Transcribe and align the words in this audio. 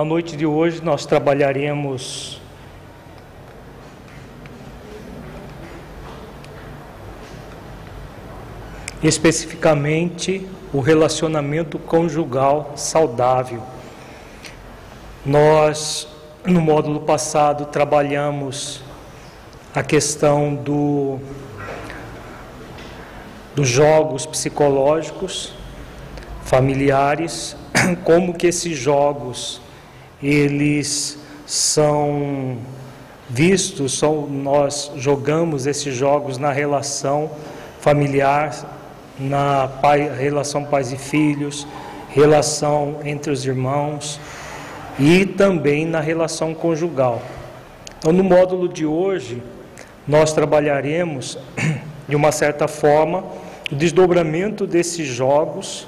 Na 0.00 0.04
noite 0.04 0.34
de 0.34 0.46
hoje 0.46 0.82
nós 0.82 1.04
trabalharemos 1.04 2.40
especificamente 9.02 10.48
o 10.72 10.80
relacionamento 10.80 11.78
conjugal 11.78 12.72
saudável. 12.76 13.62
Nós, 15.26 16.08
no 16.46 16.62
módulo 16.62 17.00
passado, 17.00 17.66
trabalhamos 17.66 18.80
a 19.74 19.82
questão 19.82 20.54
do, 20.54 21.18
dos 23.54 23.68
jogos 23.68 24.24
psicológicos 24.24 25.52
familiares, 26.42 27.54
como 28.02 28.32
que 28.32 28.46
esses 28.46 28.78
jogos 28.78 29.60
eles 30.22 31.18
são 31.46 32.58
vistos, 33.28 34.02
nós 34.02 34.92
jogamos 34.96 35.66
esses 35.66 35.94
jogos 35.94 36.36
na 36.36 36.52
relação 36.52 37.30
familiar, 37.80 38.54
na 39.18 39.68
pai, 39.68 40.10
relação 40.18 40.64
pais 40.64 40.92
e 40.92 40.96
filhos, 40.96 41.66
relação 42.08 43.00
entre 43.04 43.30
os 43.30 43.44
irmãos 43.46 44.20
e 44.98 45.24
também 45.24 45.86
na 45.86 46.00
relação 46.00 46.54
conjugal. 46.54 47.22
Então, 47.98 48.12
no 48.12 48.24
módulo 48.24 48.68
de 48.68 48.84
hoje, 48.84 49.42
nós 50.06 50.32
trabalharemos, 50.32 51.38
de 52.08 52.16
uma 52.16 52.32
certa 52.32 52.66
forma, 52.66 53.24
o 53.70 53.74
desdobramento 53.74 54.66
desses 54.66 55.06
jogos 55.06 55.86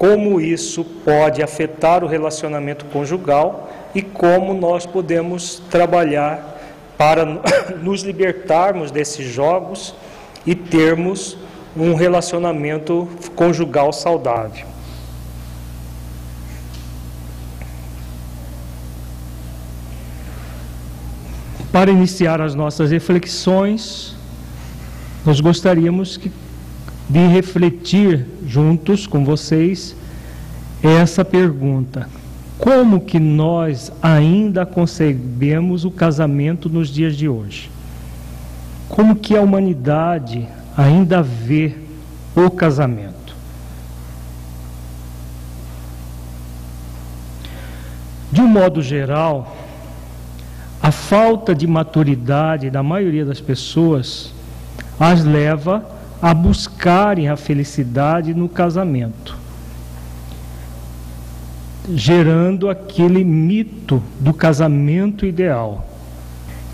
como 0.00 0.40
isso 0.40 0.82
pode 0.82 1.42
afetar 1.42 2.02
o 2.02 2.06
relacionamento 2.06 2.86
conjugal 2.86 3.70
e 3.94 4.00
como 4.00 4.54
nós 4.54 4.86
podemos 4.86 5.62
trabalhar 5.68 6.58
para 6.96 7.26
nos 7.82 8.00
libertarmos 8.00 8.90
desses 8.90 9.26
jogos 9.30 9.94
e 10.46 10.54
termos 10.54 11.36
um 11.76 11.94
relacionamento 11.94 13.06
conjugal 13.36 13.92
saudável. 13.92 14.66
Para 21.70 21.90
iniciar 21.90 22.40
as 22.40 22.54
nossas 22.54 22.90
reflexões, 22.90 24.16
nós 25.26 25.40
gostaríamos 25.40 26.18
de 27.06 27.26
refletir 27.26 28.26
juntos 28.50 29.06
com 29.06 29.24
vocês 29.24 29.94
essa 30.82 31.24
pergunta: 31.24 32.08
como 32.58 33.00
que 33.00 33.20
nós 33.20 33.92
ainda 34.02 34.66
concebemos 34.66 35.84
o 35.84 35.90
casamento 35.90 36.68
nos 36.68 36.88
dias 36.88 37.16
de 37.16 37.28
hoje? 37.28 37.70
Como 38.88 39.14
que 39.14 39.36
a 39.36 39.40
humanidade 39.40 40.48
ainda 40.76 41.22
vê 41.22 41.76
o 42.34 42.50
casamento? 42.50 43.36
De 48.32 48.40
um 48.40 48.48
modo 48.48 48.82
geral, 48.82 49.56
a 50.82 50.90
falta 50.90 51.54
de 51.54 51.68
maturidade 51.68 52.68
da 52.68 52.82
maioria 52.82 53.24
das 53.24 53.40
pessoas 53.40 54.32
as 54.98 55.24
leva 55.24 55.99
a 56.22 56.34
buscarem 56.34 57.28
a 57.28 57.36
felicidade 57.36 58.34
no 58.34 58.48
casamento, 58.48 59.36
gerando 61.88 62.68
aquele 62.68 63.24
mito 63.24 64.02
do 64.18 64.34
casamento 64.34 65.24
ideal. 65.24 65.86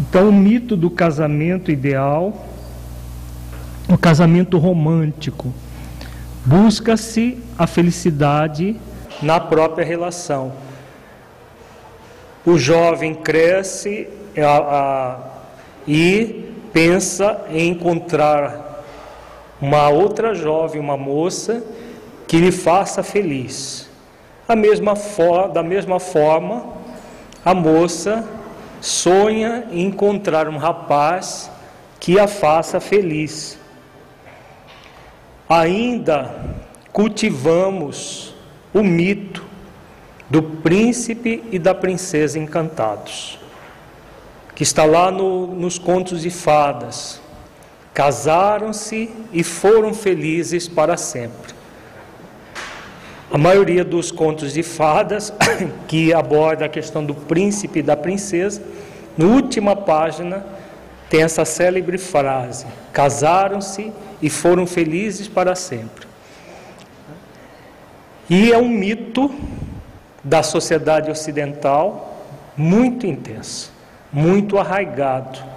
Então, 0.00 0.28
o 0.28 0.32
mito 0.32 0.76
do 0.76 0.90
casamento 0.90 1.70
ideal, 1.70 2.44
o 3.88 3.96
casamento 3.96 4.58
romântico, 4.58 5.54
busca-se 6.44 7.38
a 7.56 7.66
felicidade 7.66 8.76
na 9.22 9.38
própria 9.38 9.86
relação. 9.86 10.52
O 12.44 12.58
jovem 12.58 13.14
cresce 13.14 14.08
a, 14.36 14.58
a, 14.58 15.18
e 15.86 16.50
pensa 16.72 17.40
em 17.50 17.70
encontrar 17.70 18.65
uma 19.60 19.88
outra 19.88 20.34
jovem, 20.34 20.80
uma 20.80 20.96
moça, 20.96 21.62
que 22.26 22.38
lhe 22.38 22.52
faça 22.52 23.02
feliz. 23.02 23.88
Mesma 24.56 24.94
da 25.52 25.62
mesma 25.62 25.98
forma, 25.98 26.66
a 27.44 27.54
moça 27.54 28.24
sonha 28.80 29.66
em 29.70 29.86
encontrar 29.86 30.48
um 30.48 30.56
rapaz 30.56 31.50
que 31.98 32.18
a 32.18 32.28
faça 32.28 32.78
feliz. 32.78 33.58
Ainda 35.48 36.34
cultivamos 36.92 38.34
o 38.72 38.82
mito 38.82 39.44
do 40.28 40.42
príncipe 40.42 41.42
e 41.50 41.58
da 41.58 41.74
princesa 41.74 42.38
encantados, 42.38 43.38
que 44.54 44.62
está 44.62 44.84
lá 44.84 45.10
no, 45.10 45.46
nos 45.46 45.78
contos 45.78 46.22
de 46.22 46.30
fadas 46.30 47.20
casaram-se 47.96 49.08
e 49.32 49.42
foram 49.42 49.94
felizes 49.94 50.68
para 50.68 50.98
sempre. 50.98 51.54
A 53.32 53.38
maioria 53.38 53.82
dos 53.82 54.12
contos 54.12 54.52
de 54.52 54.62
fadas 54.62 55.32
que 55.88 56.12
aborda 56.12 56.66
a 56.66 56.68
questão 56.68 57.02
do 57.02 57.14
príncipe 57.14 57.78
e 57.78 57.82
da 57.82 57.96
princesa, 57.96 58.62
na 59.16 59.24
última 59.24 59.74
página 59.74 60.44
tem 61.08 61.22
essa 61.22 61.46
célebre 61.46 61.96
frase: 61.96 62.66
casaram-se 62.92 63.90
e 64.20 64.28
foram 64.28 64.66
felizes 64.66 65.26
para 65.26 65.54
sempre. 65.54 66.06
E 68.28 68.52
é 68.52 68.58
um 68.58 68.68
mito 68.68 69.34
da 70.22 70.42
sociedade 70.42 71.10
ocidental 71.10 72.22
muito 72.54 73.06
intenso, 73.06 73.72
muito 74.12 74.58
arraigado 74.58 75.55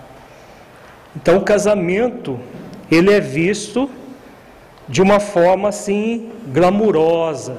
então 1.16 1.38
o 1.38 1.42
casamento 1.42 2.40
ele 2.92 3.12
é 3.12 3.20
visto 3.20 3.90
de 4.88 5.02
uma 5.02 5.20
forma 5.20 5.70
assim 5.70 6.32
glamurosa. 6.48 7.58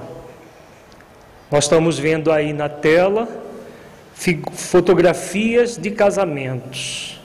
Nós 1.51 1.65
estamos 1.65 1.99
vendo 1.99 2.33
aí 2.33 2.53
na 2.53 2.69
tela 2.69 3.29
fotografias 4.53 5.77
de 5.77 5.91
casamentos, 5.91 7.21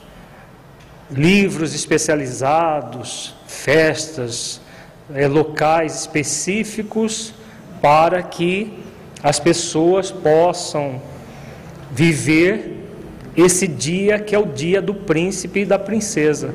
livros 1.10 1.74
especializados, 1.74 3.34
festas, 3.46 4.60
é, 5.14 5.28
locais 5.28 6.00
específicos 6.00 7.34
para 7.82 8.22
que 8.22 8.72
as 9.22 9.38
pessoas 9.38 10.10
possam 10.10 11.00
viver 11.90 12.85
esse 13.36 13.66
dia 13.66 14.18
que 14.18 14.34
é 14.34 14.38
o 14.38 14.46
dia 14.46 14.80
do 14.80 14.94
príncipe 14.94 15.60
e 15.60 15.64
da 15.64 15.78
princesa. 15.78 16.54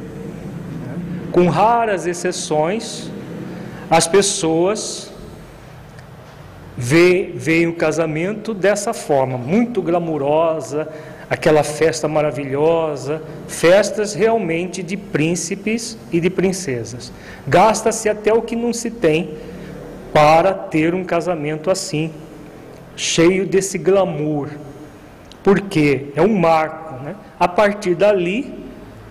Com 1.31 1.47
raras 1.47 2.07
exceções, 2.07 3.09
as 3.89 4.07
pessoas 4.07 5.11
veio 6.75 7.69
o 7.69 7.75
casamento 7.75 8.53
dessa 8.53 8.93
forma, 8.93 9.37
muito 9.37 9.81
glamurosa, 9.81 10.87
aquela 11.29 11.63
festa 11.63 12.07
maravilhosa, 12.07 13.21
festas 13.47 14.13
realmente 14.13 14.81
de 14.81 14.97
príncipes 14.97 15.97
e 16.11 16.19
de 16.19 16.29
princesas. 16.29 17.11
Gasta-se 17.47 18.09
até 18.09 18.33
o 18.33 18.41
que 18.41 18.55
não 18.55 18.73
se 18.73 18.89
tem 18.89 19.35
para 20.11 20.53
ter 20.53 20.93
um 20.93 21.03
casamento 21.03 21.69
assim, 21.71 22.11
cheio 22.95 23.45
desse 23.45 23.77
glamour, 23.77 24.49
porque 25.43 26.07
é 26.15 26.21
um 26.21 26.37
marco, 26.37 27.03
né? 27.03 27.15
A 27.39 27.47
partir 27.47 27.95
dali 27.95 28.53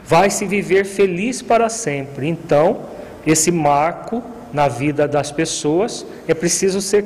vai 0.05 0.31
se 0.31 0.47
viver 0.47 0.85
feliz 0.85 1.43
para 1.43 1.69
sempre. 1.69 2.29
Então, 2.29 2.83
esse 3.27 3.51
marco 3.51 4.23
na 4.53 4.69
vida 4.69 5.07
das 5.07 5.31
pessoas 5.31 6.07
é 6.27 6.35
preciso 6.35 6.81
ser 6.81 7.05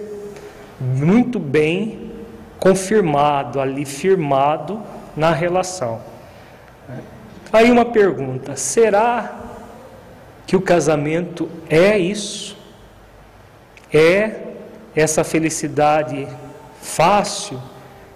muito 0.80 1.38
bem 1.38 2.12
confirmado 2.58 3.60
ali, 3.60 3.84
firmado 3.84 4.80
na 5.16 5.30
relação. 5.32 6.00
Aí 7.52 7.70
uma 7.70 7.84
pergunta: 7.84 8.56
será 8.56 9.36
que 10.46 10.56
o 10.56 10.60
casamento 10.60 11.48
é 11.68 11.98
isso? 11.98 12.56
É 13.92 14.40
essa 14.94 15.22
felicidade 15.22 16.26
fácil 16.80 17.60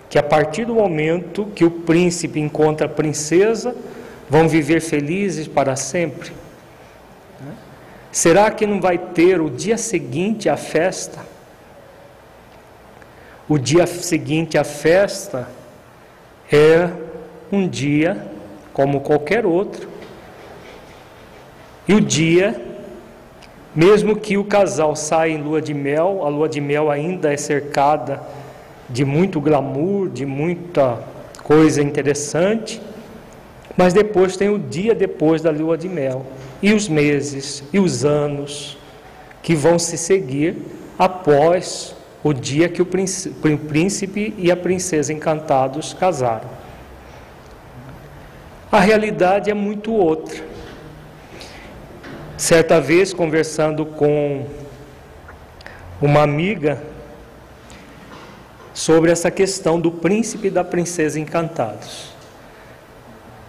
que 0.08 0.18
a 0.18 0.22
partir 0.22 0.64
do 0.64 0.74
momento 0.74 1.46
que 1.54 1.64
o 1.64 1.70
príncipe 1.70 2.40
encontra 2.40 2.86
a 2.86 2.88
princesa, 2.88 3.76
vão 4.28 4.48
viver 4.48 4.80
felizes 4.80 5.46
para 5.46 5.76
sempre? 5.76 6.32
Será 8.10 8.50
que 8.50 8.66
não 8.66 8.80
vai 8.80 8.96
ter 8.96 9.40
o 9.40 9.50
dia 9.50 9.76
seguinte 9.76 10.48
à 10.48 10.56
festa? 10.56 11.20
O 13.48 13.58
dia 13.58 13.86
seguinte 13.86 14.56
à 14.56 14.64
festa 14.64 15.48
é 16.50 16.88
um 17.52 17.68
dia 17.68 18.26
como 18.72 19.00
qualquer 19.00 19.44
outro. 19.44 19.88
E 21.86 21.94
o 21.94 22.00
dia, 22.00 22.60
mesmo 23.74 24.16
que 24.16 24.36
o 24.36 24.44
casal 24.44 24.96
saia 24.96 25.32
em 25.32 25.42
lua 25.42 25.60
de 25.60 25.72
mel, 25.72 26.22
a 26.24 26.28
lua 26.28 26.48
de 26.48 26.60
mel 26.60 26.90
ainda 26.90 27.32
é 27.32 27.36
cercada 27.36 28.22
de 28.88 29.04
muito 29.04 29.40
glamour, 29.40 30.08
de 30.08 30.24
muita 30.24 30.98
coisa 31.42 31.82
interessante, 31.82 32.80
mas 33.76 33.92
depois 33.92 34.36
tem 34.36 34.48
o 34.48 34.58
dia 34.58 34.94
depois 34.94 35.42
da 35.42 35.50
lua 35.50 35.76
de 35.76 35.88
mel, 35.88 36.24
e 36.62 36.72
os 36.72 36.88
meses 36.88 37.62
e 37.72 37.78
os 37.78 38.04
anos 38.04 38.76
que 39.42 39.54
vão 39.54 39.78
se 39.78 39.96
seguir 39.96 40.56
após 40.98 41.94
o 42.24 42.32
dia 42.32 42.68
que 42.68 42.82
o 42.82 42.86
príncipe 42.86 44.34
e 44.36 44.50
a 44.50 44.56
princesa 44.56 45.12
encantados 45.12 45.94
casaram. 45.94 46.48
A 48.70 48.80
realidade 48.80 49.50
é 49.50 49.54
muito 49.54 49.92
outra. 49.92 50.44
Certa 52.36 52.80
vez, 52.80 53.12
conversando 53.12 53.86
com 53.86 54.46
uma 56.02 56.22
amiga 56.22 56.82
sobre 58.78 59.10
essa 59.10 59.28
questão 59.28 59.80
do 59.80 59.90
príncipe 59.90 60.46
e 60.46 60.50
da 60.52 60.62
princesa 60.62 61.18
encantados. 61.18 62.10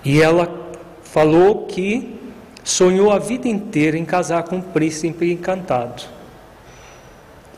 E 0.03 0.19
ela 0.19 0.71
falou 1.03 1.67
que 1.67 2.19
sonhou 2.63 3.11
a 3.11 3.19
vida 3.19 3.47
inteira 3.47 3.95
em 3.95 4.03
casar 4.03 4.41
com 4.41 4.55
um 4.55 4.61
príncipe 4.61 5.31
encantado. 5.31 6.01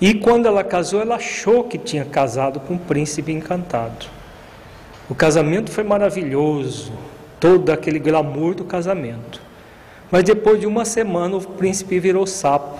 E 0.01 0.13
quando 0.15 0.47
ela 0.47 0.65
casou, 0.65 0.99
ela 0.99 1.15
achou 1.15 1.63
que 1.63 1.77
tinha 1.77 2.03
casado 2.03 2.59
com 2.59 2.73
um 2.73 2.77
príncipe 2.77 3.31
encantado. 3.31 4.05
O 5.09 5.15
casamento 5.15 5.71
foi 5.71 5.85
maravilhoso, 5.85 6.91
todo 7.39 7.69
aquele 7.69 7.99
glamour 7.99 8.53
do 8.53 8.65
casamento. 8.65 9.41
Mas 10.11 10.25
depois 10.25 10.59
de 10.59 10.67
uma 10.67 10.83
semana, 10.83 11.37
o 11.37 11.41
príncipe 11.41 12.01
virou 12.01 12.27
sapo. 12.27 12.77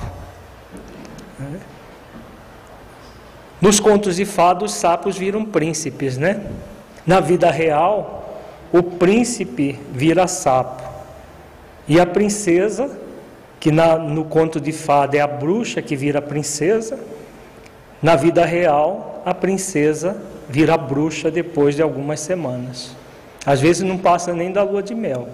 Nos 3.61 3.79
contos 3.79 4.15
de 4.15 4.25
fados, 4.25 4.71
os 4.71 4.77
sapos 4.77 5.17
viram 5.17 5.45
príncipes, 5.45 6.17
né? 6.17 6.41
Na 7.05 7.19
vida 7.19 7.51
real, 7.51 8.41
o 8.71 8.81
príncipe 8.81 9.79
vira 9.91 10.27
sapo. 10.27 10.83
E 11.87 11.99
a 11.99 12.05
princesa 12.05 12.89
que 13.61 13.71
na, 13.71 13.95
no 13.95 14.25
conto 14.25 14.59
de 14.59 14.71
fada 14.71 15.15
é 15.15 15.21
a 15.21 15.27
bruxa 15.27 15.83
que 15.83 15.95
vira 15.95 16.19
princesa, 16.19 16.99
na 18.01 18.15
vida 18.15 18.43
real, 18.43 19.21
a 19.23 19.35
princesa 19.35 20.19
vira 20.49 20.75
bruxa 20.75 21.29
depois 21.29 21.75
de 21.75 21.81
algumas 21.83 22.19
semanas. 22.19 22.95
Às 23.45 23.61
vezes 23.61 23.83
não 23.83 23.99
passa 23.99 24.33
nem 24.33 24.51
da 24.51 24.63
lua 24.63 24.81
de 24.81 24.95
mel. 24.95 25.29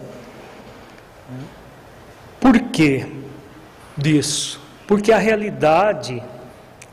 Por 2.37 2.59
que 2.59 3.05
disso? 3.95 4.61
Porque 4.85 5.13
a 5.13 5.17
realidade 5.17 6.21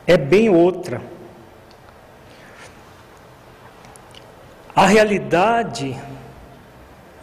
é 0.06 0.16
bem 0.16 0.48
outra. 0.48 1.02
A 4.74 4.86
realidade 4.86 5.96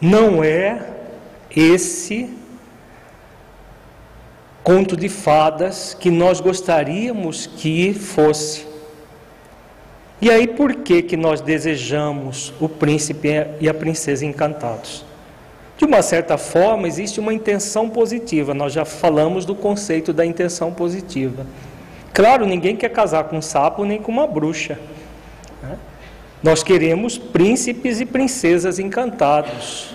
não 0.00 0.42
é 0.42 0.80
esse 1.54 2.30
conto 4.64 4.96
de 4.96 5.08
fadas 5.08 5.92
que 5.92 6.10
nós 6.10 6.40
gostaríamos 6.40 7.46
que 7.46 7.92
fosse. 7.92 8.66
E 10.20 10.30
aí 10.30 10.46
por 10.46 10.76
que 10.76 11.02
que 11.02 11.16
nós 11.16 11.40
desejamos 11.40 12.54
o 12.58 12.68
príncipe 12.68 13.28
e 13.60 13.68
a 13.68 13.74
princesa 13.74 14.24
encantados? 14.24 15.04
De 15.76 15.84
uma 15.84 16.00
certa 16.00 16.38
forma 16.38 16.86
existe 16.86 17.20
uma 17.20 17.34
intenção 17.34 17.90
positiva. 17.90 18.54
Nós 18.54 18.72
já 18.72 18.84
falamos 18.84 19.44
do 19.44 19.54
conceito 19.54 20.12
da 20.12 20.24
intenção 20.24 20.72
positiva. 20.72 21.44
Claro, 22.14 22.46
ninguém 22.46 22.76
quer 22.76 22.90
casar 22.90 23.24
com 23.24 23.36
um 23.38 23.42
sapo 23.42 23.84
nem 23.84 24.00
com 24.00 24.12
uma 24.12 24.26
bruxa. 24.26 24.78
Né? 25.62 25.76
Nós 26.42 26.62
queremos 26.62 27.16
príncipes 27.16 28.00
e 28.00 28.06
princesas 28.06 28.78
encantados. 28.78 29.94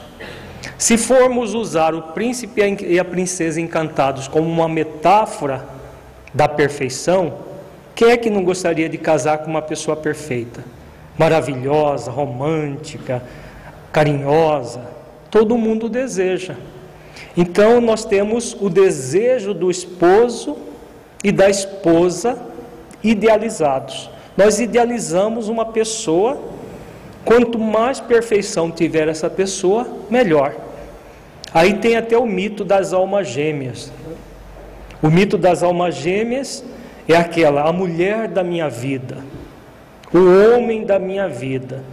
Se 0.78 0.98
formos 0.98 1.54
usar 1.54 1.94
o 1.94 2.02
príncipe 2.14 2.62
e 2.86 3.00
a 3.00 3.04
princesa 3.04 3.60
encantados 3.60 4.28
como 4.28 4.48
uma 4.48 4.70
metáfora 4.70 5.66
da 6.34 6.48
perfeição, 6.48 7.40
quem 7.94 8.12
é 8.12 8.18
que 8.18 8.30
não 8.30 8.44
gostaria 8.44 8.88
de 8.88 8.98
casar 8.98 9.40
com 9.40 9.50
uma 9.50 9.62
pessoa 9.62 9.98
perfeita? 9.98 10.64
Maravilhosa, 11.18 12.12
romântica, 12.12 13.22
carinhosa. 13.92 14.82
Todo 15.30 15.58
mundo 15.58 15.90
deseja. 15.90 16.56
Então 17.36 17.82
nós 17.82 18.06
temos 18.06 18.56
o 18.62 18.70
desejo 18.70 19.54
do 19.54 19.70
esposo 19.70 20.58
e 21.24 21.32
da 21.32 21.50
esposa 21.50 22.40
idealizados. 23.04 24.10
Nós 24.38 24.60
idealizamos 24.60 25.50
uma 25.50 25.66
pessoa, 25.66 26.40
quanto 27.26 27.58
mais 27.58 28.00
perfeição 28.00 28.70
tiver 28.70 29.08
essa 29.08 29.30
pessoa, 29.30 29.88
melhor. 30.10 30.54
Aí 31.52 31.74
tem 31.74 31.98
até 31.98 32.16
o 32.16 32.26
mito 32.26 32.64
das 32.64 32.94
almas 32.94 33.28
gêmeas. 33.28 33.92
O 35.02 35.10
mito 35.10 35.38
das 35.38 35.64
almas 35.64 35.96
gêmeas 35.96 36.64
é 37.08 37.16
aquela, 37.16 37.68
a 37.68 37.74
mulher 37.74 38.28
da 38.28 38.44
minha 38.44 38.70
vida, 38.70 39.18
o 40.14 40.54
homem 40.54 40.86
da 40.86 41.00
minha 41.00 41.28
vida. 41.28 41.84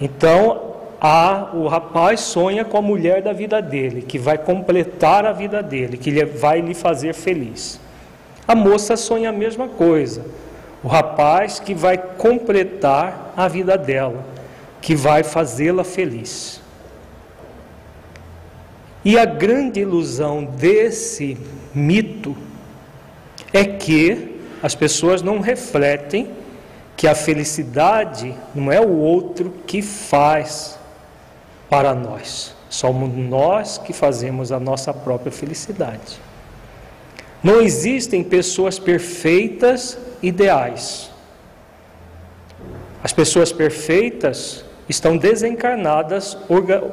Então, 0.00 0.70
a, 1.00 1.50
o 1.54 1.66
rapaz 1.66 2.20
sonha 2.20 2.64
com 2.64 2.76
a 2.78 2.82
mulher 2.82 3.22
da 3.22 3.32
vida 3.32 3.60
dele, 3.62 4.02
que 4.02 4.18
vai 4.18 4.38
completar 4.38 5.24
a 5.24 5.32
vida 5.32 5.62
dele, 5.62 5.96
que 5.96 6.24
vai 6.24 6.60
lhe 6.60 6.74
fazer 6.74 7.14
feliz. 7.14 7.80
A 8.46 8.54
moça 8.54 8.96
sonha 8.96 9.30
a 9.30 9.32
mesma 9.32 9.68
coisa. 9.68 10.24
O 10.82 10.88
rapaz 10.88 11.60
que 11.60 11.74
vai 11.74 11.98
completar 11.98 13.34
a 13.36 13.46
vida 13.48 13.76
dela, 13.76 14.24
que 14.80 14.94
vai 14.94 15.22
fazê-la 15.22 15.84
feliz. 15.84 16.60
E 19.04 19.18
a 19.18 19.24
grande 19.24 19.80
ilusão 19.80 20.44
desse 20.44 21.36
mito 21.74 22.36
é 23.52 23.64
que 23.64 24.40
as 24.62 24.74
pessoas 24.74 25.22
não 25.22 25.40
refletem 25.40 26.30
que 26.96 27.06
a 27.06 27.14
felicidade 27.14 28.34
não 28.54 28.70
é 28.70 28.78
o 28.78 28.98
outro 28.98 29.54
que 29.66 29.80
faz 29.80 30.78
para 31.68 31.94
nós, 31.94 32.54
somos 32.68 33.16
nós 33.16 33.78
que 33.78 33.92
fazemos 33.92 34.52
a 34.52 34.60
nossa 34.60 34.92
própria 34.92 35.32
felicidade. 35.32 36.20
Não 37.42 37.60
existem 37.60 38.22
pessoas 38.22 38.78
perfeitas 38.78 39.96
ideais. 40.22 41.10
As 43.02 43.12
pessoas 43.12 43.50
perfeitas 43.50 44.64
estão 44.88 45.16
desencarnadas 45.16 46.36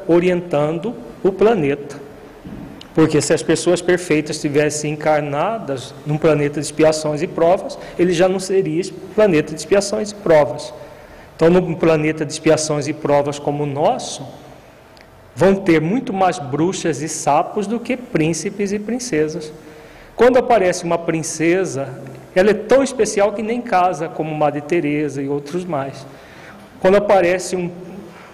orientando 0.08 0.96
o 1.24 1.32
planeta. 1.32 2.00
Porque 2.94 3.22
se 3.22 3.34
as 3.34 3.44
pessoas 3.44 3.82
perfeitas 3.82 4.38
estivessem 4.38 4.94
encarnadas 4.94 5.94
num 6.06 6.18
planeta 6.18 6.60
de 6.60 6.66
expiações 6.66 7.22
e 7.22 7.28
provas, 7.28 7.78
ele 8.00 8.14
já 8.14 8.28
não 8.28 8.40
seria 8.40 8.84
planeta 9.14 9.54
de 9.54 9.60
expiações 9.60 10.12
e 10.12 10.16
provas. 10.16 10.74
Então, 11.36 11.50
num 11.50 11.76
planeta 11.76 12.26
de 12.26 12.32
expiações 12.32 12.88
e 12.88 12.94
provas 12.94 13.38
como 13.38 13.64
o 13.64 13.68
nosso, 13.68 14.26
vão 15.36 15.54
ter 15.54 15.80
muito 15.80 16.12
mais 16.12 16.40
bruxas 16.40 17.04
e 17.04 17.10
sapos 17.10 17.68
do 17.68 17.80
que 17.80 17.96
príncipes 17.96 18.72
e 18.72 18.80
princesas. 18.80 19.52
Quando 20.18 20.38
aparece 20.38 20.84
uma 20.84 20.98
princesa, 20.98 21.90
ela 22.36 22.50
é 22.50 22.54
tão 22.56 22.82
especial 22.82 23.34
que 23.34 23.44
nem 23.44 23.62
casa, 23.62 24.10
como 24.10 24.34
Madre 24.34 24.62
Teresa 24.62 25.22
e 25.22 25.30
outros 25.30 25.64
mais. 25.64 26.08
Quando 26.80 26.98
aparece 26.98 27.56
um, 27.56 27.70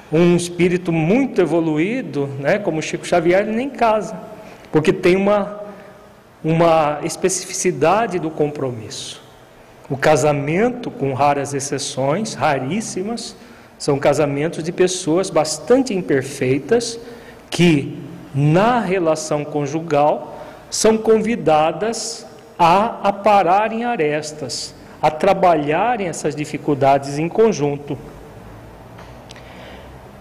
um 0.10 0.38
espírito 0.38 0.94
muito 0.94 1.42
evoluído, 1.42 2.28
né, 2.40 2.58
como 2.58 2.82
Chico 2.82 3.06
Xavier, 3.06 3.42
ele 3.42 3.52
nem 3.52 3.70
casa, 3.70 4.18
porque 4.72 4.94
tem 4.94 5.18
uma, 5.18 5.60
uma 6.42 7.00
especificidade 7.04 8.18
do 8.18 8.32
compromisso. 8.32 9.22
O 9.90 9.98
casamento, 9.98 10.90
com 10.90 11.14
raras 11.14 11.54
exceções, 11.54 12.34
raríssimas, 12.34 13.36
são 13.78 14.00
casamentos 14.00 14.64
de 14.64 14.72
pessoas 14.72 15.30
bastante 15.30 15.94
imperfeitas 15.94 16.98
que, 17.50 18.00
na 18.34 18.80
relação 18.80 19.44
conjugal, 19.44 20.33
são 20.74 20.98
convidadas 20.98 22.26
a 22.58 23.08
apararem 23.08 23.86
arestas, 23.86 24.74
a 25.02 25.12
trabalharem 25.12 26.08
essas 26.08 26.36
dificuldades 26.36 27.20
em 27.20 27.30
conjunto. 27.30 27.98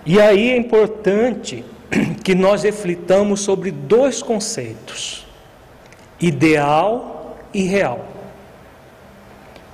E 0.05 0.21
aí 0.21 0.51
é 0.51 0.57
importante 0.57 1.65
que 2.23 2.35
nós 2.35 2.63
reflitamos 2.63 3.41
sobre 3.41 3.71
dois 3.71 4.23
conceitos: 4.23 5.27
ideal 6.21 7.37
e 7.55 7.63
real. 7.63 8.07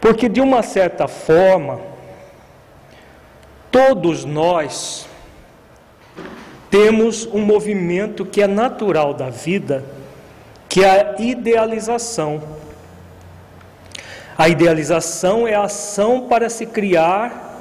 Porque, 0.00 0.28
de 0.28 0.40
uma 0.40 0.62
certa 0.62 1.08
forma, 1.08 1.80
Todos 3.70 4.24
nós 4.24 5.06
temos 6.70 7.26
um 7.26 7.40
movimento 7.40 8.24
que 8.24 8.40
é 8.40 8.46
natural 8.46 9.12
da 9.12 9.28
vida, 9.28 9.84
que 10.68 10.84
é 10.84 11.14
a 11.16 11.22
idealização. 11.22 12.42
A 14.36 14.48
idealização 14.48 15.48
é 15.48 15.54
a 15.54 15.64
ação 15.64 16.28
para 16.28 16.48
se 16.48 16.66
criar, 16.66 17.60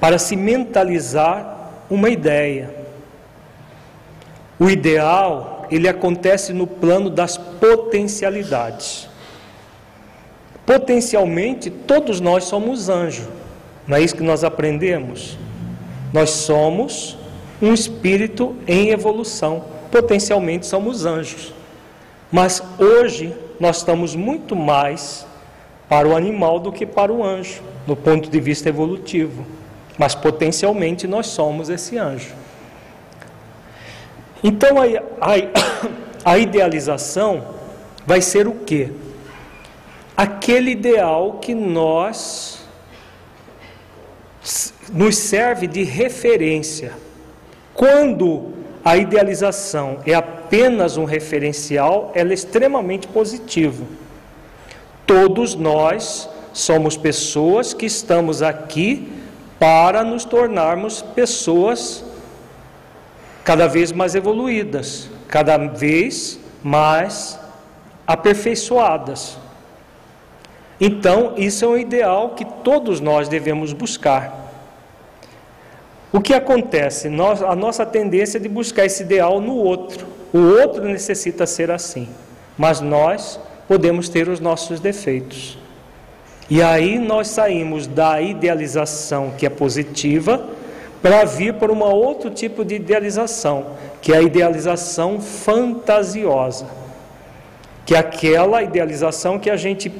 para 0.00 0.18
se 0.18 0.36
mentalizar 0.36 1.72
uma 1.90 2.08
ideia. 2.08 2.74
O 4.58 4.70
ideal, 4.70 5.66
ele 5.70 5.88
acontece 5.88 6.52
no 6.52 6.66
plano 6.66 7.10
das 7.10 7.36
potencialidades. 7.36 9.08
Potencialmente, 10.64 11.70
todos 11.70 12.20
nós 12.20 12.44
somos 12.44 12.88
anjos. 12.88 13.26
Não 13.86 13.96
é 13.96 14.02
isso 14.02 14.16
que 14.16 14.22
nós 14.22 14.44
aprendemos? 14.44 15.38
Nós 16.12 16.30
somos 16.30 17.16
um 17.60 17.72
espírito 17.72 18.56
em 18.66 18.90
evolução. 18.90 19.64
Potencialmente 19.90 20.66
somos 20.66 21.04
anjos. 21.04 21.57
Mas 22.30 22.62
hoje 22.78 23.34
nós 23.58 23.78
estamos 23.78 24.14
muito 24.14 24.54
mais 24.54 25.26
para 25.88 26.06
o 26.06 26.14
animal 26.14 26.60
do 26.60 26.70
que 26.70 26.84
para 26.84 27.12
o 27.12 27.24
anjo, 27.24 27.62
no 27.86 27.96
ponto 27.96 28.28
de 28.28 28.40
vista 28.40 28.68
evolutivo. 28.68 29.46
Mas 29.96 30.14
potencialmente 30.14 31.06
nós 31.06 31.28
somos 31.28 31.68
esse 31.70 31.96
anjo. 31.96 32.32
Então 34.44 34.76
a, 34.80 34.84
a, 35.20 35.34
a 36.32 36.38
idealização 36.38 37.44
vai 38.06 38.20
ser 38.20 38.46
o 38.46 38.52
quê? 38.52 38.90
Aquele 40.16 40.72
ideal 40.72 41.38
que 41.40 41.54
nós 41.54 42.58
nos 44.92 45.16
serve 45.16 45.66
de 45.66 45.82
referência. 45.82 46.92
Quando 47.74 48.57
a 48.88 48.96
idealização 48.96 49.98
é 50.06 50.14
apenas 50.14 50.96
um 50.96 51.04
referencial, 51.04 52.10
ela 52.14 52.30
é 52.30 52.32
extremamente 52.32 53.06
positiva. 53.06 53.84
Todos 55.06 55.54
nós 55.54 56.26
somos 56.54 56.96
pessoas 56.96 57.74
que 57.74 57.84
estamos 57.84 58.40
aqui 58.40 59.12
para 59.58 60.02
nos 60.02 60.24
tornarmos 60.24 61.02
pessoas 61.02 62.02
cada 63.44 63.66
vez 63.66 63.92
mais 63.92 64.14
evoluídas, 64.14 65.10
cada 65.28 65.58
vez 65.58 66.40
mais 66.62 67.38
aperfeiçoadas. 68.06 69.36
Então, 70.80 71.34
isso 71.36 71.62
é 71.62 71.68
um 71.68 71.76
ideal 71.76 72.30
que 72.30 72.46
todos 72.64 73.00
nós 73.00 73.28
devemos 73.28 73.74
buscar. 73.74 74.47
O 76.10 76.20
que 76.20 76.32
acontece? 76.32 77.08
Nós, 77.08 77.42
a 77.42 77.54
nossa 77.54 77.84
tendência 77.84 78.38
é 78.38 78.40
de 78.40 78.48
buscar 78.48 78.86
esse 78.86 79.02
ideal 79.02 79.40
no 79.40 79.56
outro. 79.56 80.06
O 80.32 80.38
outro 80.38 80.84
necessita 80.84 81.46
ser 81.46 81.70
assim, 81.70 82.08
mas 82.56 82.80
nós 82.80 83.38
podemos 83.66 84.08
ter 84.08 84.28
os 84.28 84.40
nossos 84.40 84.80
defeitos. 84.80 85.58
E 86.48 86.62
aí 86.62 86.98
nós 86.98 87.28
saímos 87.28 87.86
da 87.86 88.20
idealização 88.22 89.32
que 89.36 89.44
é 89.44 89.50
positiva 89.50 90.48
para 91.02 91.24
vir 91.24 91.54
para 91.54 91.70
um 91.70 91.82
outro 91.82 92.30
tipo 92.30 92.64
de 92.64 92.76
idealização, 92.76 93.66
que 94.00 94.12
é 94.12 94.16
a 94.16 94.22
idealização 94.22 95.20
fantasiosa, 95.20 96.66
que 97.84 97.94
é 97.94 97.98
aquela 97.98 98.62
idealização 98.62 99.38
que 99.38 99.50
a 99.50 99.56
gente 99.56 99.92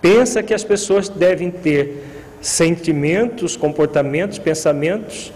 pensa 0.00 0.42
que 0.42 0.54
as 0.54 0.62
pessoas 0.62 1.08
devem 1.08 1.50
ter 1.50 2.04
sentimentos, 2.40 3.56
comportamentos, 3.56 4.38
pensamentos 4.38 5.32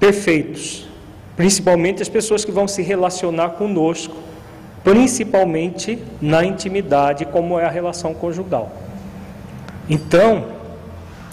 perfeitos, 0.00 0.88
principalmente 1.36 2.02
as 2.02 2.08
pessoas 2.08 2.44
que 2.44 2.50
vão 2.50 2.66
se 2.66 2.82
relacionar 2.82 3.50
conosco, 3.50 4.16
principalmente 4.82 6.02
na 6.20 6.42
intimidade, 6.44 7.26
como 7.26 7.58
é 7.58 7.66
a 7.66 7.70
relação 7.70 8.14
conjugal. 8.14 8.72
Então, 9.88 10.46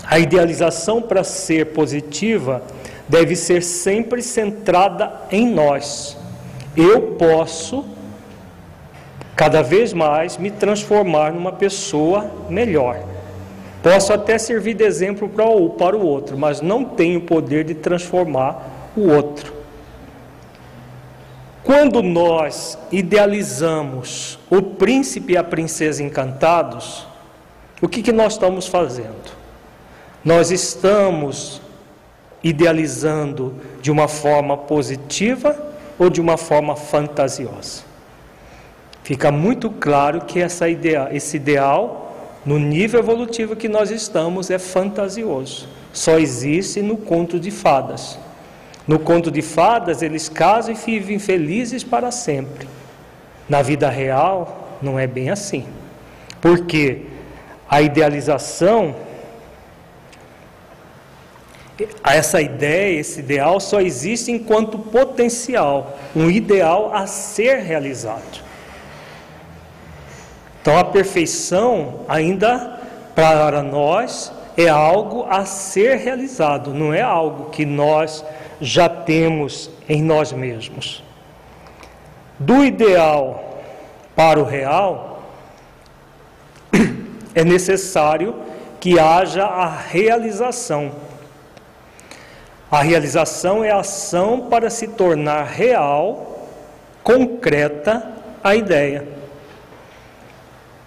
a 0.05 0.19
idealização 0.19 1.01
para 1.01 1.23
ser 1.23 1.67
positiva 1.67 2.61
deve 3.07 3.35
ser 3.35 3.63
sempre 3.63 4.21
centrada 4.21 5.11
em 5.31 5.47
nós. 5.49 6.17
Eu 6.75 7.13
posso 7.17 7.85
cada 9.35 9.61
vez 9.61 9.93
mais 9.93 10.37
me 10.37 10.49
transformar 10.49 11.31
numa 11.31 11.51
pessoa 11.51 12.29
melhor. 12.49 12.99
Posso 13.81 14.11
até 14.11 14.37
servir 14.37 14.73
de 14.73 14.83
exemplo 14.83 15.29
para 15.29 15.45
o, 15.45 15.69
para 15.69 15.95
o 15.95 16.05
outro, 16.05 16.37
mas 16.37 16.61
não 16.61 16.83
tenho 16.83 17.19
o 17.19 17.23
poder 17.23 17.63
de 17.63 17.73
transformar 17.73 18.91
o 18.95 19.09
outro. 19.09 19.53
Quando 21.63 22.01
nós 22.01 22.77
idealizamos 22.91 24.39
o 24.49 24.61
príncipe 24.61 25.33
e 25.33 25.37
a 25.37 25.43
princesa 25.43 26.01
encantados, 26.01 27.05
o 27.81 27.87
que, 27.87 28.01
que 28.01 28.11
nós 28.11 28.33
estamos 28.33 28.67
fazendo? 28.67 29.35
Nós 30.23 30.49
estamos 30.49 31.61
idealizando 32.43 33.55
de 33.81 33.91
uma 33.91 34.07
forma 34.07 34.57
positiva 34.57 35.57
ou 35.99 36.09
de 36.09 36.21
uma 36.21 36.37
forma 36.37 36.75
fantasiosa? 36.75 37.87
fica 39.07 39.31
muito 39.31 39.69
claro 39.69 40.19
que 40.25 40.41
essa 40.41 40.67
ideia, 40.67 41.07
esse 41.13 41.37
ideal, 41.37 42.06
no 42.47 42.57
nível 42.57 43.01
evolutivo 43.01 43.57
que 43.57 43.67
nós 43.67 43.91
estamos, 43.91 44.49
é 44.49 44.57
fantasioso. 44.57 45.67
Só 45.91 46.17
existe 46.17 46.81
no 46.81 46.95
conto 46.95 47.37
de 47.37 47.51
fadas. 47.51 48.17
No 48.87 48.97
conto 48.97 49.29
de 49.29 49.41
fadas, 49.41 50.01
eles 50.01 50.29
casam 50.29 50.73
e 50.73 50.77
vivem 50.77 51.19
felizes 51.19 51.83
para 51.83 52.09
sempre. 52.09 52.65
Na 53.49 53.61
vida 53.61 53.89
real, 53.89 54.77
não 54.81 54.97
é 54.97 55.05
bem 55.05 55.29
assim. 55.29 55.65
Porque 56.39 57.01
a 57.69 57.81
idealização, 57.81 58.95
essa 62.01 62.41
ideia, 62.41 62.97
esse 62.97 63.19
ideal, 63.19 63.59
só 63.59 63.81
existe 63.81 64.31
enquanto 64.31 64.79
potencial, 64.79 65.99
um 66.15 66.31
ideal 66.31 66.95
a 66.95 67.07
ser 67.07 67.57
realizado. 67.57 68.46
Então 70.67 70.77
a 70.77 70.83
perfeição 70.83 72.01
ainda 72.09 72.77
para 73.15 73.63
nós 73.63 74.33
é 74.57 74.67
algo 74.67 75.25
a 75.29 75.45
ser 75.45 75.95
realizado, 75.95 76.73
não 76.73 76.93
é 76.93 77.01
algo 77.01 77.49
que 77.51 77.65
nós 77.65 78.21
já 78.59 78.89
temos 78.89 79.69
em 79.87 80.03
nós 80.03 80.33
mesmos. 80.33 81.01
Do 82.37 82.65
ideal 82.65 83.61
para 84.13 84.41
o 84.41 84.43
real, 84.43 85.23
é 87.33 87.45
necessário 87.45 88.35
que 88.77 88.99
haja 88.99 89.45
a 89.45 89.69
realização. 89.69 90.91
A 92.69 92.81
realização 92.81 93.63
é 93.63 93.71
a 93.71 93.79
ação 93.79 94.49
para 94.49 94.69
se 94.69 94.89
tornar 94.89 95.45
real 95.45 96.45
concreta 97.03 98.05
a 98.43 98.53
ideia. 98.53 99.15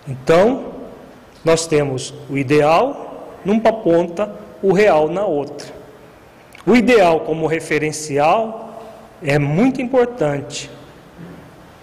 Então, 0.09 0.73
nós 1.45 1.66
temos 1.66 2.14
o 2.28 2.37
ideal 2.37 3.38
numa 3.45 3.73
ponta, 3.73 4.35
o 4.62 4.73
real 4.73 5.09
na 5.09 5.25
outra. 5.25 5.69
O 6.66 6.76
ideal 6.76 7.21
como 7.21 7.47
referencial 7.47 8.83
é 9.23 9.38
muito 9.38 9.80
importante, 9.80 10.71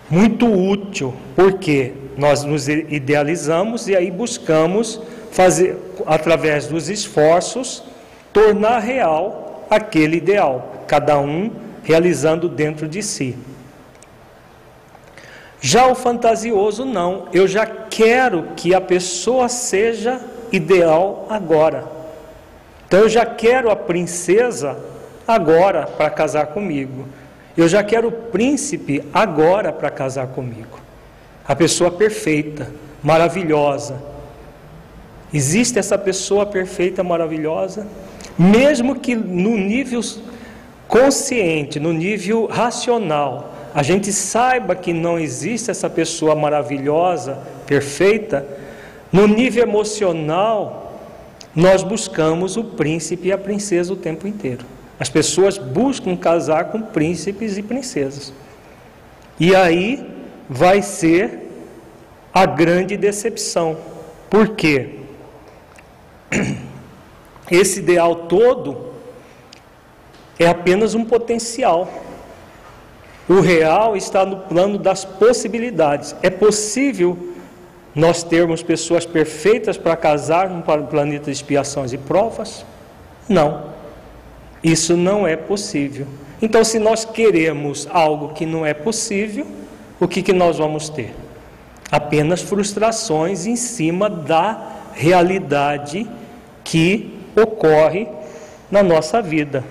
muito 0.09 0.45
útil, 0.45 1.13
porque 1.35 1.93
nós 2.17 2.43
nos 2.43 2.67
idealizamos 2.67 3.87
e 3.87 3.95
aí 3.95 4.09
buscamos 4.09 5.01
fazer, 5.31 5.77
através 6.05 6.67
dos 6.67 6.89
esforços, 6.89 7.83
tornar 8.31 8.79
real 8.79 9.65
aquele 9.69 10.17
ideal, 10.17 10.83
cada 10.87 11.19
um 11.19 11.51
realizando 11.83 12.47
dentro 12.47 12.87
de 12.87 13.01
si. 13.01 13.35
Já 15.59 15.87
o 15.87 15.95
fantasioso 15.95 16.85
não, 16.85 17.27
eu 17.33 17.47
já 17.47 17.65
quero 17.65 18.49
que 18.55 18.75
a 18.75 18.81
pessoa 18.81 19.49
seja 19.49 20.21
ideal 20.51 21.25
agora. 21.29 21.85
Então 22.87 23.01
eu 23.01 23.09
já 23.09 23.25
quero 23.25 23.69
a 23.69 23.75
princesa 23.75 24.77
agora 25.27 25.85
para 25.85 26.09
casar 26.09 26.47
comigo. 26.47 27.07
Eu 27.55 27.67
já 27.67 27.83
quero 27.83 28.09
o 28.09 28.11
príncipe 28.11 29.03
agora 29.13 29.73
para 29.73 29.89
casar 29.89 30.27
comigo. 30.27 30.79
A 31.45 31.55
pessoa 31.55 31.89
perfeita, 31.89 32.71
maravilhosa. 33.03 34.01
Existe 35.33 35.79
essa 35.79 35.97
pessoa 35.97 36.45
perfeita, 36.45 37.03
maravilhosa? 37.03 37.87
Mesmo 38.37 38.99
que 38.99 39.15
no 39.15 39.57
nível 39.57 40.01
consciente, 40.87 41.79
no 41.79 41.91
nível 41.91 42.45
racional, 42.45 43.56
a 43.77 43.83
gente 43.83 44.11
saiba 44.11 44.75
que 44.75 44.91
não 44.91 45.19
existe 45.19 45.69
essa 45.69 45.87
pessoa 45.87 46.33
maravilhosa, 46.33 47.37
perfeita, 47.67 48.43
no 49.11 49.27
nível 49.27 49.61
emocional, 49.61 50.99
nós 51.55 51.83
buscamos 51.83 52.57
o 52.57 52.63
príncipe 52.63 53.27
e 53.27 53.31
a 53.31 53.37
princesa 53.37 53.93
o 53.93 53.95
tempo 53.95 54.27
inteiro. 54.27 54.65
As 54.99 55.09
pessoas 55.09 55.59
buscam 55.59 56.17
casar 56.17 56.71
com 56.71 56.81
príncipes 56.81 57.55
e 57.55 57.61
princesas. 57.61 58.33
E 59.39 59.55
aí 59.55 60.11
vai 60.49 60.81
ser 60.81 61.47
a 62.33 62.47
grande 62.47 62.97
decepção. 62.97 63.77
Por 64.27 64.55
quê? 64.55 65.01
Esse 67.51 67.77
ideal 67.77 68.15
todo 68.25 68.93
é 70.39 70.47
apenas 70.47 70.95
um 70.95 71.05
potencial. 71.05 72.06
O 73.27 73.41
real 73.41 73.97
está 73.97 74.25
no 74.25 74.37
plano 74.37 74.77
das 74.77 75.03
possibilidades. 75.03 76.15
É 76.21 76.29
possível 76.29 77.17
nós 77.93 78.23
termos 78.23 78.63
pessoas 78.63 79.05
perfeitas 79.05 79.77
para 79.77 79.95
casar 79.97 80.49
no 80.49 80.61
planeta 80.61 81.25
de 81.25 81.31
expiações 81.31 81.91
e 81.91 81.97
provas? 81.97 82.65
Não. 83.27 83.71
Isso 84.63 84.95
não 84.95 85.27
é 85.27 85.35
possível. 85.35 86.07
Então, 86.41 86.63
se 86.63 86.79
nós 86.79 87.03
queremos 87.03 87.87
algo 87.91 88.29
que 88.29 88.45
não 88.45 88.65
é 88.65 88.73
possível, 88.73 89.45
o 89.99 90.07
que, 90.07 90.21
que 90.21 90.31
nós 90.33 90.57
vamos 90.57 90.87
ter? 90.89 91.13
Apenas 91.91 92.41
frustrações 92.41 93.45
em 93.45 93.55
cima 93.55 94.09
da 94.09 94.75
realidade 94.93 96.07
que 96.63 97.17
ocorre 97.35 98.07
na 98.69 98.83
nossa 98.83 99.21
vida. 99.21 99.63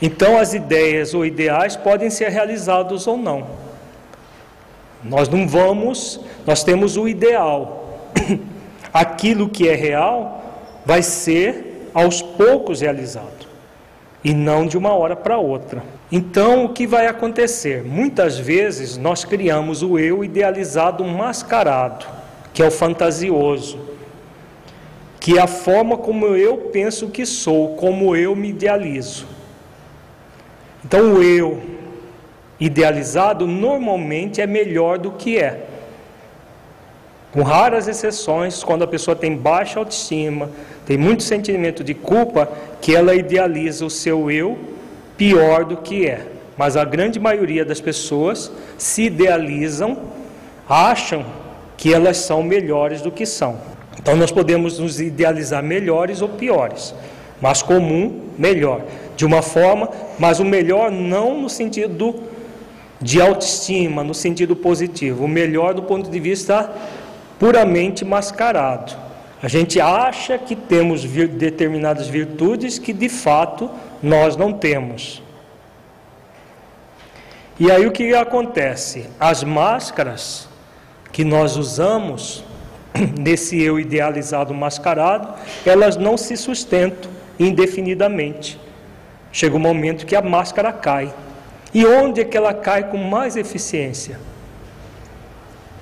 Então, 0.00 0.38
as 0.38 0.54
ideias 0.54 1.14
ou 1.14 1.24
ideais 1.24 1.76
podem 1.76 2.10
ser 2.10 2.28
realizados 2.28 3.06
ou 3.06 3.16
não. 3.16 3.46
Nós 5.02 5.28
não 5.28 5.46
vamos, 5.46 6.20
nós 6.46 6.64
temos 6.64 6.96
o 6.96 7.06
ideal. 7.06 8.08
Aquilo 8.92 9.48
que 9.48 9.68
é 9.68 9.74
real 9.74 10.42
vai 10.84 11.02
ser 11.02 11.90
aos 11.94 12.22
poucos 12.22 12.80
realizado 12.80 13.44
e 14.24 14.32
não 14.32 14.66
de 14.66 14.78
uma 14.78 14.94
hora 14.94 15.14
para 15.14 15.36
outra. 15.36 15.82
Então, 16.10 16.64
o 16.64 16.68
que 16.70 16.86
vai 16.86 17.06
acontecer? 17.06 17.84
Muitas 17.84 18.38
vezes 18.38 18.96
nós 18.96 19.24
criamos 19.24 19.82
o 19.82 19.98
eu 19.98 20.24
idealizado 20.24 21.04
mascarado, 21.04 22.06
que 22.52 22.62
é 22.62 22.66
o 22.66 22.70
fantasioso, 22.70 23.78
que 25.20 25.38
é 25.38 25.42
a 25.42 25.46
forma 25.46 25.98
como 25.98 26.26
eu 26.26 26.56
penso 26.72 27.08
que 27.08 27.26
sou, 27.26 27.76
como 27.76 28.16
eu 28.16 28.34
me 28.34 28.48
idealizo. 28.48 29.33
Então, 30.84 31.14
o 31.14 31.22
eu 31.22 31.62
idealizado 32.60 33.46
normalmente 33.46 34.40
é 34.40 34.46
melhor 34.46 34.98
do 34.98 35.12
que 35.12 35.38
é. 35.38 35.66
Com 37.32 37.42
raras 37.42 37.88
exceções, 37.88 38.62
quando 38.62 38.84
a 38.84 38.86
pessoa 38.86 39.16
tem 39.16 39.36
baixa 39.36 39.78
autoestima, 39.78 40.50
tem 40.86 40.96
muito 40.96 41.22
sentimento 41.22 41.82
de 41.82 41.92
culpa, 41.92 42.48
que 42.80 42.94
ela 42.94 43.14
idealiza 43.14 43.84
o 43.84 43.90
seu 43.90 44.30
eu 44.30 44.56
pior 45.16 45.64
do 45.64 45.78
que 45.78 46.06
é. 46.06 46.26
Mas 46.56 46.76
a 46.76 46.84
grande 46.84 47.18
maioria 47.18 47.64
das 47.64 47.80
pessoas 47.80 48.52
se 48.78 49.02
idealizam, 49.02 49.98
acham 50.68 51.26
que 51.76 51.92
elas 51.92 52.18
são 52.18 52.42
melhores 52.42 53.02
do 53.02 53.10
que 53.10 53.26
são. 53.26 53.58
Então 53.98 54.14
nós 54.14 54.30
podemos 54.30 54.78
nos 54.78 55.00
idealizar 55.00 55.62
melhores 55.62 56.22
ou 56.22 56.28
piores, 56.28 56.94
mas 57.40 57.62
comum, 57.62 58.28
melhor 58.38 58.82
de 59.16 59.24
uma 59.24 59.42
forma, 59.42 59.90
mas 60.18 60.40
o 60.40 60.44
melhor 60.44 60.90
não 60.90 61.40
no 61.40 61.48
sentido 61.48 62.22
de 63.00 63.20
autoestima, 63.20 64.02
no 64.02 64.14
sentido 64.14 64.56
positivo, 64.56 65.24
o 65.24 65.28
melhor 65.28 65.74
do 65.74 65.82
ponto 65.82 66.10
de 66.10 66.20
vista 66.20 66.72
puramente 67.38 68.04
mascarado. 68.04 68.96
A 69.42 69.48
gente 69.48 69.78
acha 69.80 70.38
que 70.38 70.56
temos 70.56 71.04
vir, 71.04 71.28
determinadas 71.28 72.08
virtudes 72.08 72.78
que 72.78 72.92
de 72.92 73.08
fato 73.08 73.70
nós 74.02 74.36
não 74.36 74.52
temos. 74.52 75.22
E 77.60 77.70
aí 77.70 77.86
o 77.86 77.92
que 77.92 78.14
acontece? 78.14 79.06
As 79.20 79.44
máscaras 79.44 80.48
que 81.12 81.22
nós 81.22 81.56
usamos 81.56 82.42
nesse 83.20 83.60
eu 83.62 83.78
idealizado 83.78 84.54
mascarado, 84.54 85.34
elas 85.66 85.96
não 85.96 86.16
se 86.16 86.36
sustentam 86.36 87.10
indefinidamente. 87.38 88.58
Chega 89.34 89.56
um 89.56 89.58
momento 89.58 90.06
que 90.06 90.14
a 90.14 90.22
máscara 90.22 90.72
cai. 90.72 91.12
E 91.74 91.84
onde 91.84 92.20
é 92.20 92.24
que 92.24 92.36
ela 92.36 92.54
cai 92.54 92.88
com 92.88 92.96
mais 92.96 93.36
eficiência? 93.36 94.20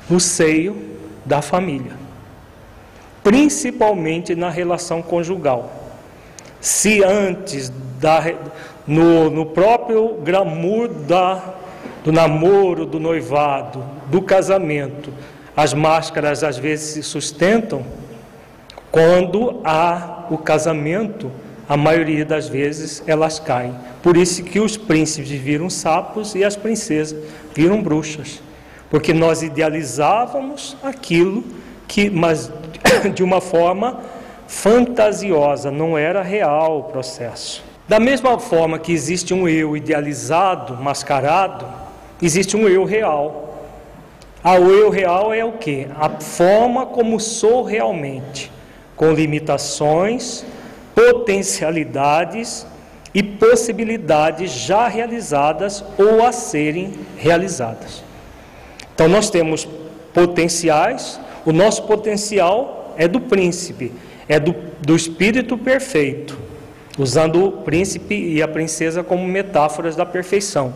No 0.09 0.19
seio 0.19 0.75
da 1.23 1.43
família. 1.43 1.93
Principalmente 3.23 4.35
na 4.35 4.49
relação 4.49 5.03
conjugal. 5.03 5.71
Se 6.63 7.05
antes, 7.05 7.71
da, 8.01 8.25
no, 8.87 9.29
no 9.29 9.45
próprio 9.45 10.15
glamour 10.25 10.89
da, 10.89 11.55
do 12.03 12.11
namoro, 12.11 12.87
do 12.87 12.99
noivado, 12.99 13.85
do 14.07 14.23
casamento, 14.23 15.13
as 15.55 15.75
máscaras 15.75 16.43
às 16.43 16.57
vezes 16.57 16.95
se 16.95 17.03
sustentam, 17.03 17.85
quando 18.91 19.61
há 19.63 20.25
o 20.31 20.39
casamento, 20.39 21.31
a 21.73 21.77
maioria 21.77 22.23
das 22.23 22.49
vezes 22.49 23.03
elas 23.07 23.39
caem. 23.39 23.75
Por 24.03 24.15
isso 24.15 24.45
que 24.45 24.61
os 24.61 24.77
príncipes 24.77 25.31
viram 25.31 25.71
sapos 25.71 26.35
e 26.35 26.45
as 26.45 26.55
princesas 26.55 27.19
viram 27.55 27.83
bruxas, 27.83 28.43
porque 28.91 29.15
nós 29.15 29.43
idealizávamos 29.43 30.77
aquilo 30.83 31.43
que, 31.89 32.11
mas 32.11 32.53
de 33.15 33.23
uma 33.23 33.41
forma 33.41 34.01
fantasiosa, 34.47 35.71
não 35.71 35.97
era 35.97 36.21
real 36.21 36.81
o 36.81 36.83
processo. 36.85 37.65
Da 37.89 37.99
mesma 37.99 38.39
forma 38.39 38.79
que 38.79 38.93
existe 38.93 39.33
um 39.33 39.49
eu 39.49 39.75
idealizado, 39.75 40.77
mascarado, 40.77 41.65
existe 42.21 42.55
um 42.55 42.69
eu 42.69 42.85
real. 42.85 43.65
Ah, 44.45 44.59
o 44.59 44.71
eu 44.71 44.91
real 44.91 45.33
é 45.33 45.43
o 45.43 45.53
que? 45.53 45.87
A 45.99 46.11
forma 46.21 46.85
como 46.85 47.19
sou 47.19 47.63
realmente, 47.63 48.53
com 48.95 49.15
limitações, 49.15 50.45
potencialidades 50.95 52.67
e 53.15 53.23
possibilidades 53.23 54.51
já 54.51 54.89
realizadas 54.89 55.85
ou 55.99 56.25
a 56.25 56.33
serem 56.33 56.93
realizadas. 57.17 58.03
Então 58.95 59.09
nós 59.09 59.31
temos 59.31 59.69
potenciais, 60.15 61.21
o 61.45 61.53
nosso 61.53 61.83
potencial 61.85 62.95
é 62.97 63.09
do 63.09 63.21
príncipe, 63.21 63.93
é 64.29 64.39
do, 64.39 64.55
do 64.81 64.95
espírito 64.95 65.59
perfeito, 65.59 66.39
usando 66.99 67.45
o 67.45 67.53
príncipe 67.53 68.15
e 68.15 68.43
a 68.43 68.49
princesa 68.49 69.03
como 69.03 69.27
metáforas 69.27 69.97
da 69.97 70.07
perfeição. 70.07 70.75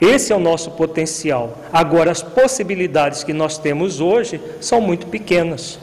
Esse 0.00 0.32
é 0.32 0.36
o 0.36 0.40
nosso 0.40 0.70
potencial. 0.72 1.58
Agora, 1.72 2.10
as 2.10 2.22
possibilidades 2.22 3.22
que 3.22 3.32
nós 3.32 3.58
temos 3.58 4.00
hoje 4.00 4.40
são 4.60 4.80
muito 4.80 5.06
pequenas 5.08 5.78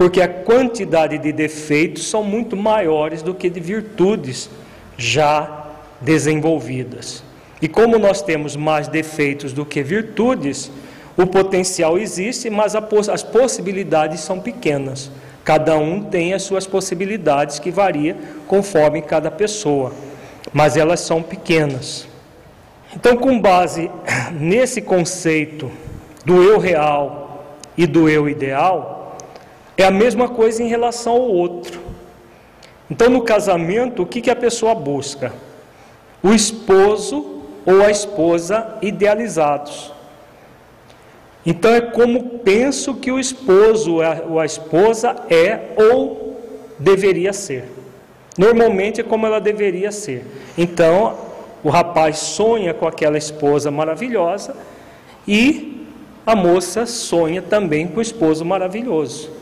porque 0.00 0.22
a 0.22 0.28
quantidade 0.28 1.18
de 1.18 1.30
defeitos 1.30 2.08
são 2.08 2.24
muito 2.24 2.56
maiores 2.56 3.20
do 3.20 3.34
que 3.34 3.50
de 3.50 3.60
virtudes 3.60 4.48
já 4.96 5.66
desenvolvidas. 6.00 7.22
E 7.60 7.68
como 7.68 7.98
nós 7.98 8.22
temos 8.22 8.56
mais 8.56 8.88
defeitos 8.88 9.52
do 9.52 9.66
que 9.66 9.82
virtudes, 9.82 10.72
o 11.18 11.26
potencial 11.26 11.98
existe, 11.98 12.48
mas 12.48 12.74
as 12.74 13.22
possibilidades 13.22 14.20
são 14.20 14.40
pequenas. 14.40 15.10
Cada 15.44 15.76
um 15.76 16.02
tem 16.02 16.32
as 16.32 16.44
suas 16.44 16.66
possibilidades 16.66 17.58
que 17.58 17.70
varia 17.70 18.16
conforme 18.46 19.02
cada 19.02 19.30
pessoa, 19.30 19.92
mas 20.50 20.78
elas 20.78 21.00
são 21.00 21.22
pequenas. 21.22 22.08
Então, 22.96 23.18
com 23.18 23.38
base 23.38 23.90
nesse 24.32 24.80
conceito 24.80 25.70
do 26.24 26.42
eu 26.42 26.58
real 26.58 27.58
e 27.76 27.86
do 27.86 28.08
eu 28.08 28.30
ideal, 28.30 28.99
é 29.82 29.86
a 29.86 29.90
mesma 29.90 30.28
coisa 30.28 30.62
em 30.62 30.68
relação 30.68 31.12
ao 31.12 31.22
outro. 31.22 31.80
Então, 32.90 33.08
no 33.08 33.22
casamento, 33.22 34.02
o 34.02 34.06
que, 34.06 34.20
que 34.20 34.30
a 34.30 34.36
pessoa 34.36 34.74
busca? 34.74 35.32
O 36.22 36.32
esposo 36.32 37.42
ou 37.64 37.82
a 37.82 37.90
esposa 37.90 38.76
idealizados. 38.82 39.92
Então, 41.46 41.72
é 41.72 41.80
como 41.80 42.40
penso 42.40 42.94
que 42.94 43.12
o 43.12 43.18
esposo 43.18 43.98
ou 44.28 44.40
a 44.40 44.44
esposa 44.44 45.16
é 45.30 45.72
ou 45.76 46.36
deveria 46.78 47.32
ser. 47.32 47.64
Normalmente 48.36 49.00
é 49.00 49.04
como 49.04 49.26
ela 49.26 49.40
deveria 49.40 49.92
ser. 49.92 50.24
Então, 50.58 51.16
o 51.62 51.70
rapaz 51.70 52.18
sonha 52.18 52.74
com 52.74 52.86
aquela 52.86 53.18
esposa 53.18 53.70
maravilhosa 53.70 54.56
e 55.26 55.86
a 56.26 56.34
moça 56.34 56.86
sonha 56.86 57.40
também 57.40 57.86
com 57.86 57.98
o 57.98 58.02
esposo 58.02 58.44
maravilhoso. 58.44 59.39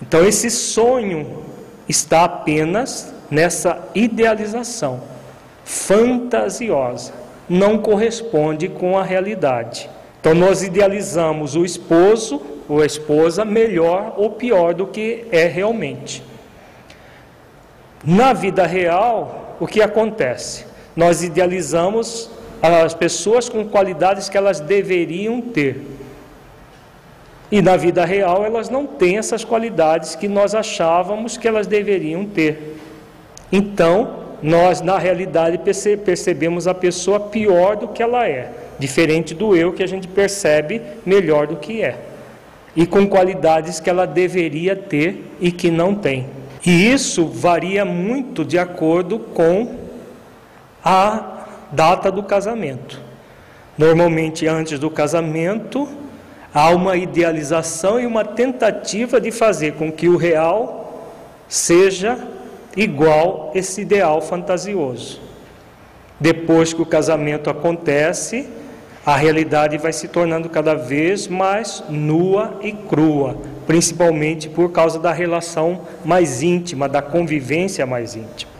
Então, 0.00 0.26
esse 0.26 0.50
sonho 0.50 1.44
está 1.88 2.24
apenas 2.24 3.14
nessa 3.30 3.88
idealização 3.94 5.16
fantasiosa, 5.66 7.12
não 7.48 7.78
corresponde 7.78 8.68
com 8.68 8.96
a 8.96 9.02
realidade. 9.02 9.90
Então 10.20 10.32
nós 10.34 10.62
idealizamos 10.62 11.56
o 11.56 11.64
esposo 11.64 12.40
ou 12.68 12.80
a 12.80 12.86
esposa 12.86 13.44
melhor 13.44 14.14
ou 14.16 14.30
pior 14.30 14.74
do 14.74 14.86
que 14.86 15.24
é 15.30 15.46
realmente. 15.46 16.22
Na 18.04 18.32
vida 18.32 18.64
real, 18.66 19.56
o 19.60 19.66
que 19.66 19.82
acontece? 19.82 20.64
Nós 20.94 21.22
idealizamos 21.22 22.30
as 22.62 22.94
pessoas 22.94 23.48
com 23.48 23.64
qualidades 23.68 24.28
que 24.28 24.36
elas 24.36 24.60
deveriam 24.60 25.40
ter. 25.40 25.84
E 27.50 27.62
na 27.62 27.76
vida 27.76 28.04
real 28.04 28.44
elas 28.44 28.68
não 28.68 28.86
têm 28.86 29.18
essas 29.18 29.44
qualidades 29.44 30.14
que 30.14 30.26
nós 30.26 30.54
achávamos 30.54 31.36
que 31.36 31.46
elas 31.46 31.66
deveriam 31.66 32.24
ter. 32.24 32.76
Então, 33.52 34.26
nós 34.42 34.80
na 34.80 34.98
realidade 34.98 35.58
percebemos 36.04 36.66
a 36.66 36.74
pessoa 36.74 37.20
pior 37.20 37.76
do 37.76 37.88
que 37.88 38.02
ela 38.02 38.26
é, 38.26 38.50
diferente 38.78 39.34
do 39.34 39.56
eu 39.56 39.72
que 39.72 39.82
a 39.82 39.86
gente 39.86 40.08
percebe 40.08 40.82
melhor 41.04 41.46
do 41.46 41.56
que 41.56 41.82
é. 41.82 41.96
E 42.74 42.86
com 42.86 43.06
qualidades 43.06 43.80
que 43.80 43.88
ela 43.88 44.06
deveria 44.06 44.76
ter 44.76 45.24
e 45.40 45.50
que 45.50 45.70
não 45.70 45.94
tem. 45.94 46.26
E 46.64 46.92
isso 46.92 47.26
varia 47.26 47.84
muito 47.84 48.44
de 48.44 48.58
acordo 48.58 49.18
com 49.18 49.76
a 50.84 51.46
data 51.72 52.10
do 52.10 52.22
casamento. 52.22 53.00
Normalmente 53.78 54.46
antes 54.46 54.78
do 54.78 54.90
casamento, 54.90 55.88
há 56.56 56.70
uma 56.70 56.96
idealização 56.96 58.00
e 58.00 58.06
uma 58.06 58.24
tentativa 58.24 59.20
de 59.20 59.30
fazer 59.30 59.74
com 59.74 59.92
que 59.92 60.08
o 60.08 60.16
real 60.16 61.04
seja 61.46 62.16
igual 62.74 63.52
esse 63.54 63.82
ideal 63.82 64.22
fantasioso. 64.22 65.20
Depois 66.18 66.72
que 66.72 66.80
o 66.80 66.86
casamento 66.86 67.50
acontece, 67.50 68.48
a 69.04 69.14
realidade 69.16 69.76
vai 69.76 69.92
se 69.92 70.08
tornando 70.08 70.48
cada 70.48 70.74
vez 70.74 71.28
mais 71.28 71.84
nua 71.90 72.58
e 72.62 72.72
crua, 72.72 73.36
principalmente 73.66 74.48
por 74.48 74.72
causa 74.72 74.98
da 74.98 75.12
relação 75.12 75.82
mais 76.06 76.42
íntima, 76.42 76.88
da 76.88 77.02
convivência 77.02 77.84
mais 77.84 78.16
íntima. 78.16 78.50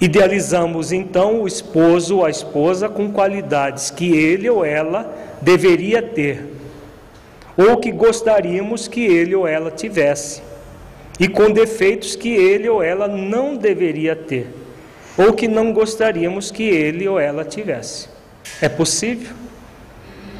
Idealizamos 0.00 0.92
então 0.92 1.42
o 1.42 1.46
esposo 1.46 2.16
ou 2.16 2.24
a 2.24 2.30
esposa 2.30 2.88
com 2.88 3.12
qualidades 3.12 3.90
que 3.90 4.16
ele 4.16 4.48
ou 4.48 4.64
ela 4.64 5.14
deveria 5.42 6.00
ter 6.00 6.57
ou 7.58 7.76
que 7.78 7.90
gostaríamos 7.90 8.86
que 8.86 9.00
ele 9.00 9.34
ou 9.34 9.44
ela 9.44 9.68
tivesse, 9.68 10.40
e 11.18 11.26
com 11.26 11.50
defeitos 11.50 12.14
que 12.14 12.28
ele 12.28 12.68
ou 12.68 12.80
ela 12.80 13.08
não 13.08 13.56
deveria 13.56 14.14
ter, 14.14 14.46
ou 15.16 15.32
que 15.32 15.48
não 15.48 15.72
gostaríamos 15.72 16.52
que 16.52 16.62
ele 16.62 17.08
ou 17.08 17.18
ela 17.18 17.44
tivesse. 17.44 18.08
É 18.62 18.68
possível? 18.68 19.34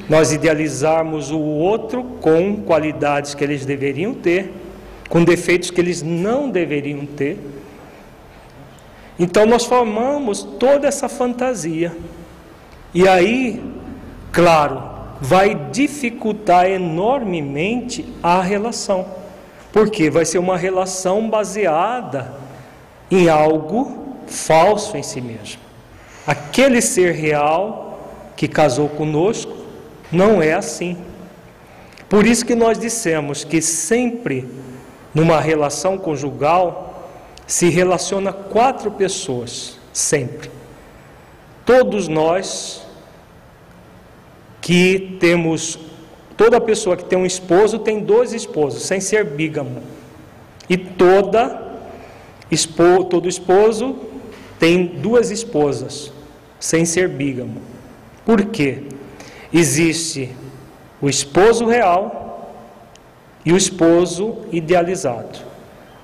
Nós 0.09 0.33
idealizarmos 0.33 1.33
o 1.33 1.41
outro 1.41 2.05
com 2.21 2.63
qualidades 2.63 3.35
que 3.35 3.43
eles 3.43 3.67
deveriam 3.67 4.15
ter, 4.15 4.53
com 5.09 5.25
defeitos 5.25 5.73
que 5.73 5.81
eles 5.81 6.03
não 6.03 6.49
deveriam 6.49 7.05
ter. 7.05 7.37
Então 9.19 9.45
nós 9.45 9.65
formamos 9.65 10.45
toda 10.45 10.87
essa 10.87 11.09
fantasia. 11.09 11.93
E 12.95 13.07
aí, 13.09 13.61
claro, 14.33 14.88
vai 15.21 15.55
dificultar 15.55 16.67
enormemente 16.67 18.05
a 18.23 18.41
relação, 18.41 19.07
porque 19.73 20.11
vai 20.11 20.25
ser 20.25 20.39
uma 20.39 20.57
relação 20.57 21.29
baseada 21.29 22.35
em 23.11 23.29
algo 23.29 24.17
falso 24.27 24.97
em 24.97 25.03
si 25.03 25.21
mesmo. 25.21 25.61
Aquele 26.27 26.81
ser 26.81 27.13
real 27.13 28.01
que 28.37 28.47
casou 28.47 28.89
conosco 28.89 29.57
não 30.13 30.43
é 30.43 30.53
assim. 30.53 30.97
Por 32.09 32.27
isso 32.27 32.45
que 32.45 32.55
nós 32.55 32.79
dissemos 32.79 33.45
que 33.45 33.61
sempre 33.61 34.49
numa 35.15 35.41
relação 35.41 35.99
conjugal 35.99 37.11
se 37.47 37.69
relaciona 37.69 38.33
quatro 38.33 38.91
pessoas, 38.91 39.79
sempre. 39.93 40.51
Todos 41.65 42.09
nós 42.09 42.87
que 44.69 45.17
temos 45.19 45.79
toda 46.37 46.61
pessoa 46.61 46.95
que 46.95 47.05
tem 47.05 47.19
um 47.19 47.25
esposo 47.25 47.79
tem 47.79 48.01
dois 48.01 48.35
esposos, 48.35 48.83
sem 48.83 49.01
ser 49.01 49.25
bígamo. 49.25 49.81
E 50.69 50.77
toda 50.77 51.67
todo 53.09 53.27
esposo 53.27 53.97
tem 54.59 54.85
duas 54.85 55.31
esposas, 55.31 56.13
sem 56.61 56.85
ser 56.85 57.09
bígamo. 57.09 57.63
Por 58.27 58.45
quê? 58.45 58.83
Existe 59.51 60.37
o 61.01 61.09
esposo 61.09 61.65
real 61.65 62.53
e 63.47 63.55
o 63.55 63.57
esposo 63.57 64.37
idealizado. 64.53 65.39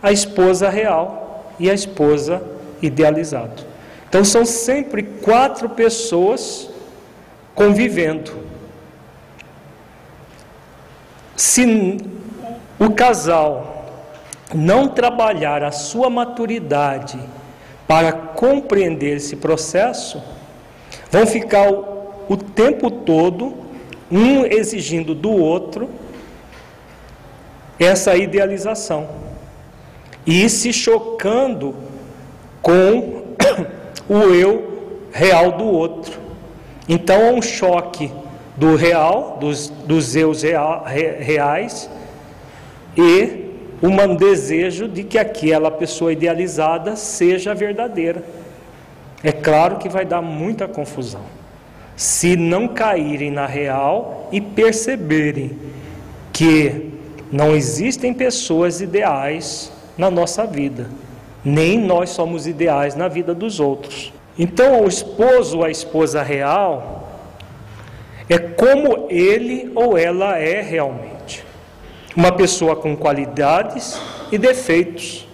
A 0.03 0.11
esposa 0.11 0.71
real 0.71 1.53
e 1.61 1.69
a 1.69 1.75
esposa 1.75 2.43
idealizado. 2.81 3.63
Então 4.09 4.25
são 4.25 4.47
sempre 4.47 5.03
quatro 5.03 5.69
pessoas 5.69 6.71
convivendo. 7.55 8.44
Se 11.37 11.99
o 12.79 12.91
casal 12.91 13.87
não 14.55 14.89
trabalhar 14.89 15.63
a 15.63 15.73
sua 15.73 16.09
maturidade 16.09 17.19
para 17.87 18.13
compreender 18.13 19.17
esse 19.17 19.37
processo, 19.37 20.23
vão 21.11 21.27
ficar 21.27 21.71
o, 21.71 22.25
o 22.29 22.37
tempo 22.37 22.91
todo 22.91 23.55
um 24.11 24.45
exigindo 24.45 25.15
do 25.15 25.31
outro 25.31 25.89
essa 27.79 28.17
idealização 28.17 29.09
e 30.27 30.49
se 30.49 30.73
chocando 30.73 31.75
com 32.63 33.35
o 34.09 34.19
eu 34.35 35.09
real 35.13 35.53
do 35.53 35.65
outro. 35.65 36.19
Então 36.89 37.17
é 37.21 37.33
um 37.33 37.43
choque 37.43 38.11
do 38.57 38.77
real, 38.77 39.39
dos, 39.41 39.69
dos 39.69 40.15
eus 40.15 40.43
reais, 40.43 41.91
e 42.97 43.45
um 43.83 44.15
desejo 44.15 44.89
de 44.89 45.03
que 45.05 45.19
aquela 45.19 45.71
pessoa 45.71 46.13
idealizada 46.13 46.97
seja 46.97 47.55
verdadeira. 47.55 48.23
É 49.23 49.33
claro 49.33 49.77
que 49.77 49.89
vai 49.89 50.05
dar 50.05 50.23
muita 50.23 50.69
confusão. 50.69 51.23
Se 51.97 52.37
não 52.37 52.69
caírem 52.69 53.31
na 53.31 53.47
real 53.47 54.29
e 54.33 54.41
perceberem 54.41 55.59
que 56.33 56.93
não 57.31 57.55
existem 57.55 58.13
pessoas 58.13 58.81
ideais 58.81 59.73
na 59.97 60.11
nossa 60.11 60.47
vida, 60.47 60.89
nem 61.45 61.79
nós 61.79 62.11
somos 62.11 62.47
ideais 62.47 62.95
na 62.95 63.09
vida 63.09 63.35
dos 63.35 63.61
outros. 63.61 64.13
Então, 64.39 64.83
o 64.83 64.89
esposo 64.89 65.59
ou 65.59 65.65
a 65.65 65.71
esposa 65.71 66.23
real 66.23 67.04
é 68.29 68.39
como 68.39 69.07
ele 69.11 69.71
ou 69.75 69.99
ela 69.99 70.39
é 70.39 70.61
realmente. 70.61 71.45
Uma 72.17 72.33
pessoa 72.33 72.77
com 72.77 72.97
qualidades 72.97 74.01
e 74.31 74.39
defeitos, 74.39 75.27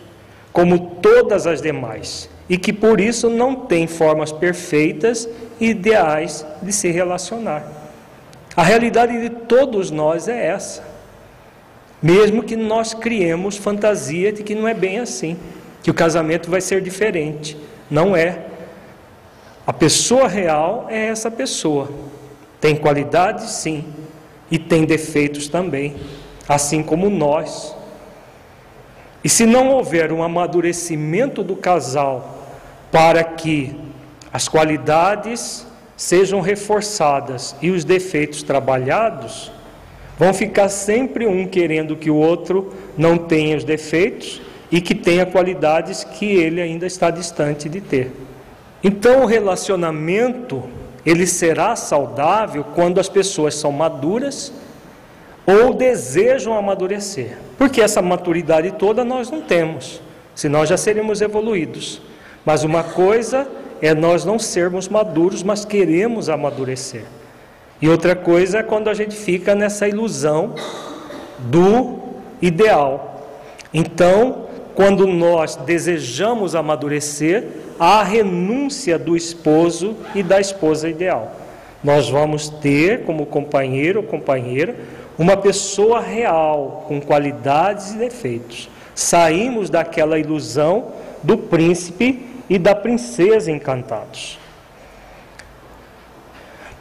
como 0.52 0.96
todas 1.02 1.46
as 1.46 1.60
demais, 1.60 2.28
e 2.48 2.56
que 2.58 2.72
por 2.72 3.00
isso 3.00 3.28
não 3.28 3.54
tem 3.54 3.86
formas 3.86 4.32
perfeitas 4.32 5.28
e 5.60 5.68
ideais 5.70 6.44
de 6.62 6.72
se 6.72 6.90
relacionar. 6.90 7.64
A 8.56 8.62
realidade 8.62 9.20
de 9.20 9.30
todos 9.30 9.90
nós 9.90 10.26
é 10.26 10.46
essa. 10.46 10.82
Mesmo 12.02 12.42
que 12.42 12.56
nós 12.56 12.94
criemos 12.94 13.56
fantasia 13.56 14.32
de 14.32 14.42
que 14.42 14.54
não 14.54 14.66
é 14.66 14.74
bem 14.74 14.98
assim, 14.98 15.36
que 15.82 15.90
o 15.90 15.94
casamento 15.94 16.50
vai 16.50 16.60
ser 16.60 16.80
diferente. 16.80 17.56
Não 17.90 18.16
é. 18.16 18.46
A 19.66 19.72
pessoa 19.72 20.26
real 20.26 20.86
é 20.88 21.06
essa 21.06 21.30
pessoa. 21.30 21.88
Tem 22.60 22.76
qualidades, 22.76 23.50
sim, 23.50 23.84
e 24.50 24.58
tem 24.58 24.84
defeitos 24.84 25.48
também, 25.48 25.96
assim 26.48 26.82
como 26.82 27.08
nós. 27.08 27.74
E 29.22 29.28
se 29.28 29.46
não 29.46 29.68
houver 29.68 30.12
um 30.12 30.22
amadurecimento 30.22 31.42
do 31.42 31.56
casal 31.56 32.38
para 32.90 33.22
que 33.22 33.74
as 34.32 34.48
qualidades 34.48 35.66
sejam 35.96 36.40
reforçadas 36.40 37.54
e 37.60 37.70
os 37.70 37.84
defeitos 37.84 38.42
trabalhados, 38.42 39.52
vão 40.18 40.32
ficar 40.32 40.68
sempre 40.68 41.26
um 41.26 41.46
querendo 41.46 41.96
que 41.96 42.10
o 42.10 42.16
outro 42.16 42.74
não 42.96 43.16
tenha 43.16 43.56
os 43.56 43.64
defeitos 43.64 44.40
e 44.70 44.80
que 44.80 44.94
tenha 44.94 45.26
qualidades 45.26 46.04
que 46.04 46.26
ele 46.26 46.60
ainda 46.60 46.86
está 46.86 47.10
distante 47.10 47.68
de 47.68 47.80
ter. 47.80 48.12
Então 48.82 49.22
o 49.22 49.26
relacionamento 49.26 50.62
ele 51.04 51.26
será 51.26 51.74
saudável 51.76 52.64
quando 52.74 53.00
as 53.00 53.08
pessoas 53.08 53.54
são 53.54 53.72
maduras 53.72 54.52
ou 55.46 55.72
desejam 55.72 56.56
amadurecer. 56.56 57.38
Porque 57.56 57.80
essa 57.80 58.02
maturidade 58.02 58.72
toda 58.72 59.04
nós 59.04 59.30
não 59.30 59.40
temos, 59.40 60.00
senão 60.34 60.64
já 60.64 60.76
seríamos 60.76 61.20
evoluídos. 61.20 62.00
Mas 62.44 62.64
uma 62.64 62.82
coisa 62.82 63.48
é 63.82 63.94
nós 63.94 64.24
não 64.24 64.38
sermos 64.38 64.88
maduros, 64.88 65.42
mas 65.42 65.64
queremos 65.64 66.28
amadurecer. 66.28 67.04
E 67.80 67.88
outra 67.88 68.14
coisa 68.14 68.58
é 68.58 68.62
quando 68.62 68.88
a 68.88 68.94
gente 68.94 69.16
fica 69.16 69.54
nessa 69.54 69.88
ilusão 69.88 70.54
do 71.38 71.98
ideal. 72.42 73.26
Então, 73.72 74.46
quando 74.74 75.06
nós 75.06 75.56
desejamos 75.56 76.54
amadurecer, 76.54 77.48
a 77.80 78.02
renúncia 78.02 78.98
do 78.98 79.16
esposo 79.16 79.96
e 80.14 80.22
da 80.22 80.38
esposa 80.38 80.86
ideal. 80.86 81.34
Nós 81.82 82.10
vamos 82.10 82.50
ter 82.50 83.04
como 83.04 83.24
companheiro 83.24 84.00
ou 84.00 84.06
companheira 84.06 84.76
uma 85.18 85.34
pessoa 85.34 85.98
real, 85.98 86.84
com 86.86 87.00
qualidades 87.00 87.92
e 87.92 87.96
defeitos. 87.96 88.68
Saímos 88.94 89.70
daquela 89.70 90.18
ilusão 90.18 90.92
do 91.22 91.38
príncipe 91.38 92.26
e 92.50 92.58
da 92.58 92.74
princesa 92.74 93.50
encantados. 93.50 94.38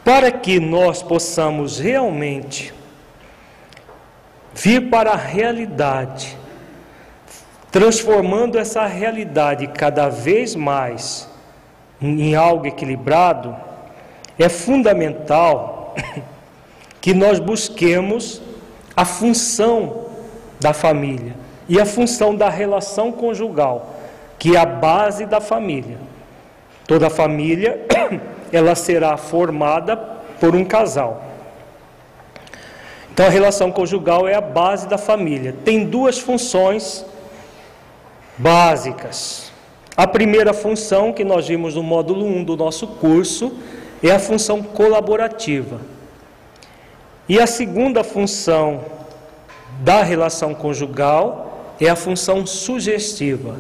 Para 0.04 0.32
que 0.32 0.60
nós 0.60 1.02
possamos 1.02 1.80
realmente 1.80 2.74
vir 4.54 4.90
para 4.90 5.12
a 5.12 5.18
realidade, 5.18 6.38
transformando 7.72 8.58
essa 8.58 8.86
realidade 8.86 9.68
cada 9.68 10.10
vez 10.10 10.56
mais 10.56 11.30
em 12.02 12.36
algo 12.36 12.66
equilibrado, 12.66 13.56
é 14.38 14.48
fundamental 14.48 15.96
que 17.02 17.14
nós 17.14 17.40
busquemos 17.40 18.42
a 18.96 19.06
função 19.06 20.06
da 20.60 20.74
família 20.74 21.36
e 21.68 21.80
a 21.80 21.86
função 21.86 22.36
da 22.36 22.50
relação 22.50 23.12
conjugal 23.12 24.00
que 24.40 24.56
é 24.56 24.60
a 24.60 24.66
base 24.66 25.26
da 25.26 25.42
família. 25.42 25.98
Toda 26.88 27.10
família 27.10 27.86
ela 28.52 28.74
será 28.74 29.18
formada 29.18 29.98
por 30.40 30.56
um 30.56 30.64
casal. 30.64 31.22
Então 33.12 33.26
a 33.26 33.30
relação 33.30 33.70
conjugal 33.70 34.28
é 34.28 34.34
a 34.34 34.42
base 34.42 34.88
da 34.88 34.98
família. 34.98 35.54
Tem 35.66 35.86
duas 35.86 36.18
funções 36.18 37.06
básicas. 38.40 39.52
A 39.96 40.08
primeira 40.08 40.54
função 40.54 41.12
que 41.12 41.26
nós 41.26 41.48
vimos 41.48 41.76
no 41.76 41.84
módulo 41.84 42.26
1 42.26 42.46
do 42.46 42.56
nosso 42.56 42.88
curso 42.88 43.52
é 44.02 44.12
a 44.12 44.18
função 44.18 44.64
colaborativa. 44.64 45.82
E 47.28 47.38
a 47.38 47.46
segunda 47.46 48.04
função 48.04 48.86
da 49.82 50.02
relação 50.02 50.56
conjugal 50.56 51.76
é 51.80 51.90
a 51.90 51.96
função 51.96 52.46
sugestiva. 52.46 53.58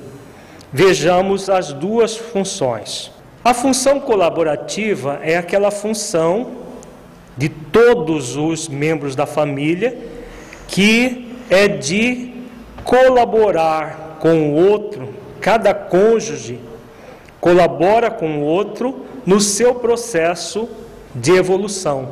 Vejamos 0.71 1.49
as 1.49 1.73
duas 1.73 2.15
funções. 2.15 3.11
A 3.43 3.53
função 3.53 3.99
colaborativa 3.99 5.19
é 5.21 5.37
aquela 5.37 5.71
função 5.71 6.51
de 7.37 7.49
todos 7.49 8.37
os 8.37 8.67
membros 8.69 9.15
da 9.15 9.25
família 9.25 9.97
que 10.67 11.35
é 11.49 11.67
de 11.67 12.33
colaborar 12.83 14.08
com 14.19 14.51
o 14.51 14.69
outro, 14.69 15.09
cada 15.41 15.73
cônjuge 15.73 16.59
colabora 17.39 18.11
com 18.11 18.39
o 18.39 18.43
outro 18.43 19.05
no 19.25 19.39
seu 19.39 19.75
processo 19.75 20.67
de 21.15 21.31
evolução. 21.31 22.09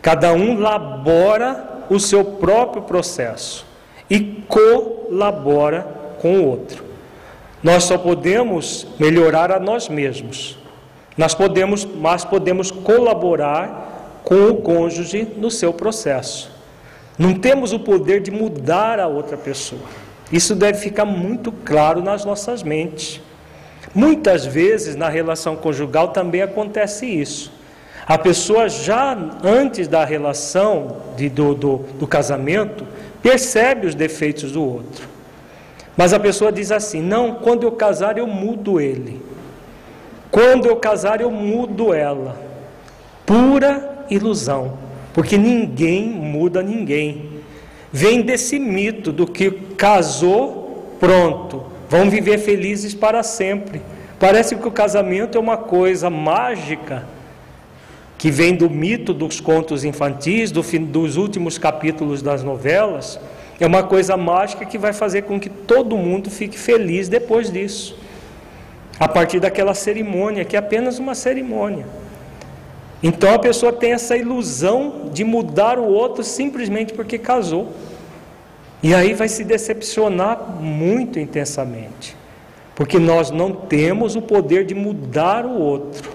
Cada 0.00 0.32
um 0.32 0.58
labora 0.58 1.84
o 1.90 1.98
seu 1.98 2.24
próprio 2.24 2.82
processo 2.82 3.66
e 4.08 4.42
colabora 4.48 5.86
com 6.20 6.38
o 6.38 6.46
outro. 6.46 6.84
Nós 7.62 7.84
só 7.84 7.98
podemos 7.98 8.86
melhorar 8.98 9.50
a 9.50 9.58
nós 9.58 9.88
mesmos. 9.88 10.56
Nós 11.16 11.34
podemos, 11.34 11.84
mas 11.84 12.24
podemos 12.24 12.70
colaborar 12.70 14.20
com 14.22 14.48
o 14.48 14.56
cônjuge 14.56 15.26
no 15.36 15.50
seu 15.50 15.72
processo. 15.72 16.50
Não 17.18 17.34
temos 17.34 17.72
o 17.72 17.80
poder 17.80 18.20
de 18.20 18.30
mudar 18.30 19.00
a 19.00 19.08
outra 19.08 19.36
pessoa. 19.36 20.07
Isso 20.32 20.54
deve 20.54 20.78
ficar 20.78 21.04
muito 21.04 21.50
claro 21.50 22.02
nas 22.02 22.24
nossas 22.24 22.62
mentes. 22.62 23.20
Muitas 23.94 24.44
vezes 24.44 24.94
na 24.94 25.08
relação 25.08 25.56
conjugal 25.56 26.08
também 26.08 26.42
acontece 26.42 27.06
isso. 27.06 27.52
A 28.06 28.16
pessoa 28.16 28.68
já 28.68 29.16
antes 29.42 29.86
da 29.88 30.04
relação 30.04 30.96
de, 31.16 31.28
do, 31.28 31.54
do, 31.54 31.76
do 31.98 32.06
casamento 32.06 32.86
percebe 33.22 33.86
os 33.86 33.94
defeitos 33.94 34.52
do 34.52 34.62
outro. 34.62 35.06
Mas 35.96 36.12
a 36.12 36.20
pessoa 36.20 36.52
diz 36.52 36.70
assim: 36.70 37.02
não, 37.02 37.34
quando 37.34 37.64
eu 37.64 37.72
casar 37.72 38.16
eu 38.16 38.26
mudo 38.26 38.80
ele. 38.80 39.20
Quando 40.30 40.66
eu 40.66 40.76
casar 40.76 41.20
eu 41.20 41.30
mudo 41.30 41.92
ela. 41.92 42.40
Pura 43.26 44.06
ilusão, 44.08 44.78
porque 45.12 45.36
ninguém 45.36 46.08
muda 46.08 46.62
ninguém. 46.62 47.27
Vem 47.92 48.22
desse 48.22 48.58
mito 48.58 49.12
do 49.12 49.26
que 49.26 49.50
casou, 49.76 50.96
pronto, 51.00 51.64
vão 51.88 52.10
viver 52.10 52.38
felizes 52.38 52.94
para 52.94 53.22
sempre. 53.22 53.80
Parece 54.18 54.56
que 54.56 54.66
o 54.66 54.72
casamento 54.72 55.38
é 55.38 55.40
uma 55.40 55.56
coisa 55.56 56.10
mágica 56.10 57.06
que 58.18 58.30
vem 58.30 58.54
do 58.54 58.68
mito 58.68 59.14
dos 59.14 59.40
contos 59.40 59.84
infantis, 59.84 60.50
do, 60.50 60.62
dos 60.80 61.16
últimos 61.16 61.56
capítulos 61.56 62.20
das 62.20 62.42
novelas 62.42 63.18
é 63.60 63.66
uma 63.66 63.82
coisa 63.82 64.16
mágica 64.16 64.64
que 64.64 64.78
vai 64.78 64.92
fazer 64.92 65.22
com 65.22 65.38
que 65.40 65.48
todo 65.48 65.96
mundo 65.96 66.30
fique 66.30 66.56
feliz 66.56 67.08
depois 67.08 67.50
disso. 67.50 67.98
A 69.00 69.08
partir 69.08 69.40
daquela 69.40 69.74
cerimônia, 69.74 70.44
que 70.44 70.54
é 70.54 70.58
apenas 70.58 70.98
uma 70.98 71.14
cerimônia. 71.14 71.86
Então 73.02 73.32
a 73.34 73.38
pessoa 73.38 73.72
tem 73.72 73.92
essa 73.92 74.16
ilusão 74.16 75.10
de 75.12 75.22
mudar 75.24 75.78
o 75.78 75.84
outro 75.84 76.24
simplesmente 76.24 76.92
porque 76.92 77.18
casou. 77.18 77.68
E 78.82 78.94
aí 78.94 79.14
vai 79.14 79.28
se 79.28 79.44
decepcionar 79.44 80.38
muito 80.60 81.18
intensamente. 81.18 82.16
Porque 82.74 82.98
nós 82.98 83.30
não 83.30 83.52
temos 83.52 84.14
o 84.16 84.22
poder 84.22 84.64
de 84.64 84.74
mudar 84.74 85.44
o 85.44 85.58
outro. 85.58 86.10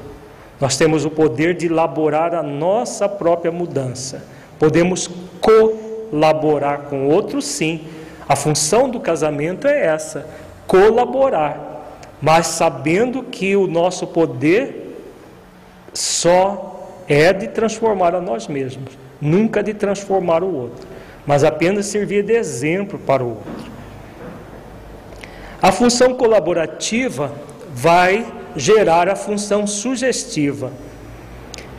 Nós 0.59 0.77
temos 0.77 1.03
o 1.03 1.09
poder 1.09 1.55
de 1.55 1.65
elaborar 1.65 2.33
a 2.33 2.43
nossa 2.43 3.07
própria 3.09 3.51
mudança. 3.51 4.23
Podemos 4.59 5.09
co 5.41 5.93
colaborar 6.13 6.83
com 6.89 7.07
outro, 7.07 7.41
sim. 7.41 7.87
A 8.29 8.35
função 8.35 8.87
do 8.87 8.99
casamento 8.99 9.67
é 9.67 9.87
essa: 9.87 10.27
colaborar, 10.67 11.87
mas 12.21 12.47
sabendo 12.47 13.23
que 13.23 13.55
o 13.55 13.65
nosso 13.65 14.05
poder 14.05 14.95
só 15.91 16.72
é 17.07 17.33
de 17.33 17.47
transformar 17.47 18.15
a 18.15 18.21
nós 18.21 18.47
mesmos, 18.47 18.97
nunca 19.19 19.61
de 19.61 19.73
transformar 19.73 20.43
o 20.43 20.53
outro, 20.53 20.87
mas 21.25 21.43
apenas 21.43 21.85
servir 21.87 22.23
de 22.23 22.33
exemplo 22.33 22.99
para 22.99 23.23
o 23.23 23.29
outro. 23.29 23.73
A 25.61 25.71
função 25.71 26.13
colaborativa 26.13 27.31
vai 27.73 28.25
gerar 28.55 29.07
a 29.07 29.15
função 29.15 29.65
sugestiva, 29.65 30.71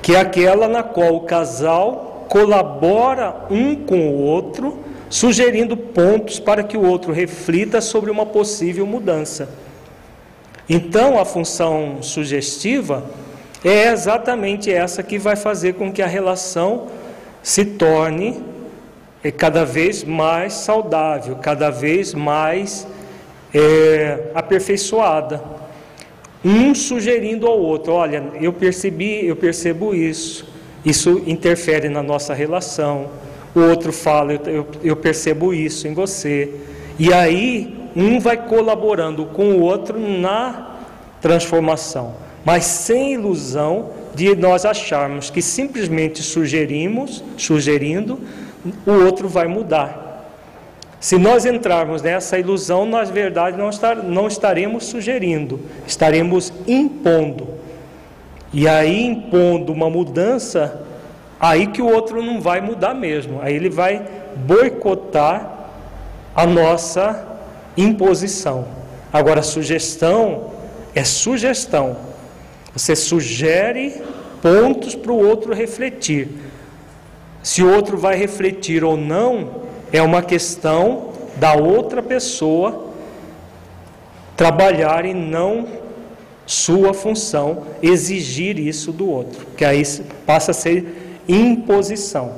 que 0.03 0.15
é 0.15 0.21
aquela 0.21 0.67
na 0.69 0.83
qual 0.83 1.15
o 1.15 1.21
casal 1.21 2.27
colabora 2.29 3.47
um 3.51 3.77
com 3.77 4.09
o 4.09 4.23
outro, 4.23 4.79
sugerindo 5.09 5.77
pontos 5.77 6.41
para 6.41 6.63
que 6.65 6.77
o 6.77 6.85
outro 6.85 7.13
reflita 7.13 7.81
sobre 7.81 8.11
uma 8.11 8.27
possível 8.27 8.87
mudança. 8.87 9.49
Então, 10.69 11.19
a 11.19 11.25
função 11.25 11.99
sugestiva 12.01 13.05
é 13.65 13.91
exatamente 13.91 14.71
essa 14.71 15.03
que 15.03 15.19
vai 15.19 15.37
fazer 15.37 15.75
com 15.75 15.91
que 15.93 16.03
a 16.03 16.07
relação 16.07 16.89
se 17.43 17.65
torne 17.65 18.43
é, 19.23 19.31
cada 19.31 19.65
vez 19.65 20.05
mais 20.05 20.53
saudável, 20.53 21.37
cada 21.37 21.71
vez 21.71 22.13
mais 22.13 22.87
é, 23.55 24.31
aperfeiçoada. 24.35 25.43
Um 26.45 26.75
sugerindo 26.75 27.47
ao 27.47 27.59
outro: 27.59 27.95
olha, 27.95 28.23
eu 28.41 28.53
percebi, 28.53 29.27
eu 29.27 29.35
percebo 29.35 29.95
isso, 29.95 30.47
isso 30.85 31.23
interfere 31.27 31.89
na 31.89 32.03
nossa 32.03 32.35
relação. 32.35 33.09
O 33.55 33.61
outro 33.61 33.93
fala: 33.93 34.35
eu, 34.35 34.67
eu 34.83 34.95
percebo 34.95 35.55
isso 35.55 35.89
em 35.89 35.95
você. 35.95 36.53
E 36.99 37.13
aí 37.13 37.89
um 37.97 38.21
vai 38.21 38.37
colaborando 38.37 39.27
com 39.27 39.53
o 39.53 39.61
outro 39.61 39.99
na 39.99 40.77
transformação, 41.21 42.15
mas 42.45 42.65
sem 42.65 43.15
ilusão 43.15 43.91
de 44.15 44.35
nós 44.37 44.65
acharmos 44.65 45.31
que 45.31 45.41
simplesmente 45.41 46.23
sugerimos, 46.23 47.25
sugerindo, 47.37 48.21
o 48.87 48.93
outro 49.05 49.29
vai 49.29 49.47
mudar. 49.47 50.05
Se 51.01 51.19
nós 51.19 51.45
entrarmos 51.45 52.01
nessa 52.01 52.39
ilusão, 52.39 52.87
nós, 52.87 53.11
verdade, 53.11 53.59
não, 53.59 53.69
estar, 53.69 53.97
não 53.97 54.27
estaremos 54.27 54.87
sugerindo, 54.87 55.61
estaremos 55.87 56.53
impondo. 56.67 57.49
E 58.53 58.67
aí, 58.69 59.05
impondo 59.05 59.73
uma 59.73 59.91
mudança, 59.91 60.83
aí 61.39 61.67
que 61.67 61.83
o 61.83 61.93
outro 61.93 62.23
não 62.23 62.41
vai 62.41 62.61
mudar 62.61 62.95
mesmo, 62.95 63.41
aí 63.43 63.55
ele 63.55 63.69
vai 63.69 64.03
boicotar 64.37 65.53
a 66.35 66.47
nossa 66.47 67.27
imposição. 67.77 68.67
Agora, 69.13 69.43
sugestão 69.43 70.53
é 70.95 71.05
sugestão. 71.05 71.97
Você 72.75 72.97
sugere 72.97 73.95
pontos 74.43 74.95
para 74.95 75.13
o 75.13 75.27
outro 75.27 75.55
refletir. 75.55 76.29
Se 77.43 77.63
o 77.63 77.73
outro 77.73 77.97
vai 77.97 78.17
refletir 78.17 78.83
ou 78.83 78.97
não, 78.97 79.63
é 79.93 80.03
uma 80.03 80.23
questão 80.23 81.13
da 81.37 81.55
outra 81.55 82.03
pessoa 82.03 82.93
trabalhar 84.37 85.05
e 85.05 85.15
não 85.15 85.67
sua 86.47 86.93
função 86.93 87.65
exigir 87.83 88.59
isso 88.59 88.93
do 88.93 89.09
outro, 89.09 89.47
que 89.57 89.65
aí 89.65 89.83
passa 90.27 90.51
a 90.51 90.55
ser 90.55 91.23
imposição. 91.29 92.33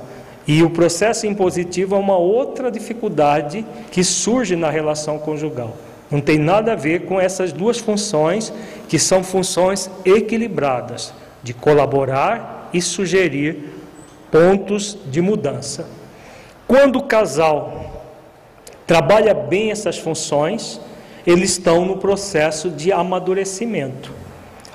E 0.46 0.62
o 0.62 0.70
processo 0.70 1.26
impositivo 1.26 1.96
é 1.96 1.98
uma 1.98 2.16
outra 2.16 2.70
dificuldade 2.70 3.66
que 3.90 4.04
surge 4.04 4.54
na 4.54 4.70
relação 4.70 5.18
conjugal. 5.18 5.76
Não 6.10 6.20
tem 6.20 6.38
nada 6.38 6.72
a 6.72 6.76
ver 6.76 7.02
com 7.06 7.20
essas 7.20 7.52
duas 7.52 7.78
funções, 7.78 8.52
que 8.88 8.98
são 8.98 9.24
funções 9.24 9.90
equilibradas, 10.04 11.12
de 11.42 11.52
colaborar 11.52 12.70
e 12.72 12.80
sugerir 12.80 13.74
pontos 14.30 14.96
de 15.06 15.20
mudança. 15.20 15.88
Quando 16.66 16.96
o 16.96 17.04
casal 17.04 18.04
trabalha 18.86 19.34
bem 19.34 19.70
essas 19.70 19.98
funções, 19.98 20.80
eles 21.26 21.50
estão 21.50 21.84
no 21.84 21.96
processo 21.96 22.70
de 22.70 22.92
amadurecimento 22.92 24.26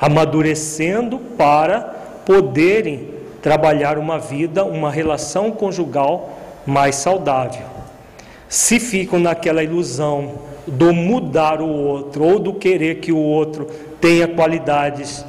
amadurecendo 0.02 1.20
para 1.38 1.82
poderem 2.26 3.10
trabalhar 3.40 4.00
uma 4.00 4.18
vida, 4.18 4.66
uma 4.66 4.90
relação 4.90 5.52
conjugal 5.52 6.40
mais 6.66 6.96
saudável. 6.96 7.68
Se 8.50 8.80
ficam 8.80 9.20
naquela 9.20 9.64
ilusão 9.64 10.40
do 10.72 10.94
mudar 10.94 11.62
o 11.62 11.68
outro 11.68 12.24
ou 12.24 12.40
do 12.40 12.54
querer 12.54 12.96
que 12.96 13.12
o 13.12 13.18
outro 13.18 13.66
tenha 14.00 14.28
qualidades 14.28 15.26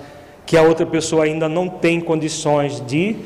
que 0.46 0.56
a 0.56 0.62
outra 0.62 0.84
pessoa 0.86 1.24
ainda 1.24 1.48
não 1.48 1.68
tem 1.68 2.00
condições 2.00 2.80
de 2.86 3.16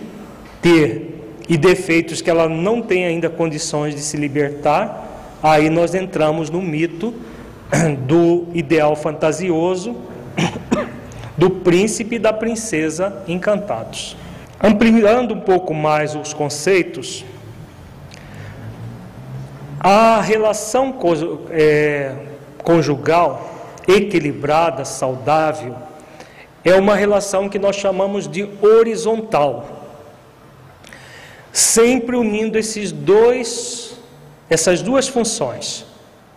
ter 0.62 1.16
e 1.48 1.56
defeitos 1.56 2.20
que 2.20 2.30
ela 2.30 2.48
não 2.48 2.82
tem 2.82 3.04
ainda 3.04 3.28
condições 3.28 3.94
de 3.94 4.00
se 4.00 4.16
libertar, 4.16 5.38
aí 5.42 5.70
nós 5.70 5.94
entramos 5.94 6.50
no 6.50 6.60
mito 6.60 7.14
do 8.06 8.46
ideal 8.52 8.96
fantasioso 8.96 9.96
do 11.36 11.50
príncipe 11.50 12.16
e 12.16 12.18
da 12.18 12.32
princesa 12.32 13.22
encantados. 13.28 14.16
Ampliando 14.62 15.34
um 15.34 15.40
pouco 15.40 15.74
mais 15.74 16.14
os 16.14 16.32
conceitos, 16.32 17.24
a 19.88 20.20
relação 20.20 20.98
é, 21.48 22.12
conjugal 22.64 23.48
equilibrada, 23.86 24.84
saudável, 24.84 25.76
é 26.64 26.74
uma 26.74 26.96
relação 26.96 27.48
que 27.48 27.56
nós 27.56 27.76
chamamos 27.76 28.26
de 28.26 28.50
horizontal. 28.60 29.64
Sempre 31.52 32.16
unindo 32.16 32.58
esses 32.58 32.90
dois, 32.90 33.96
essas 34.50 34.82
duas 34.82 35.06
funções, 35.06 35.86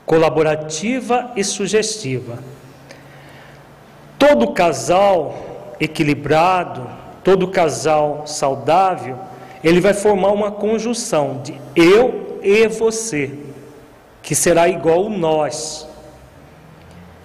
colaborativa 0.05 1.31
e 1.35 1.43
sugestiva. 1.43 2.37
Todo 4.19 4.53
casal 4.53 5.73
equilibrado, 5.79 6.87
todo 7.23 7.47
casal 7.47 8.27
saudável, 8.27 9.17
ele 9.63 9.81
vai 9.81 9.93
formar 9.93 10.31
uma 10.31 10.51
conjunção 10.51 11.41
de 11.43 11.59
eu 11.75 12.39
e 12.41 12.67
você, 12.67 13.31
que 14.21 14.33
será 14.33 14.67
igual 14.67 15.05
o 15.05 15.09
nós. 15.09 15.87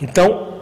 Então, 0.00 0.54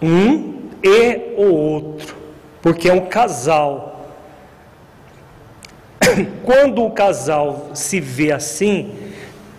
um 0.00 0.70
e 0.82 1.34
o 1.36 1.52
outro, 1.52 2.14
porque 2.62 2.88
é 2.88 2.92
um 2.92 3.06
casal. 3.06 4.06
Quando 6.44 6.84
o 6.84 6.90
casal 6.90 7.70
se 7.74 8.00
vê 8.00 8.32
assim, 8.32 8.94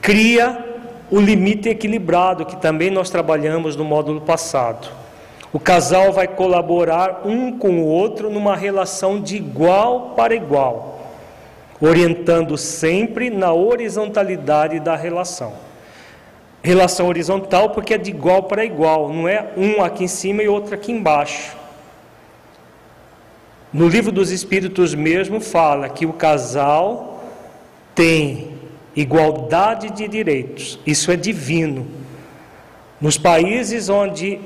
cria 0.01 0.65
o 1.12 1.19
limite 1.19 1.69
equilibrado, 1.69 2.45
que 2.45 2.55
também 2.55 2.89
nós 2.89 3.10
trabalhamos 3.10 3.75
no 3.75 3.84
módulo 3.84 4.21
passado. 4.21 4.88
O 5.51 5.60
casal 5.60 6.12
vai 6.12 6.27
colaborar 6.27 7.21
um 7.25 7.58
com 7.58 7.79
o 7.79 7.86
outro 7.86 8.29
numa 8.29 8.55
relação 8.55 9.19
de 9.19 9.36
igual 9.36 10.12
para 10.15 10.36
igual, 10.36 10.98
orientando 11.81 12.57
sempre 12.57 13.29
na 13.29 13.53
horizontalidade 13.53 14.79
da 14.79 14.95
relação. 14.95 15.53
Relação 16.61 17.07
horizontal 17.07 17.69
porque 17.69 17.93
é 17.93 17.97
de 17.97 18.09
igual 18.09 18.43
para 18.43 18.65
igual, 18.65 19.13
não 19.13 19.27
é 19.27 19.51
um 19.55 19.81
aqui 19.81 20.03
em 20.03 20.07
cima 20.07 20.43
e 20.43 20.47
outro 20.47 20.75
aqui 20.75 20.91
embaixo. 20.91 21.57
No 23.71 23.87
livro 23.87 24.11
dos 24.11 24.31
Espíritos 24.31 24.93
mesmo 24.93 25.39
fala 25.39 25.87
que 25.87 26.05
o 26.05 26.13
casal 26.13 27.23
tem 27.95 28.57
igualdade 28.95 29.91
de 29.91 30.07
direitos, 30.07 30.79
isso 30.85 31.11
é 31.11 31.15
divino. 31.15 31.87
Nos 32.99 33.17
países 33.17 33.87
onde 33.87 34.41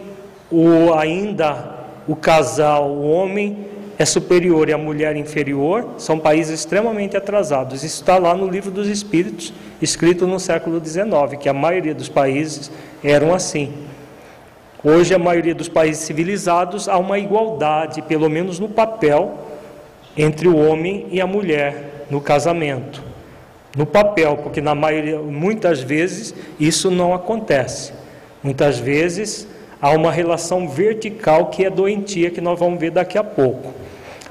o 0.52 0.94
ainda 0.94 1.74
o 2.08 2.16
casal, 2.16 2.90
o 2.90 3.10
homem 3.10 3.66
é 3.98 4.06
superior 4.06 4.70
e 4.70 4.74
a 4.74 4.78
mulher 4.78 5.16
inferior, 5.16 5.96
são 5.98 6.18
países 6.18 6.60
extremamente 6.60 7.16
atrasados. 7.16 7.84
Isso 7.84 8.02
está 8.02 8.18
lá 8.18 8.36
no 8.36 8.48
livro 8.48 8.72
dos 8.72 8.88
Espíritos, 8.88 9.54
escrito 9.82 10.26
no 10.26 10.40
século 10.40 10.84
XIX, 10.84 11.38
que 11.40 11.48
a 11.48 11.54
maioria 11.54 11.94
dos 11.94 12.10
países 12.10 12.72
eram 13.04 13.34
assim. 13.34 13.72
Hoje, 14.84 15.14
a 15.14 15.20
maioria 15.20 15.56
dos 15.56 15.70
países 15.70 16.04
civilizados 16.04 16.90
há 16.90 16.98
uma 16.98 17.18
igualdade, 17.18 18.02
pelo 18.02 18.30
menos 18.30 18.60
no 18.60 18.68
papel, 18.68 19.38
entre 20.18 20.48
o 20.48 20.58
homem 20.58 21.08
e 21.12 21.22
a 21.22 21.28
mulher 21.28 22.06
no 22.10 22.20
casamento. 22.20 23.02
No 23.76 23.86
papel, 23.86 24.38
porque 24.38 24.62
na 24.62 24.76
maioria, 24.76 25.20
muitas 25.20 25.82
vezes 25.82 26.34
isso 26.60 26.92
não 26.92 27.14
acontece. 27.14 27.94
Muitas 28.44 28.78
vezes 28.78 29.48
há 29.82 29.92
uma 29.92 30.12
relação 30.12 30.68
vertical 30.68 31.48
que 31.48 31.66
é 31.66 31.70
doentia, 31.70 32.30
que 32.30 32.42
nós 32.42 32.60
vamos 32.60 32.80
ver 32.80 32.92
daqui 32.92 33.18
a 33.18 33.24
pouco. 33.24 33.74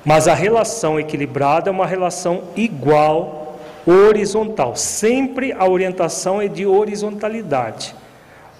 Mas 0.05 0.27
a 0.27 0.35
relação 0.35 0.99
equilibrada 0.99 1.71
é 1.71 1.73
uma 1.73 1.87
relação 1.87 2.43
igual, 2.57 3.59
horizontal. 3.87 4.75
Sempre 4.77 5.53
a 5.53 5.69
orientação 5.69 6.41
é 6.41 6.49
de 6.49 6.67
horizontalidade. 6.67 7.95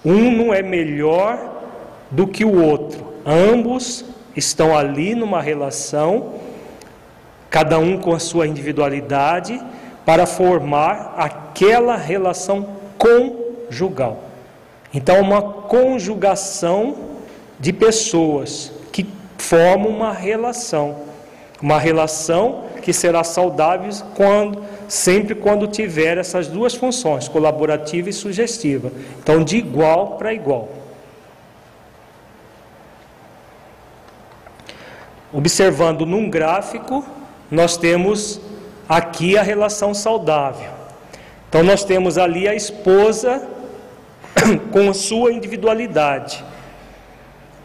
Um 0.05 0.31
não 0.31 0.53
é 0.53 0.61
melhor 0.61 1.37
do 2.09 2.27
que 2.27 2.45
o 2.45 2.61
outro. 2.61 3.13
Ambos 3.25 4.05
estão 4.35 4.77
ali 4.77 5.15
numa 5.15 5.41
relação, 5.41 6.33
cada 7.49 7.77
um 7.77 7.97
com 7.97 8.13
a 8.13 8.19
sua 8.19 8.47
individualidade, 8.47 9.61
para 10.05 10.25
formar 10.25 11.15
aquela 11.17 11.95
relação 11.95 12.67
conjugal. 12.97 14.23
Então, 14.93 15.19
uma 15.21 15.41
conjugação 15.41 16.95
de 17.59 17.71
pessoas 17.73 18.71
que 18.91 19.07
formam 19.37 19.89
uma 19.89 20.11
relação, 20.11 20.97
uma 21.63 21.79
relação 21.79 22.65
que 22.83 22.93
será 22.93 23.23
saudável 23.23 23.89
quando, 24.15 24.61
sempre 24.87 25.33
quando 25.33 25.65
tiver 25.65 26.19
essas 26.19 26.47
duas 26.47 26.75
funções, 26.75 27.27
colaborativa 27.27 28.09
e 28.09 28.13
sugestiva. 28.13 28.91
Então, 29.19 29.43
de 29.43 29.57
igual 29.57 30.17
para 30.17 30.31
igual. 30.31 30.83
observando 35.33 36.05
num 36.05 36.29
gráfico, 36.29 37.03
nós 37.49 37.75
temos 37.75 38.39
aqui 38.87 39.35
a 39.35 39.41
relação 39.41 39.93
saudável. 39.93 40.69
Então 41.49 41.63
nós 41.63 41.83
temos 41.83 42.17
ali 42.17 42.47
a 42.47 42.53
esposa 42.53 43.47
com 44.71 44.93
sua 44.93 45.33
individualidade. 45.33 46.43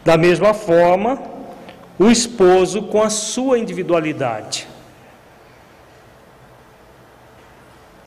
Da 0.03 0.17
mesma 0.17 0.53
forma, 0.53 1.21
o 1.99 2.09
esposo 2.09 2.83
com 2.83 3.03
a 3.03 3.09
sua 3.09 3.59
individualidade. 3.59 4.65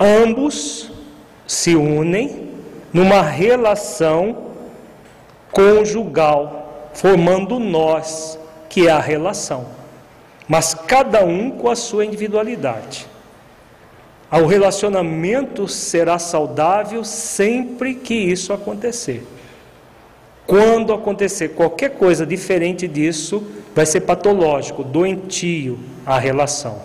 Ambos 0.01 0.90
se 1.47 1.76
unem 1.76 2.51
numa 2.93 3.20
relação 3.20 4.53
conjugal, 5.53 6.90
formando 6.95 7.59
nós, 7.59 8.38
que 8.68 8.88
é 8.88 8.90
a 8.90 8.99
relação, 8.99 9.66
mas 10.49 10.74
cada 10.74 11.22
um 11.22 11.51
com 11.51 11.68
a 11.68 11.76
sua 11.76 12.07
individualidade. 12.07 13.07
O 14.30 14.47
relacionamento 14.47 15.68
será 15.68 16.18
saudável 16.18 17.05
sempre 17.05 17.95
que 17.95 18.14
isso 18.14 18.55
acontecer. 18.55 19.22
Quando 20.47 20.93
acontecer 20.93 21.51
qualquer 21.51 21.90
coisa 21.90 22.26
diferente 22.26 22.88
disso, 22.88 23.43
vai 23.74 23.86
ser 23.86 24.03
patológico, 24.03 24.82
doentio 24.82 25.78
a 26.05 26.18
relação. 26.18 26.80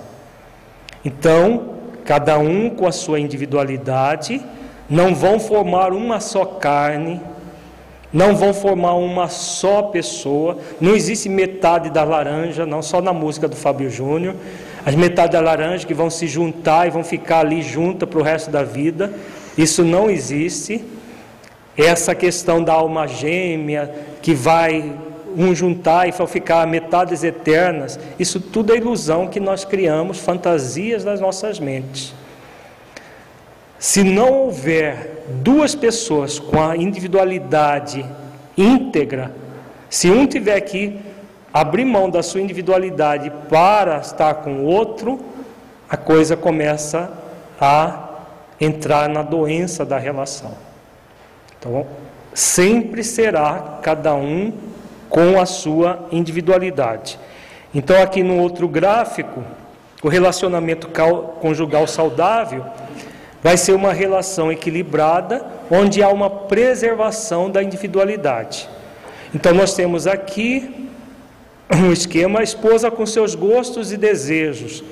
Então, 1.04 1.76
cada 2.06 2.38
um 2.38 2.70
com 2.70 2.88
a 2.88 2.92
sua 2.92 3.20
individualidade, 3.20 4.42
não 4.90 5.14
vão 5.14 5.40
formar 5.40 5.92
uma 5.92 6.20
só 6.20 6.46
carne, 6.46 7.20
não 8.14 8.36
vão 8.36 8.54
formar 8.54 8.94
uma 8.94 9.28
só 9.28 9.84
pessoa, 9.84 10.58
não 10.80 10.96
existe 10.96 11.28
metade 11.28 11.90
da 11.90 12.04
laranja, 12.04 12.66
não 12.66 12.82
só 12.82 13.02
na 13.02 13.12
música 13.12 13.48
do 13.48 13.56
Fábio 13.56 13.90
Júnior, 13.90 14.36
as 14.86 14.96
metades 14.96 15.34
da 15.34 15.42
laranja 15.42 15.86
que 15.86 15.94
vão 15.94 16.10
se 16.10 16.28
juntar 16.28 16.88
e 16.88 16.90
vão 16.90 17.04
ficar 17.04 17.40
ali 17.40 17.62
juntas 17.62 18.08
para 18.08 18.20
o 18.20 18.24
resto 18.24 18.50
da 18.50 18.64
vida, 18.64 19.12
isso 19.58 19.84
não 19.84 20.10
existe. 20.10 20.82
Essa 21.78 22.16
questão 22.16 22.64
da 22.64 22.74
alma 22.74 23.08
gêmea 23.08 23.94
que 24.22 24.34
vai 24.34 24.94
um 25.36 25.54
juntar 25.54 26.08
e 26.08 26.12
vão 26.12 26.26
ficar 26.26 26.66
metades 26.66 27.24
eternas, 27.24 28.00
isso 28.18 28.40
tudo 28.40 28.74
é 28.74 28.78
ilusão 28.78 29.28
que 29.28 29.40
nós 29.40 29.64
criamos, 29.64 30.18
fantasias 30.18 31.04
das 31.04 31.20
nossas 31.20 31.60
mentes. 31.60 32.16
Se 33.78 34.04
não 34.04 34.34
houver 34.34 35.24
duas 35.44 35.76
pessoas 35.76 36.40
com 36.40 36.60
a 36.60 36.76
individualidade 36.76 38.04
íntegra, 38.58 39.32
se 39.88 40.10
um 40.10 40.26
tiver 40.26 40.60
que 40.62 41.00
abrir 41.54 41.86
mão 41.86 42.10
da 42.10 42.24
sua 42.24 42.42
individualidade 42.42 43.32
para 43.48 44.00
estar 44.00 44.34
com 44.36 44.62
o 44.62 44.66
outro, 44.66 45.20
a 45.88 45.96
coisa 45.96 46.36
começa 46.36 47.12
a 47.62 48.10
entrar 48.60 49.08
na 49.08 49.22
doença 49.22 49.86
da 49.86 50.00
relação. 50.00 50.67
Então, 51.60 51.86
sempre 52.34 53.04
será 53.04 53.80
cada 53.82 54.16
um 54.16 54.54
com 55.10 55.40
a 55.40 55.46
sua 55.46 56.08
individualidade. 56.12 57.20
Então, 57.74 58.02
aqui 58.02 58.24
no 58.24 58.38
outro 58.38 58.68
gráfico, 58.68 59.44
o 60.04 60.08
relacionamento 60.08 60.90
conjugal 61.40 61.88
saudável 61.88 62.64
Vai 63.42 63.56
ser 63.56 63.74
uma 63.74 63.94
relação 63.94 64.52
equilibrada, 64.52 65.46
onde 65.70 66.02
há 66.02 66.10
uma 66.10 66.30
preservação 66.30 67.50
da 67.50 67.62
individualidade. 67.62 68.68
Então, 69.34 69.54
nós 69.54 69.74
temos 69.74 70.08
aqui 70.08 70.90
um 71.74 71.92
esquema: 71.92 72.40
a 72.40 72.44
esposa 72.44 72.90
com 72.90 73.06
seus 73.06 73.36
gostos 73.36 73.92
e 73.94 73.98
desejos, 73.98 74.84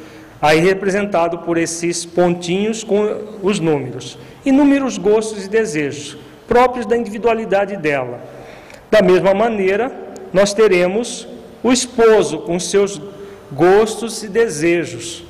aí 0.41 0.59
representado 0.59 1.39
por 1.39 1.57
esses 1.57 2.05
pontinhos 2.05 2.83
com 2.83 3.39
os 3.41 3.59
números. 3.59 4.17
Inúmeros 4.45 4.97
gostos 4.99 5.45
e 5.45 5.49
desejos, 5.49 6.17
próprios 6.47 6.85
da 6.85 6.97
individualidade 6.97 7.77
dela. 7.77 8.19
Da 8.89 9.01
mesma 9.01 9.33
maneira, 9.33 9.91
nós 10.31 10.53
teremos 10.53 11.27
o 11.63 11.71
esposo 11.71 12.39
com 12.39 12.59
seus 12.59 13.01
gostos 13.51 14.23
e 14.23 14.27
desejos, 14.27 15.23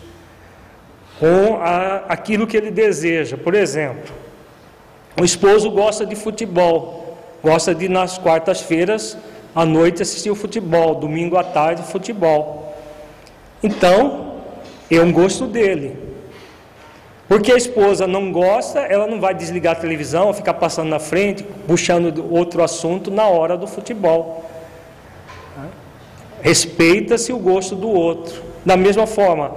com 1.20 1.58
a, 1.62 2.04
aquilo 2.10 2.48
que 2.48 2.58
ele 2.58 2.72
deseja. 2.72 3.38
Por 3.38 3.54
exemplo, 3.54 4.14
o 5.20 5.24
esposo 5.24 5.72
gosta 5.72 6.06
de 6.06 6.16
futebol, 6.16 7.18
gosta 7.42 7.74
de 7.74 7.88
nas 7.88 8.18
quartas-feiras 8.18 9.18
à 9.56 9.66
noite 9.66 10.02
assistir 10.02 10.30
o 10.30 10.36
futebol, 10.36 10.96
domingo 10.96 11.38
à 11.38 11.44
tarde 11.44 11.84
futebol. 11.84 12.76
Então, 13.64 14.36
é 14.92 15.00
um 15.00 15.12
gosto 15.12 15.48
dele. 15.48 16.05
Porque 17.28 17.52
a 17.52 17.58
esposa 17.58 18.06
não 18.06 18.32
gosta, 18.32 18.80
ela 18.80 19.08
não 19.08 19.20
vai 19.20 19.34
desligar 19.34 19.76
a 19.76 19.80
televisão, 19.80 20.32
ficar 20.34 20.54
passando 20.56 20.90
na 20.90 21.00
frente, 21.00 21.44
puxando 21.68 22.32
outro 22.32 22.64
assunto 22.64 23.10
na 23.10 23.28
hora 23.28 23.58
do 23.58 23.66
futebol. 23.66 24.46
Respeita-se 26.42 27.34
o 27.34 27.40
gosto 27.40 27.76
do 27.76 27.90
outro. 27.90 28.44
Da 28.64 28.78
mesma 28.78 29.08
forma, 29.08 29.54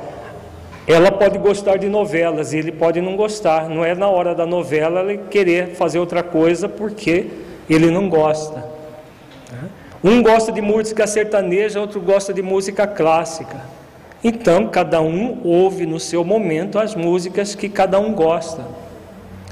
ela 0.86 1.12
pode 1.12 1.36
gostar 1.36 1.76
de 1.76 1.86
novelas 1.86 2.54
e 2.54 2.58
ele 2.58 2.72
pode 2.72 2.98
não 3.02 3.14
gostar. 3.14 3.68
Não 3.68 3.84
é 3.84 3.94
na 3.94 4.08
hora 4.08 4.34
da 4.34 4.46
novela 4.46 5.00
ele 5.00 5.18
querer 5.30 5.74
fazer 5.74 5.98
outra 5.98 6.22
coisa 6.22 6.66
porque 6.66 7.26
ele 7.68 7.90
não 7.90 8.08
gosta. 8.08 8.64
Um 10.02 10.22
gosta 10.22 10.50
de 10.50 10.62
música 10.62 11.06
sertaneja, 11.06 11.80
outro 11.80 12.00
gosta 12.00 12.32
de 12.32 12.40
música 12.40 12.86
clássica. 12.86 13.60
Então, 14.22 14.66
cada 14.66 15.00
um 15.00 15.40
ouve 15.44 15.86
no 15.86 16.00
seu 16.00 16.24
momento 16.24 16.78
as 16.78 16.94
músicas 16.94 17.54
que 17.54 17.68
cada 17.68 18.00
um 18.00 18.12
gosta. 18.12 18.64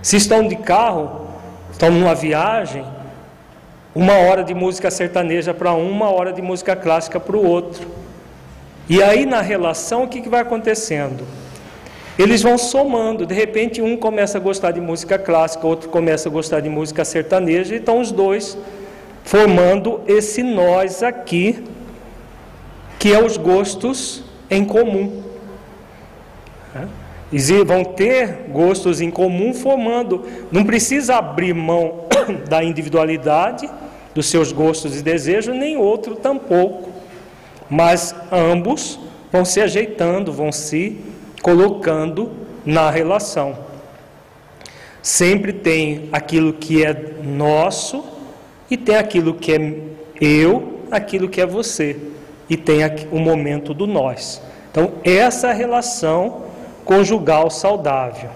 Se 0.02 0.16
estão 0.16 0.46
de 0.46 0.56
carro, 0.56 1.28
estão 1.70 1.90
numa 1.90 2.14
viagem, 2.14 2.84
uma 3.94 4.14
hora 4.14 4.42
de 4.42 4.54
música 4.54 4.90
sertaneja 4.90 5.54
para 5.54 5.72
um, 5.72 5.90
uma 5.90 6.10
hora 6.10 6.32
de 6.32 6.42
música 6.42 6.74
clássica 6.74 7.18
para 7.20 7.36
o 7.36 7.46
outro. 7.46 7.86
E 8.88 9.02
aí 9.02 9.24
na 9.24 9.40
relação 9.40 10.04
o 10.04 10.08
que, 10.08 10.20
que 10.20 10.28
vai 10.28 10.40
acontecendo? 10.40 11.24
Eles 12.18 12.42
vão 12.42 12.58
somando, 12.58 13.24
de 13.24 13.34
repente 13.34 13.80
um 13.80 13.96
começa 13.96 14.38
a 14.38 14.40
gostar 14.40 14.72
de 14.72 14.80
música 14.80 15.18
clássica, 15.18 15.66
outro 15.66 15.88
começa 15.88 16.28
a 16.28 16.32
gostar 16.32 16.60
de 16.60 16.68
música 16.68 17.04
sertaneja, 17.04 17.74
e 17.74 17.78
estão 17.78 18.00
os 18.00 18.10
dois 18.10 18.56
formando 19.22 20.00
esse 20.06 20.42
nós 20.42 21.02
aqui, 21.02 21.64
que 22.98 23.12
é 23.12 23.22
os 23.22 23.36
gostos 23.36 24.25
em 24.50 24.64
comum. 24.64 25.22
Eles 27.32 27.50
vão 27.64 27.84
ter 27.84 28.46
gostos 28.50 29.00
em 29.00 29.10
comum 29.10 29.52
formando, 29.52 30.24
não 30.52 30.64
precisa 30.64 31.16
abrir 31.16 31.54
mão 31.54 32.04
da 32.48 32.62
individualidade, 32.62 33.68
dos 34.14 34.26
seus 34.26 34.52
gostos 34.52 34.98
e 34.98 35.02
desejos, 35.02 35.54
nem 35.54 35.76
outro 35.76 36.16
tampouco 36.16 36.96
mas 37.68 38.14
ambos 38.30 38.98
vão 39.30 39.44
se 39.44 39.60
ajeitando, 39.60 40.32
vão 40.32 40.52
se 40.52 40.98
colocando 41.42 42.30
na 42.64 42.90
relação. 42.90 43.58
Sempre 45.02 45.52
tem 45.52 46.08
aquilo 46.12 46.52
que 46.52 46.84
é 46.84 47.14
nosso 47.22 48.04
e 48.70 48.76
tem 48.76 48.96
aquilo 48.96 49.34
que 49.34 49.52
é 49.52 49.74
eu, 50.20 50.80
aquilo 50.90 51.28
que 51.28 51.40
é 51.40 51.46
você 51.46 51.96
e 52.48 52.56
tem 52.56 52.80
o 53.10 53.18
momento 53.18 53.74
do 53.74 53.86
nós. 53.86 54.40
Então, 54.70 54.92
essa 55.04 55.48
é 55.48 55.50
a 55.50 55.54
relação 55.54 56.42
conjugal 56.84 57.50
saudável. 57.50 58.30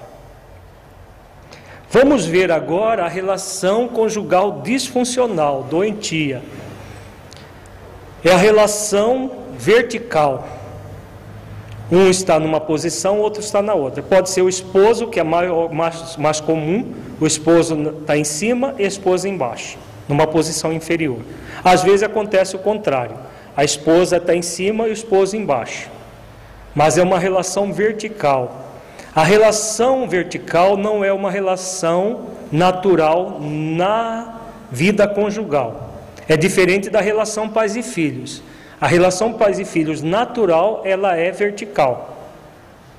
Vamos 1.90 2.24
ver 2.24 2.52
agora 2.52 3.04
a 3.04 3.08
relação 3.08 3.88
conjugal 3.88 4.60
disfuncional, 4.62 5.64
doentia 5.64 6.42
é 8.24 8.32
a 8.32 8.36
relação 8.36 9.30
vertical. 9.58 10.46
Um 11.90 12.08
está 12.08 12.38
numa 12.38 12.60
posição, 12.60 13.18
o 13.18 13.22
outro 13.22 13.40
está 13.40 13.60
na 13.60 13.74
outra. 13.74 14.02
Pode 14.02 14.30
ser 14.30 14.42
o 14.42 14.48
esposo, 14.48 15.08
que 15.08 15.18
é 15.18 15.24
mais, 15.24 16.16
mais 16.16 16.40
comum, 16.40 16.92
o 17.20 17.26
esposo 17.26 17.96
está 18.00 18.16
em 18.16 18.24
cima 18.24 18.74
e 18.78 18.84
a 18.84 18.88
esposa 18.88 19.28
embaixo, 19.28 19.76
numa 20.08 20.26
posição 20.26 20.72
inferior. 20.72 21.18
Às 21.64 21.82
vezes 21.82 22.02
acontece 22.02 22.54
o 22.54 22.58
contrário, 22.58 23.16
a 23.56 23.64
esposa 23.64 24.16
está 24.16 24.34
em 24.34 24.42
cima 24.42 24.86
e 24.86 24.90
o 24.90 24.92
esposo 24.92 25.36
embaixo. 25.36 25.88
Mas 26.74 26.96
é 26.98 27.02
uma 27.02 27.18
relação 27.18 27.72
vertical. 27.72 28.66
A 29.14 29.24
relação 29.24 30.08
vertical 30.08 30.76
não 30.76 31.04
é 31.04 31.12
uma 31.12 31.30
relação 31.30 32.26
natural 32.50 33.40
na 33.40 34.40
vida 34.70 35.06
conjugal. 35.08 35.90
É 36.28 36.36
diferente 36.36 36.88
da 36.88 37.00
relação 37.00 37.48
pais 37.48 37.74
e 37.74 37.82
filhos. 37.82 38.42
A 38.80 38.86
relação 38.86 39.32
pais 39.32 39.58
e 39.58 39.64
filhos 39.64 40.00
natural, 40.00 40.82
ela 40.84 41.16
é 41.16 41.30
vertical. 41.32 42.16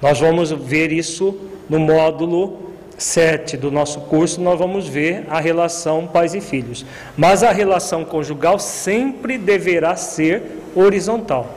Nós 0.01 0.19
vamos 0.19 0.51
ver 0.51 0.91
isso 0.91 1.37
no 1.69 1.79
módulo 1.79 2.70
7 3.01 3.57
do 3.57 3.71
nosso 3.71 4.01
curso, 4.01 4.39
nós 4.39 4.59
vamos 4.59 4.87
ver 4.87 5.25
a 5.29 5.39
relação 5.39 6.05
pais 6.05 6.35
e 6.35 6.41
filhos. 6.41 6.85
Mas 7.17 7.41
a 7.41 7.51
relação 7.51 8.05
conjugal 8.05 8.59
sempre 8.59 9.37
deverá 9.37 9.95
ser 9.95 10.61
horizontal. 10.75 11.49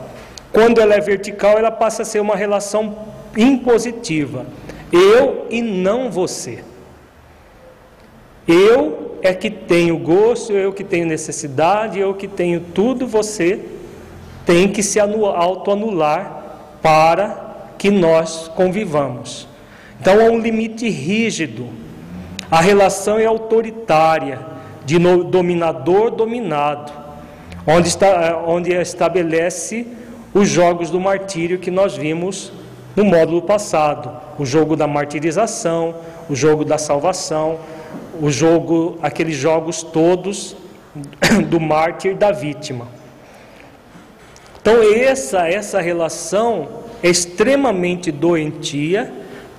Quando 0.51 0.81
ela 0.81 0.95
é 0.95 1.01
vertical, 1.01 1.59
ela 1.59 1.71
passa 1.71 2.03
a 2.03 2.05
ser 2.05 2.21
uma 2.21 2.35
relação 2.35 2.97
impositiva. 3.37 4.47
Eu 4.93 5.47
e 5.51 5.61
não 5.61 6.11
você. 6.11 6.65
Eu 8.47 9.19
é 9.21 9.35
que 9.35 9.51
tenho 9.51 9.99
gosto, 9.99 10.53
eu 10.53 10.73
que 10.73 10.85
tenho 10.85 11.07
necessidade, 11.07 11.99
eu 11.99 12.15
que 12.15 12.29
tenho 12.29 12.61
tudo, 12.61 13.07
você 13.07 13.61
tem 14.47 14.69
que 14.69 14.83
se 14.83 15.01
autoanular 15.01 16.79
para 16.81 17.73
que 17.77 17.91
nós 17.91 18.49
convivamos. 18.49 19.49
Então 20.01 20.21
há 20.21 20.31
um 20.31 20.39
limite 20.39 20.89
rígido. 20.89 21.69
A 22.51 22.61
relação 22.61 23.19
é 23.19 23.27
autoritária, 23.27 24.55
de 24.85 24.99
dominador-dominado, 24.99 26.93
onde, 27.67 27.89
está, 27.89 28.43
onde 28.47 28.73
estabelece 28.73 29.87
os 30.33 30.49
jogos 30.49 30.91
do 30.91 31.01
martírio 31.01 31.59
que 31.59 31.71
nós 31.71 31.97
vimos 31.97 32.53
no 32.95 33.05
módulo 33.05 33.43
passado: 33.43 34.11
o 34.39 34.45
jogo 34.45 34.77
da 34.77 34.87
martirização, 34.87 35.95
o 36.29 36.35
jogo 36.35 36.65
da 36.65 36.79
salvação, 36.79 37.59
o 38.21 38.31
jogo, 38.31 38.99
aqueles 39.03 39.37
jogos 39.37 39.83
todos 39.83 40.57
do 41.49 41.59
mártir 41.59 42.15
da 42.15 42.31
vítima. 42.31 42.87
Então 44.61 44.77
essa 44.83 45.49
essa 45.49 45.81
relação 45.81 46.69
é 47.03 47.09
extremamente 47.09 48.11
doentia, 48.11 49.13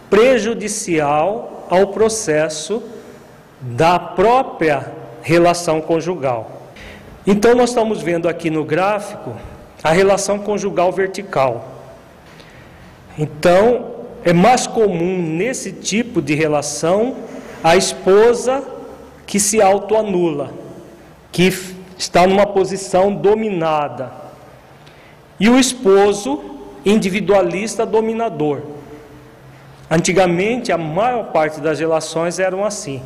prejudicial 0.10 1.68
ao 1.70 1.88
processo 1.88 2.84
da 3.62 3.98
própria 3.98 4.92
relação 5.22 5.82
conjugal. 5.82 6.72
Então 7.26 7.56
nós 7.56 7.70
estamos 7.70 8.02
vendo 8.02 8.30
aqui 8.30 8.50
no 8.50 8.64
gráfico 8.64 9.34
a 9.84 9.92
relação 9.92 10.40
conjugal 10.40 10.92
vertical. 10.92 11.76
Então, 13.18 13.96
é 14.24 14.34
mais 14.34 14.68
comum 14.68 15.22
nesse 15.22 15.72
tipo 15.72 16.22
de 16.22 16.34
relação 16.34 17.16
a 17.64 17.76
esposa 17.76 18.64
que 19.26 19.40
se 19.40 19.62
autoanula, 19.62 20.52
que 21.32 21.54
está 21.98 22.28
numa 22.28 22.46
posição 22.46 23.14
dominada, 23.14 24.12
e 25.40 25.50
o 25.50 25.60
esposo 25.60 26.44
individualista 26.86 27.86
dominador. 27.86 28.62
Antigamente, 29.90 30.72
a 30.72 30.78
maior 30.78 31.26
parte 31.32 31.60
das 31.60 31.80
relações 31.80 32.40
eram 32.40 32.66
assim. 32.66 33.02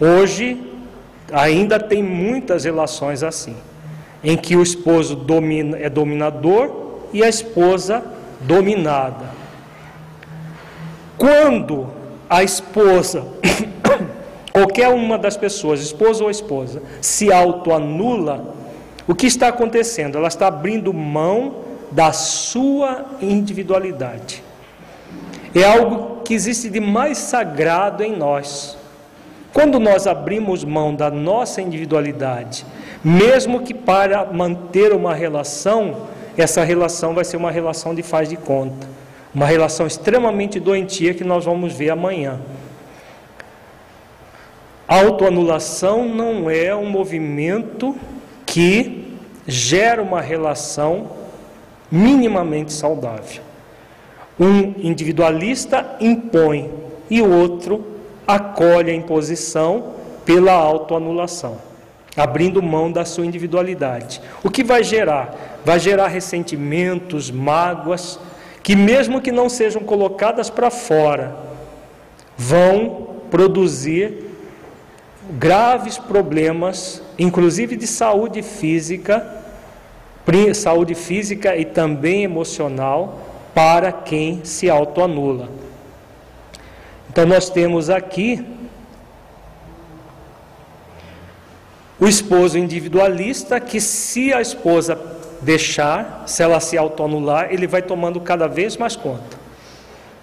Hoje, 0.00 0.62
ainda 1.32 1.78
tem 1.78 2.02
muitas 2.02 2.64
relações 2.64 3.22
assim, 3.22 3.56
em 4.24 4.36
que 4.36 4.56
o 4.56 4.62
esposo 4.62 5.14
domina, 5.14 5.76
é 5.78 5.90
dominador 5.90 7.00
e 7.12 7.22
a 7.22 7.28
esposa 7.28 8.02
dominada. 8.40 9.26
Quando 11.18 11.90
a 12.30 12.42
esposa, 12.42 13.26
qualquer 14.52 14.88
uma 14.88 15.18
das 15.18 15.36
pessoas, 15.36 15.80
esposa 15.80 16.24
ou 16.24 16.30
esposa, 16.30 16.82
se 17.00 17.32
autoanula, 17.32 18.54
o 19.06 19.14
que 19.14 19.26
está 19.26 19.48
acontecendo? 19.48 20.16
Ela 20.16 20.28
está 20.28 20.46
abrindo 20.46 20.92
mão 20.94 21.56
da 21.90 22.12
sua 22.12 23.04
individualidade. 23.20 24.47
É 25.54 25.64
algo 25.64 26.22
que 26.22 26.34
existe 26.34 26.68
de 26.68 26.80
mais 26.80 27.18
sagrado 27.18 28.02
em 28.02 28.16
nós. 28.16 28.76
Quando 29.52 29.80
nós 29.80 30.06
abrimos 30.06 30.62
mão 30.62 30.94
da 30.94 31.10
nossa 31.10 31.62
individualidade, 31.62 32.66
mesmo 33.02 33.62
que 33.62 33.72
para 33.72 34.26
manter 34.26 34.92
uma 34.92 35.14
relação, 35.14 36.08
essa 36.36 36.62
relação 36.62 37.14
vai 37.14 37.24
ser 37.24 37.36
uma 37.36 37.50
relação 37.50 37.94
de 37.94 38.02
faz 38.02 38.28
de 38.28 38.36
conta, 38.36 38.86
uma 39.34 39.46
relação 39.46 39.86
extremamente 39.86 40.60
doentia 40.60 41.14
que 41.14 41.24
nós 41.24 41.44
vamos 41.44 41.72
ver 41.72 41.90
amanhã. 41.90 42.38
Autoanulação 44.86 46.08
não 46.08 46.50
é 46.50 46.74
um 46.74 46.88
movimento 46.88 47.96
que 48.46 49.16
gera 49.46 50.02
uma 50.02 50.20
relação 50.20 51.10
minimamente 51.90 52.72
saudável. 52.72 53.47
Um 54.38 54.74
individualista 54.78 55.96
impõe 56.00 56.70
e 57.10 57.20
o 57.20 57.30
outro 57.30 57.84
acolhe 58.26 58.90
a 58.90 58.94
imposição 58.94 59.94
pela 60.24 60.52
autoanulação 60.52 61.68
abrindo 62.18 62.60
mão 62.60 62.90
da 62.90 63.04
sua 63.04 63.24
individualidade. 63.24 64.20
O 64.42 64.50
que 64.50 64.64
vai 64.64 64.82
gerar? 64.82 65.60
Vai 65.64 65.78
gerar 65.78 66.08
ressentimentos, 66.08 67.30
mágoas, 67.30 68.18
que 68.62 68.74
mesmo 68.74 69.20
que 69.20 69.30
não 69.30 69.48
sejam 69.48 69.82
colocadas 69.82 70.50
para 70.50 70.70
fora, 70.70 71.36
vão 72.36 73.08
produzir 73.30 74.26
graves 75.30 75.96
problemas, 75.96 77.02
inclusive 77.18 77.76
de 77.76 77.86
saúde 77.86 78.42
física, 78.42 79.36
saúde 80.54 80.94
física 80.94 81.56
e 81.56 81.64
também 81.64 82.22
emocional 82.22 83.27
para 83.58 83.90
quem 83.90 84.44
se 84.44 84.70
autoanula. 84.70 85.48
Então 87.10 87.26
nós 87.26 87.50
temos 87.50 87.90
aqui 87.90 88.46
O 92.00 92.06
esposo 92.06 92.56
individualista, 92.56 93.58
que 93.58 93.80
se 93.80 94.32
a 94.32 94.40
esposa 94.40 94.96
deixar, 95.42 96.22
se 96.28 96.44
ela 96.44 96.60
se 96.60 96.78
autoanular, 96.78 97.48
ele 97.50 97.66
vai 97.66 97.82
tomando 97.82 98.20
cada 98.20 98.46
vez 98.46 98.76
mais 98.76 98.94
conta. 98.94 99.36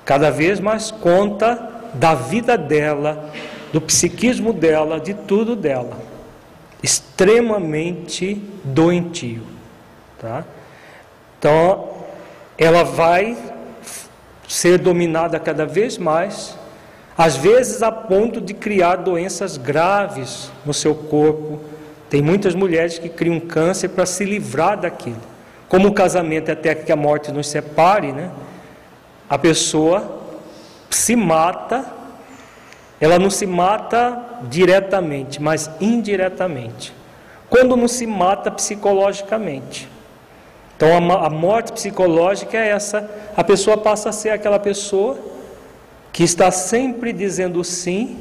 Cada 0.06 0.32
vez 0.32 0.62
mais 0.62 0.90
conta 0.90 1.84
da 1.94 2.16
vida 2.16 2.58
dela, 2.58 3.30
do 3.74 3.82
psiquismo 3.82 4.54
dela, 4.54 5.02
de 5.02 5.14
tudo 5.14 5.54
dela. 5.54 5.98
Extremamente 6.82 8.42
doentio. 8.64 9.44
Tá? 10.18 10.46
Então, 11.38 11.95
ela 12.58 12.84
vai 12.84 13.38
ser 14.48 14.78
dominada 14.78 15.40
cada 15.40 15.66
vez 15.66 15.98
mais 15.98 16.56
às 17.18 17.38
vezes 17.38 17.82
a 17.82 17.92
ponto 17.92 18.42
de 18.42 18.54
criar 18.54 18.98
doenças 18.98 19.56
graves 19.56 20.52
no 20.66 20.74
seu 20.74 20.94
corpo. 20.94 21.62
Tem 22.10 22.22
muitas 22.22 22.54
mulheres 22.54 23.00
que 23.00 23.08
criam 23.08 23.40
câncer 23.40 23.90
para 23.90 24.06
se 24.06 24.26
livrar 24.26 24.78
daquilo. 24.78 25.22
Como 25.70 25.88
o 25.88 25.94
casamento 25.94 26.50
é 26.50 26.52
até 26.52 26.76
que 26.76 26.92
a 26.92 26.96
morte 26.96 27.32
nos 27.32 27.48
separe, 27.48 28.12
né? 28.12 28.32
A 29.30 29.38
pessoa 29.38 30.24
se 30.90 31.16
mata, 31.16 31.86
ela 33.00 33.18
não 33.18 33.30
se 33.30 33.46
mata 33.46 34.22
diretamente, 34.44 35.42
mas 35.42 35.70
indiretamente. 35.80 36.94
Quando 37.50 37.78
não 37.78 37.88
se 37.88 38.06
mata 38.06 38.52
psicologicamente. 38.52 39.90
Então 40.76 40.90
a 40.96 41.30
morte 41.30 41.72
psicológica 41.72 42.58
é 42.58 42.70
essa, 42.70 43.10
a 43.36 43.44
pessoa 43.44 43.78
passa 43.78 44.10
a 44.10 44.12
ser 44.12 44.30
aquela 44.30 44.60
pessoa 44.60 45.18
que 46.12 46.24
está 46.24 46.52
sempre 46.52 47.14
dizendo 47.14 47.64
sim, 47.64 48.18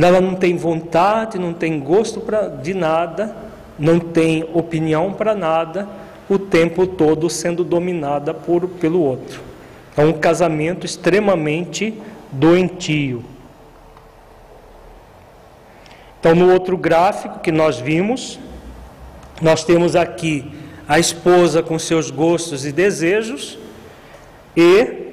ela 0.00 0.20
não 0.20 0.34
tem 0.34 0.56
vontade, 0.56 1.38
não 1.38 1.52
tem 1.52 1.80
gosto 1.80 2.20
pra, 2.20 2.48
de 2.48 2.74
nada, 2.74 3.34
não 3.78 3.98
tem 3.98 4.48
opinião 4.54 5.12
para 5.12 5.34
nada, 5.34 5.88
o 6.28 6.38
tempo 6.38 6.86
todo 6.86 7.30
sendo 7.30 7.64
dominada 7.64 8.34
por, 8.34 8.68
pelo 8.68 9.00
outro. 9.00 9.40
É 9.96 10.04
um 10.04 10.12
casamento 10.12 10.84
extremamente 10.84 11.94
doentio. 12.30 13.24
Então, 16.20 16.34
no 16.34 16.52
outro 16.52 16.76
gráfico 16.76 17.38
que 17.38 17.50
nós 17.50 17.78
vimos, 17.78 18.38
nós 19.40 19.64
temos 19.64 19.96
aqui 19.96 20.50
a 20.88 20.98
esposa 20.98 21.62
com 21.62 21.78
seus 21.78 22.10
gostos 22.10 22.64
e 22.64 22.72
desejos 22.72 23.58
e 24.56 25.12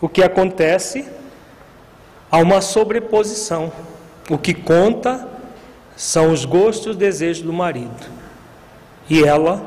o 0.00 0.08
que 0.08 0.22
acontece? 0.22 1.04
Há 2.30 2.38
uma 2.38 2.62
sobreposição. 2.62 3.70
O 4.30 4.38
que 4.38 4.54
conta 4.54 5.28
são 5.94 6.32
os 6.32 6.46
gostos 6.46 6.96
e 6.96 6.98
desejos 6.98 7.42
do 7.42 7.52
marido. 7.52 8.10
E 9.10 9.22
ela 9.22 9.62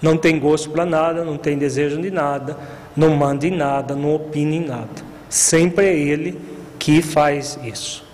não 0.00 0.16
tem 0.16 0.38
gosto 0.38 0.70
para 0.70 0.86
nada, 0.86 1.24
não 1.24 1.36
tem 1.36 1.58
desejo 1.58 2.00
de 2.00 2.10
nada, 2.10 2.56
não 2.96 3.10
manda 3.10 3.46
em 3.46 3.54
nada, 3.54 3.94
não 3.94 4.14
opina 4.14 4.54
em 4.54 4.64
nada. 4.64 4.88
Sempre 5.28 5.86
é 5.86 5.94
ele 5.94 6.40
que 6.78 7.02
faz 7.02 7.58
isso. 7.62 8.07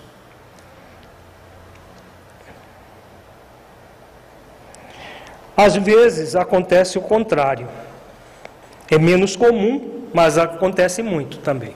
Às 5.56 5.76
vezes 5.76 6.34
acontece 6.34 6.98
o 6.98 7.02
contrário. 7.02 7.68
É 8.90 8.98
menos 8.98 9.36
comum, 9.36 10.06
mas 10.12 10.36
acontece 10.36 11.02
muito 11.02 11.38
também. 11.38 11.74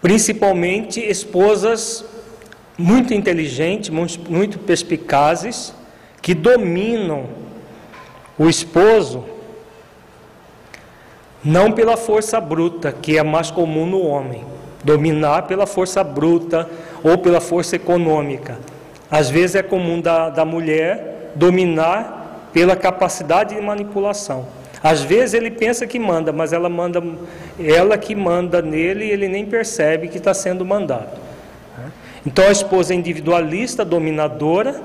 Principalmente 0.00 1.00
esposas 1.00 2.04
muito 2.76 3.14
inteligentes, 3.14 3.90
muito 3.90 4.58
perspicazes, 4.58 5.74
que 6.20 6.34
dominam 6.34 7.26
o 8.38 8.48
esposo, 8.48 9.24
não 11.44 11.72
pela 11.72 11.96
força 11.96 12.40
bruta, 12.40 12.92
que 12.92 13.18
é 13.18 13.22
mais 13.22 13.50
comum 13.50 13.84
no 13.86 14.00
homem, 14.00 14.44
dominar 14.84 15.42
pela 15.42 15.66
força 15.66 16.02
bruta 16.04 16.68
ou 17.02 17.18
pela 17.18 17.40
força 17.40 17.76
econômica. 17.76 18.58
Às 19.10 19.28
vezes 19.28 19.56
é 19.56 19.62
comum 19.62 20.00
da, 20.00 20.30
da 20.30 20.44
mulher 20.44 21.11
dominar 21.34 22.48
pela 22.52 22.76
capacidade 22.76 23.54
de 23.54 23.60
manipulação. 23.60 24.46
Às 24.82 25.02
vezes 25.02 25.34
ele 25.34 25.50
pensa 25.50 25.86
que 25.86 25.98
manda, 25.98 26.32
mas 26.32 26.52
ela 26.52 26.68
manda, 26.68 27.02
ela 27.58 27.96
que 27.96 28.14
manda 28.14 28.60
nele 28.60 29.08
ele 29.08 29.28
nem 29.28 29.46
percebe 29.46 30.08
que 30.08 30.18
está 30.18 30.34
sendo 30.34 30.64
mandado. 30.64 31.20
Então 32.26 32.46
a 32.46 32.52
esposa 32.52 32.92
é 32.92 32.96
individualista, 32.96 33.84
dominadora, 33.84 34.80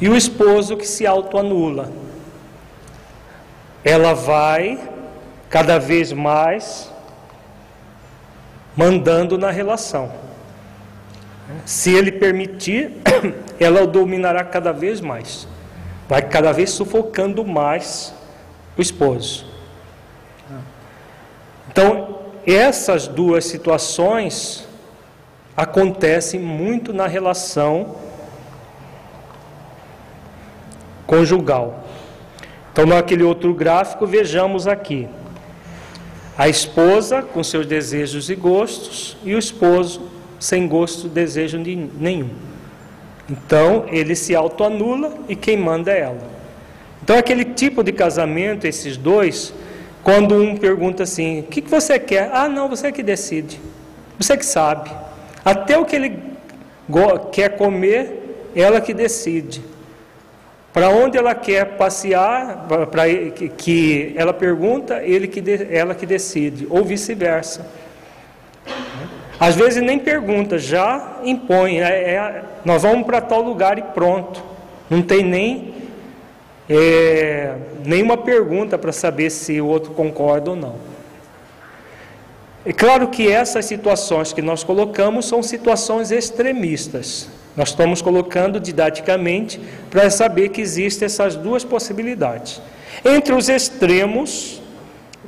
e 0.00 0.08
o 0.08 0.16
esposo 0.16 0.76
que 0.76 0.86
se 0.86 1.06
autoanula. 1.06 1.90
Ela 3.84 4.14
vai 4.14 4.78
cada 5.48 5.78
vez 5.78 6.12
mais 6.12 6.90
mandando 8.76 9.36
na 9.36 9.50
relação. 9.50 10.10
Se 11.64 11.94
ele 11.94 12.12
permitir, 12.12 12.92
ela 13.60 13.82
o 13.82 13.86
dominará 13.86 14.44
cada 14.44 14.72
vez 14.72 15.00
mais. 15.00 15.46
Vai 16.08 16.22
cada 16.22 16.52
vez 16.52 16.70
sufocando 16.70 17.44
mais 17.44 18.12
o 18.76 18.82
esposo. 18.82 19.46
Então, 21.70 22.18
essas 22.46 23.06
duas 23.06 23.44
situações 23.44 24.66
acontecem 25.56 26.40
muito 26.40 26.92
na 26.92 27.06
relação 27.06 27.96
conjugal. 31.06 31.84
Então, 32.72 32.86
naquele 32.86 33.22
outro 33.22 33.54
gráfico, 33.54 34.06
vejamos 34.06 34.66
aqui 34.66 35.08
a 36.36 36.48
esposa 36.48 37.22
com 37.22 37.44
seus 37.44 37.66
desejos 37.66 38.30
e 38.30 38.34
gostos 38.34 39.16
e 39.22 39.34
o 39.34 39.38
esposo 39.38 40.10
sem 40.40 40.66
gosto, 40.66 41.08
desejo 41.08 41.58
nenhum. 41.58 42.30
Então, 43.30 43.86
ele 43.88 44.14
se 44.14 44.34
autoanula 44.34 45.14
e 45.28 45.36
quem 45.36 45.56
manda 45.56 45.92
é 45.92 46.00
ela. 46.00 46.32
Então, 47.02 47.16
aquele 47.16 47.44
tipo 47.44 47.82
de 47.82 47.92
casamento, 47.92 48.66
esses 48.66 48.96
dois, 48.96 49.52
quando 50.02 50.36
um 50.36 50.56
pergunta 50.56 51.02
assim: 51.02 51.40
o 51.40 51.42
que, 51.44 51.60
você 51.62 51.98
quer? 51.98 52.30
Ah, 52.32 52.48
não, 52.48 52.68
você 52.68 52.88
é 52.88 52.92
que 52.92 53.02
decide. 53.02 53.60
Você 54.18 54.36
que 54.36 54.46
sabe. 54.46 54.90
Até 55.44 55.78
o 55.78 55.84
que 55.84 55.96
ele 55.96 56.18
quer 57.32 57.56
comer, 57.56 58.50
ela 58.54 58.80
que 58.80 58.92
decide. 58.92 59.62
Para 60.72 60.88
onde 60.88 61.18
ela 61.18 61.34
quer 61.34 61.76
passear, 61.76 62.66
para 62.90 63.04
que 63.58 64.14
ela 64.16 64.32
pergunta, 64.32 65.02
ele 65.02 65.26
que 65.26 65.42
ela 65.70 65.94
que 65.94 66.06
decide, 66.06 66.66
ou 66.70 66.82
vice-versa. 66.82 67.66
Às 69.42 69.56
vezes 69.56 69.82
nem 69.82 69.98
pergunta, 69.98 70.56
já 70.56 71.18
impõe. 71.24 71.80
É, 71.80 72.14
é, 72.14 72.44
nós 72.64 72.82
vamos 72.82 73.04
para 73.04 73.20
tal 73.20 73.42
lugar 73.42 73.76
e 73.76 73.82
pronto. 73.82 74.40
Não 74.88 75.02
tem 75.02 75.24
nem 75.24 75.74
é, 76.70 77.56
nenhuma 77.84 78.16
pergunta 78.16 78.78
para 78.78 78.92
saber 78.92 79.30
se 79.30 79.60
o 79.60 79.66
outro 79.66 79.90
concorda 79.94 80.50
ou 80.50 80.56
não. 80.56 80.76
É 82.64 82.72
claro 82.72 83.08
que 83.08 83.32
essas 83.32 83.64
situações 83.64 84.32
que 84.32 84.40
nós 84.40 84.62
colocamos 84.62 85.26
são 85.26 85.42
situações 85.42 86.12
extremistas. 86.12 87.28
Nós 87.56 87.70
estamos 87.70 88.00
colocando 88.00 88.60
didaticamente 88.60 89.60
para 89.90 90.08
saber 90.08 90.50
que 90.50 90.60
existem 90.60 91.06
essas 91.06 91.34
duas 91.34 91.64
possibilidades. 91.64 92.62
Entre 93.04 93.34
os 93.34 93.48
extremos, 93.48 94.62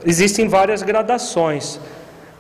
existem 0.07 0.47
várias 0.47 0.85
gradações. 0.85 1.81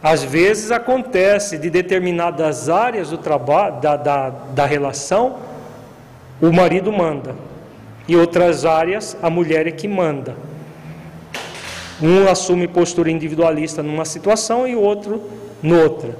Às 0.04 0.22
vezes 0.22 0.70
acontece 0.70 1.56
de 1.56 1.70
determinadas 1.70 2.68
áreas 2.68 3.08
do 3.08 3.16
trabalho, 3.16 3.80
da, 3.80 3.96
da, 3.96 4.28
da 4.28 4.66
relação, 4.66 5.36
o 6.42 6.52
marido 6.52 6.92
manda. 6.92 7.34
E 8.06 8.14
outras 8.14 8.66
áreas, 8.66 9.16
a 9.22 9.30
mulher 9.30 9.66
é 9.66 9.70
que 9.70 9.88
manda. 9.88 10.36
Um 12.02 12.28
assume 12.28 12.68
postura 12.68 13.10
individualista 13.10 13.82
numa 13.82 14.04
situação 14.04 14.68
e 14.68 14.76
o 14.76 14.80
outro 14.82 15.22
noutra. 15.62 16.14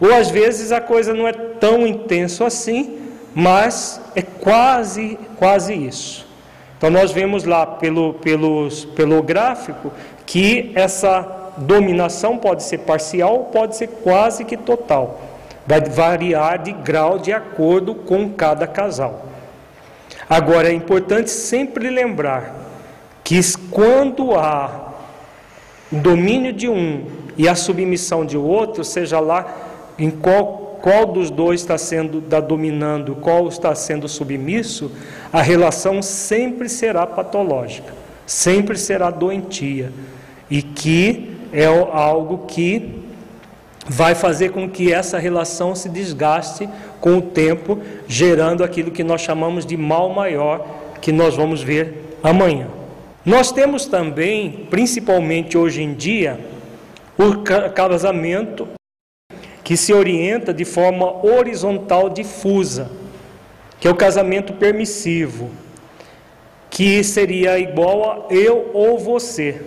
Ou 0.00 0.12
às 0.12 0.32
vezes 0.32 0.72
a 0.72 0.80
coisa 0.80 1.14
não 1.14 1.28
é 1.28 1.32
tão 1.32 1.86
intenso 1.86 2.42
assim, 2.42 2.98
mas 3.32 4.00
é 4.16 4.22
quase, 4.22 5.16
quase 5.36 5.74
isso. 5.74 6.26
Então 6.76 6.90
nós 6.90 7.12
vemos 7.12 7.44
lá 7.44 7.64
pelo, 7.64 8.14
pelos, 8.14 8.84
pelo 8.84 9.22
gráfico 9.22 9.92
que 10.26 10.72
essa 10.74 11.37
dominação 11.58 12.38
pode 12.38 12.62
ser 12.62 12.78
parcial, 12.78 13.50
pode 13.52 13.76
ser 13.76 13.88
quase 14.02 14.44
que 14.44 14.56
total. 14.56 15.20
Vai 15.66 15.80
variar 15.82 16.62
de 16.62 16.72
grau 16.72 17.18
de 17.18 17.32
acordo 17.32 17.94
com 17.94 18.30
cada 18.30 18.66
casal. 18.66 19.26
Agora 20.28 20.68
é 20.68 20.72
importante 20.72 21.30
sempre 21.30 21.90
lembrar 21.90 22.54
que 23.24 23.40
quando 23.70 24.34
há 24.34 24.88
domínio 25.90 26.52
de 26.52 26.68
um 26.68 27.06
e 27.36 27.48
a 27.48 27.54
submissão 27.54 28.24
de 28.24 28.36
outro, 28.36 28.84
seja 28.84 29.20
lá 29.20 29.56
em 29.98 30.10
qual, 30.10 30.78
qual 30.82 31.06
dos 31.06 31.30
dois 31.30 31.60
está 31.60 31.78
sendo 31.78 32.18
está 32.18 32.40
dominando, 32.40 33.16
qual 33.16 33.48
está 33.48 33.74
sendo 33.74 34.08
submisso, 34.08 34.90
a 35.32 35.42
relação 35.42 36.02
sempre 36.02 36.68
será 36.68 37.06
patológica, 37.06 37.92
sempre 38.26 38.76
será 38.78 39.10
doentia 39.10 39.92
e 40.50 40.62
que 40.62 41.37
é 41.52 41.66
algo 41.66 42.46
que 42.46 43.02
vai 43.86 44.14
fazer 44.14 44.50
com 44.50 44.68
que 44.68 44.92
essa 44.92 45.18
relação 45.18 45.74
se 45.74 45.88
desgaste 45.88 46.68
com 47.00 47.18
o 47.18 47.22
tempo, 47.22 47.80
gerando 48.06 48.62
aquilo 48.62 48.90
que 48.90 49.02
nós 49.02 49.22
chamamos 49.22 49.64
de 49.64 49.76
mal 49.76 50.10
maior, 50.10 50.66
que 51.00 51.10
nós 51.10 51.36
vamos 51.36 51.62
ver 51.62 52.16
amanhã. 52.22 52.68
Nós 53.24 53.50
temos 53.50 53.86
também, 53.86 54.66
principalmente 54.70 55.56
hoje 55.56 55.82
em 55.82 55.94
dia, 55.94 56.38
o 57.16 57.42
casamento 57.74 58.68
que 59.64 59.76
se 59.76 59.92
orienta 59.92 60.54
de 60.54 60.64
forma 60.64 61.24
horizontal 61.26 62.08
difusa, 62.08 62.90
que 63.80 63.86
é 63.86 63.90
o 63.90 63.94
casamento 63.94 64.52
permissivo, 64.54 65.50
que 66.70 67.02
seria 67.02 67.58
igual 67.58 68.28
a 68.30 68.34
eu 68.34 68.70
ou 68.72 68.98
você, 68.98 69.62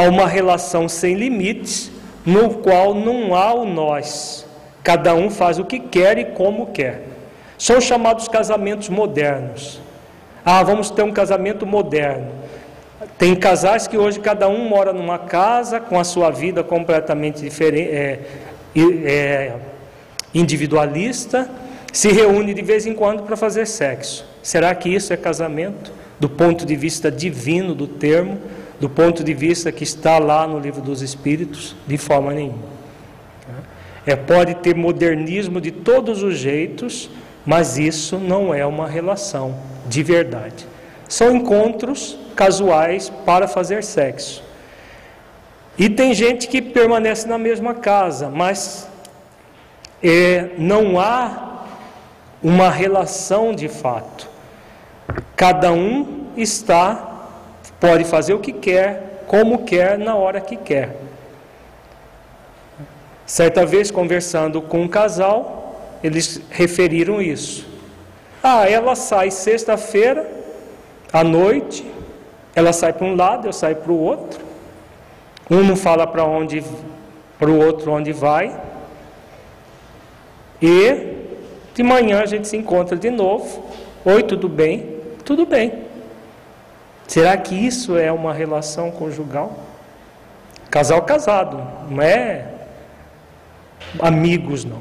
a 0.00 0.08
uma 0.08 0.26
relação 0.26 0.88
sem 0.88 1.14
limites, 1.14 1.90
no 2.24 2.54
qual 2.54 2.94
não 2.94 3.34
há 3.34 3.52
o 3.52 3.66
nós. 3.66 4.46
Cada 4.82 5.14
um 5.14 5.28
faz 5.28 5.58
o 5.58 5.64
que 5.64 5.78
quer 5.78 6.16
e 6.16 6.24
como 6.24 6.68
quer. 6.68 7.02
São 7.58 7.80
chamados 7.80 8.26
casamentos 8.26 8.88
modernos. 8.88 9.80
Ah, 10.44 10.62
vamos 10.62 10.90
ter 10.90 11.02
um 11.02 11.12
casamento 11.12 11.66
moderno. 11.66 12.32
Tem 13.18 13.36
casais 13.36 13.86
que 13.86 13.98
hoje 13.98 14.18
cada 14.20 14.48
um 14.48 14.66
mora 14.66 14.92
numa 14.92 15.18
casa 15.18 15.78
com 15.78 16.00
a 16.00 16.04
sua 16.04 16.30
vida 16.30 16.64
completamente 16.64 17.42
diferente, 17.42 17.90
é, 17.90 18.20
é, 18.74 19.52
individualista, 20.32 21.50
se 21.92 22.10
reúne 22.10 22.54
de 22.54 22.62
vez 22.62 22.86
em 22.86 22.94
quando 22.94 23.24
para 23.24 23.36
fazer 23.36 23.66
sexo. 23.66 24.26
Será 24.42 24.74
que 24.74 24.88
isso 24.88 25.12
é 25.12 25.16
casamento? 25.16 25.92
Do 26.18 26.28
ponto 26.28 26.64
de 26.64 26.76
vista 26.76 27.10
divino 27.10 27.74
do 27.74 27.86
termo, 27.86 28.38
do 28.80 28.88
ponto 28.88 29.22
de 29.22 29.34
vista 29.34 29.70
que 29.70 29.84
está 29.84 30.18
lá 30.18 30.46
no 30.46 30.58
livro 30.58 30.80
dos 30.80 31.02
Espíritos, 31.02 31.76
de 31.86 31.98
forma 31.98 32.32
nenhuma. 32.32 32.80
É, 34.06 34.16
pode 34.16 34.54
ter 34.56 34.74
modernismo 34.74 35.60
de 35.60 35.70
todos 35.70 36.22
os 36.22 36.38
jeitos, 36.38 37.10
mas 37.44 37.76
isso 37.76 38.16
não 38.16 38.54
é 38.54 38.64
uma 38.64 38.88
relação 38.88 39.54
de 39.86 40.02
verdade. 40.02 40.66
São 41.06 41.36
encontros 41.36 42.16
casuais 42.34 43.10
para 43.26 43.46
fazer 43.46 43.84
sexo. 43.84 44.42
E 45.78 45.88
tem 45.88 46.14
gente 46.14 46.48
que 46.48 46.62
permanece 46.62 47.28
na 47.28 47.36
mesma 47.36 47.74
casa, 47.74 48.30
mas 48.30 48.88
é, 50.02 50.50
não 50.56 50.98
há 50.98 51.64
uma 52.42 52.70
relação 52.70 53.54
de 53.54 53.68
fato. 53.68 54.28
Cada 55.36 55.72
um 55.72 56.26
está, 56.36 57.09
pode 57.80 58.04
fazer 58.04 58.34
o 58.34 58.38
que 58.38 58.52
quer, 58.52 59.24
como 59.26 59.64
quer, 59.64 59.98
na 59.98 60.14
hora 60.14 60.40
que 60.40 60.56
quer. 60.56 60.96
Certa 63.24 63.64
vez, 63.64 63.90
conversando 63.90 64.60
com 64.60 64.82
um 64.82 64.88
casal, 64.88 65.98
eles 66.04 66.40
referiram 66.50 67.22
isso. 67.22 67.66
Ah, 68.42 68.68
ela 68.68 68.94
sai 68.94 69.30
sexta-feira 69.30 70.28
à 71.12 71.24
noite, 71.24 71.84
ela 72.54 72.72
sai 72.72 72.92
para 72.92 73.06
um 73.06 73.14
lado, 73.14 73.46
eu 73.46 73.52
saio 73.52 73.76
para 73.76 73.92
o 73.92 73.98
outro. 73.98 74.44
Um 75.50 75.62
não 75.62 75.76
fala 75.76 76.06
para 76.06 76.24
onde, 76.24 76.62
para 77.38 77.50
o 77.50 77.58
outro 77.58 77.92
onde 77.92 78.12
vai. 78.12 78.56
E 80.60 81.16
de 81.74 81.82
manhã 81.82 82.20
a 82.20 82.26
gente 82.26 82.46
se 82.46 82.56
encontra 82.56 82.96
de 82.96 83.10
novo. 83.10 83.64
Oi, 84.04 84.22
tudo 84.22 84.48
bem? 84.48 84.96
Tudo 85.24 85.46
bem. 85.46 85.89
Será 87.10 87.36
que 87.36 87.56
isso 87.56 87.98
é 87.98 88.12
uma 88.12 88.32
relação 88.32 88.92
conjugal? 88.92 89.58
Casal 90.70 91.02
casado, 91.02 91.60
não 91.90 92.00
é 92.00 92.46
amigos, 93.98 94.64
não. 94.64 94.78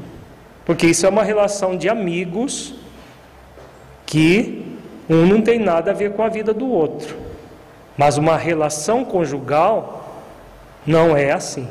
Porque 0.63 0.85
isso 0.85 1.07
é 1.07 1.09
uma 1.09 1.23
relação 1.23 1.75
de 1.75 1.89
amigos 1.89 2.75
que 4.05 4.77
um 5.09 5.25
não 5.25 5.41
tem 5.41 5.57
nada 5.57 5.89
a 5.89 5.93
ver 5.95 6.13
com 6.13 6.21
a 6.21 6.29
vida 6.29 6.53
do 6.53 6.69
outro. 6.69 7.17
Mas 7.97 8.15
uma 8.15 8.37
relação 8.37 9.03
conjugal 9.03 10.21
não 10.85 11.17
é 11.17 11.31
assim. 11.31 11.67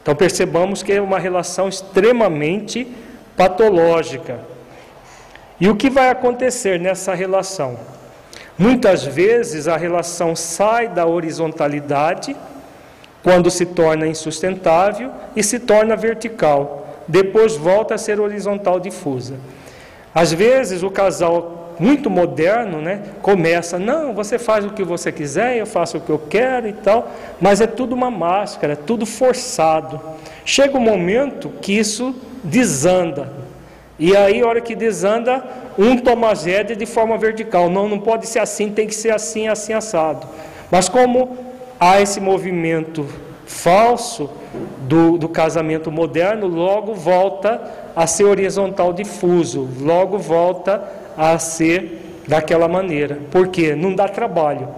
Então 0.00 0.14
percebamos 0.14 0.80
que 0.80 0.92
é 0.92 1.00
uma 1.00 1.18
relação 1.18 1.68
extremamente 1.68 2.86
patológica. 3.36 4.38
E 5.60 5.68
o 5.68 5.74
que 5.74 5.90
vai 5.90 6.08
acontecer 6.08 6.78
nessa 6.78 7.16
relação? 7.16 7.97
Muitas 8.58 9.04
vezes 9.04 9.68
a 9.68 9.76
relação 9.76 10.34
sai 10.34 10.88
da 10.88 11.06
horizontalidade 11.06 12.36
quando 13.22 13.50
se 13.50 13.64
torna 13.64 14.06
insustentável 14.06 15.12
e 15.36 15.42
se 15.42 15.60
torna 15.60 15.94
vertical, 15.94 17.04
depois 17.06 17.56
volta 17.56 17.94
a 17.94 17.98
ser 17.98 18.18
horizontal 18.18 18.80
difusa. 18.80 19.34
Às 20.14 20.32
vezes 20.32 20.82
o 20.82 20.90
casal 20.90 21.74
muito 21.78 22.10
moderno, 22.10 22.80
né, 22.80 23.02
começa, 23.22 23.78
não, 23.78 24.12
você 24.12 24.38
faz 24.38 24.64
o 24.64 24.70
que 24.70 24.82
você 24.82 25.12
quiser, 25.12 25.56
eu 25.56 25.66
faço 25.66 25.98
o 25.98 26.00
que 26.00 26.10
eu 26.10 26.18
quero 26.18 26.66
e 26.66 26.72
tal, 26.72 27.12
mas 27.40 27.60
é 27.60 27.66
tudo 27.66 27.94
uma 27.94 28.10
máscara, 28.10 28.72
é 28.72 28.76
tudo 28.76 29.06
forçado. 29.06 30.00
Chega 30.44 30.76
um 30.76 30.80
momento 30.80 31.50
que 31.60 31.72
isso 31.72 32.14
desanda. 32.42 33.28
E 33.98 34.16
aí, 34.16 34.40
a 34.40 34.46
hora 34.46 34.60
que 34.60 34.76
desanda, 34.76 35.42
um 35.76 35.96
toma 35.96 36.32
rédeas 36.32 36.78
de 36.78 36.86
forma 36.86 37.18
vertical. 37.18 37.68
Não, 37.68 37.88
não 37.88 37.98
pode 37.98 38.26
ser 38.26 38.38
assim, 38.38 38.70
tem 38.70 38.86
que 38.86 38.94
ser 38.94 39.10
assim, 39.10 39.48
assim, 39.48 39.72
assado. 39.72 40.26
Mas 40.70 40.88
como 40.88 41.36
há 41.80 42.00
esse 42.00 42.20
movimento 42.20 43.06
falso 43.44 44.30
do, 44.86 45.18
do 45.18 45.28
casamento 45.28 45.90
moderno, 45.90 46.46
logo 46.46 46.94
volta 46.94 47.60
a 47.96 48.06
ser 48.06 48.24
horizontal 48.24 48.92
difuso, 48.92 49.68
logo 49.80 50.18
volta 50.18 50.82
a 51.16 51.36
ser 51.38 52.22
daquela 52.28 52.68
maneira. 52.68 53.18
Porque 53.30 53.74
não 53.74 53.94
dá 53.94 54.06
trabalho. 54.06 54.68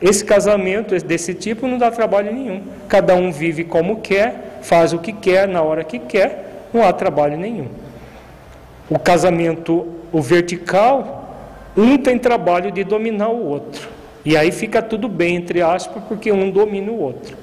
Esse 0.00 0.24
casamento 0.24 0.96
desse 1.04 1.34
tipo 1.34 1.66
não 1.66 1.78
dá 1.78 1.90
trabalho 1.90 2.32
nenhum. 2.32 2.62
Cada 2.88 3.14
um 3.14 3.30
vive 3.30 3.64
como 3.64 4.00
quer, 4.00 4.58
faz 4.62 4.92
o 4.92 4.98
que 4.98 5.12
quer, 5.12 5.46
na 5.46 5.62
hora 5.62 5.84
que 5.84 5.98
quer, 5.98 6.66
não 6.72 6.82
há 6.82 6.92
trabalho 6.92 7.36
nenhum. 7.36 7.68
O 8.92 8.98
casamento, 8.98 9.86
o 10.12 10.20
vertical, 10.20 11.34
um 11.74 11.96
tem 11.96 12.18
trabalho 12.18 12.70
de 12.70 12.84
dominar 12.84 13.30
o 13.30 13.42
outro. 13.42 13.88
E 14.22 14.36
aí 14.36 14.52
fica 14.52 14.82
tudo 14.82 15.08
bem, 15.08 15.36
entre 15.36 15.62
aspas, 15.62 16.04
porque 16.06 16.30
um 16.30 16.50
domina 16.50 16.92
o 16.92 17.00
outro. 17.00 17.34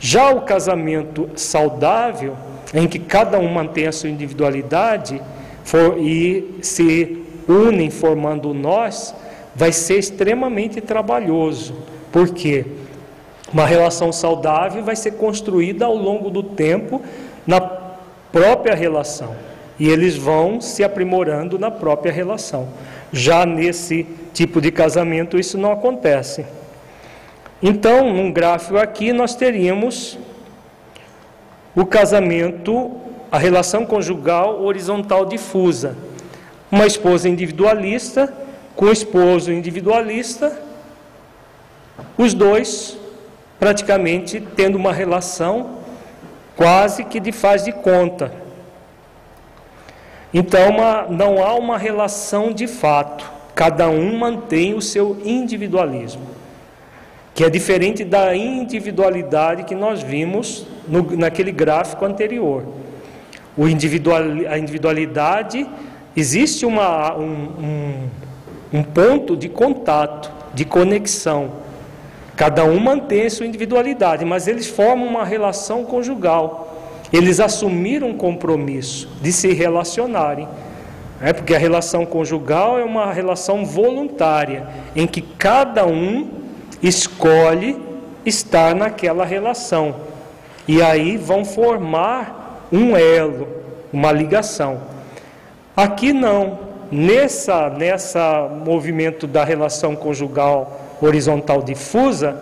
Já 0.00 0.32
o 0.32 0.40
casamento 0.40 1.30
saudável, 1.36 2.36
em 2.74 2.88
que 2.88 2.98
cada 2.98 3.38
um 3.38 3.46
mantém 3.46 3.86
a 3.86 3.92
sua 3.92 4.10
individualidade 4.10 5.22
for, 5.62 5.96
e 5.96 6.58
se 6.60 7.24
unem 7.46 7.88
formando 7.88 8.52
nós, 8.52 9.14
vai 9.54 9.70
ser 9.70 10.00
extremamente 10.00 10.80
trabalhoso. 10.80 11.72
Por 12.10 12.30
quê? 12.30 12.66
Uma 13.52 13.64
relação 13.64 14.10
saudável 14.10 14.82
vai 14.82 14.96
ser 14.96 15.12
construída 15.12 15.84
ao 15.84 15.94
longo 15.94 16.30
do 16.30 16.42
tempo 16.42 17.00
na 17.46 17.60
própria 17.60 18.74
relação. 18.74 19.45
E 19.78 19.88
eles 19.88 20.16
vão 20.16 20.60
se 20.60 20.82
aprimorando 20.82 21.58
na 21.58 21.70
própria 21.70 22.12
relação. 22.12 22.68
Já 23.12 23.44
nesse 23.44 24.06
tipo 24.32 24.60
de 24.60 24.70
casamento 24.70 25.38
isso 25.38 25.58
não 25.58 25.72
acontece. 25.72 26.44
Então, 27.62 28.12
num 28.12 28.32
gráfico 28.32 28.76
aqui 28.76 29.12
nós 29.12 29.34
teríamos 29.34 30.18
o 31.74 31.84
casamento, 31.84 32.90
a 33.30 33.38
relação 33.38 33.84
conjugal 33.84 34.62
horizontal 34.62 35.26
difusa. 35.26 35.96
Uma 36.70 36.86
esposa 36.86 37.28
individualista 37.28 38.32
com 38.74 38.86
o 38.86 38.92
esposo 38.92 39.50
individualista, 39.50 40.60
os 42.18 42.34
dois 42.34 42.98
praticamente 43.58 44.38
tendo 44.54 44.76
uma 44.76 44.92
relação 44.92 45.78
quase 46.54 47.04
que 47.04 47.18
de 47.18 47.32
faz 47.32 47.64
de 47.64 47.72
conta. 47.72 48.45
Então, 50.38 50.68
uma, 50.68 51.06
não 51.08 51.42
há 51.42 51.54
uma 51.54 51.78
relação 51.78 52.52
de 52.52 52.66
fato. 52.66 53.24
Cada 53.54 53.88
um 53.88 54.18
mantém 54.18 54.74
o 54.74 54.82
seu 54.82 55.16
individualismo, 55.24 56.26
que 57.34 57.42
é 57.42 57.48
diferente 57.48 58.04
da 58.04 58.36
individualidade 58.36 59.64
que 59.64 59.74
nós 59.74 60.02
vimos 60.02 60.66
no, 60.86 61.16
naquele 61.16 61.50
gráfico 61.50 62.04
anterior. 62.04 62.64
O 63.56 63.66
individual, 63.66 64.20
a 64.50 64.58
individualidade, 64.58 65.66
existe 66.14 66.66
uma, 66.66 67.16
um, 67.16 67.48
um, 67.58 68.78
um 68.80 68.82
ponto 68.82 69.38
de 69.38 69.48
contato, 69.48 70.30
de 70.52 70.66
conexão. 70.66 71.52
Cada 72.36 72.62
um 72.62 72.78
mantém 72.78 73.30
sua 73.30 73.46
individualidade, 73.46 74.22
mas 74.26 74.46
eles 74.46 74.66
formam 74.66 75.08
uma 75.08 75.24
relação 75.24 75.82
conjugal. 75.86 76.75
Eles 77.12 77.40
assumiram 77.40 78.08
um 78.08 78.16
compromisso 78.16 79.08
de 79.20 79.32
se 79.32 79.52
relacionarem. 79.52 80.48
É 81.20 81.32
porque 81.32 81.54
a 81.54 81.58
relação 81.58 82.04
conjugal 82.04 82.78
é 82.78 82.84
uma 82.84 83.12
relação 83.12 83.64
voluntária, 83.64 84.66
em 84.94 85.06
que 85.06 85.22
cada 85.22 85.86
um 85.86 86.28
escolhe 86.82 87.80
estar 88.24 88.74
naquela 88.74 89.24
relação. 89.24 89.96
E 90.68 90.82
aí 90.82 91.16
vão 91.16 91.44
formar 91.44 92.66
um 92.72 92.96
elo, 92.96 93.48
uma 93.92 94.12
ligação. 94.12 94.80
Aqui 95.76 96.12
não. 96.12 96.66
Nessa 96.90 97.68
nessa 97.68 98.48
movimento 98.64 99.26
da 99.26 99.44
relação 99.44 99.96
conjugal 99.96 100.80
horizontal 101.02 101.60
difusa, 101.60 102.40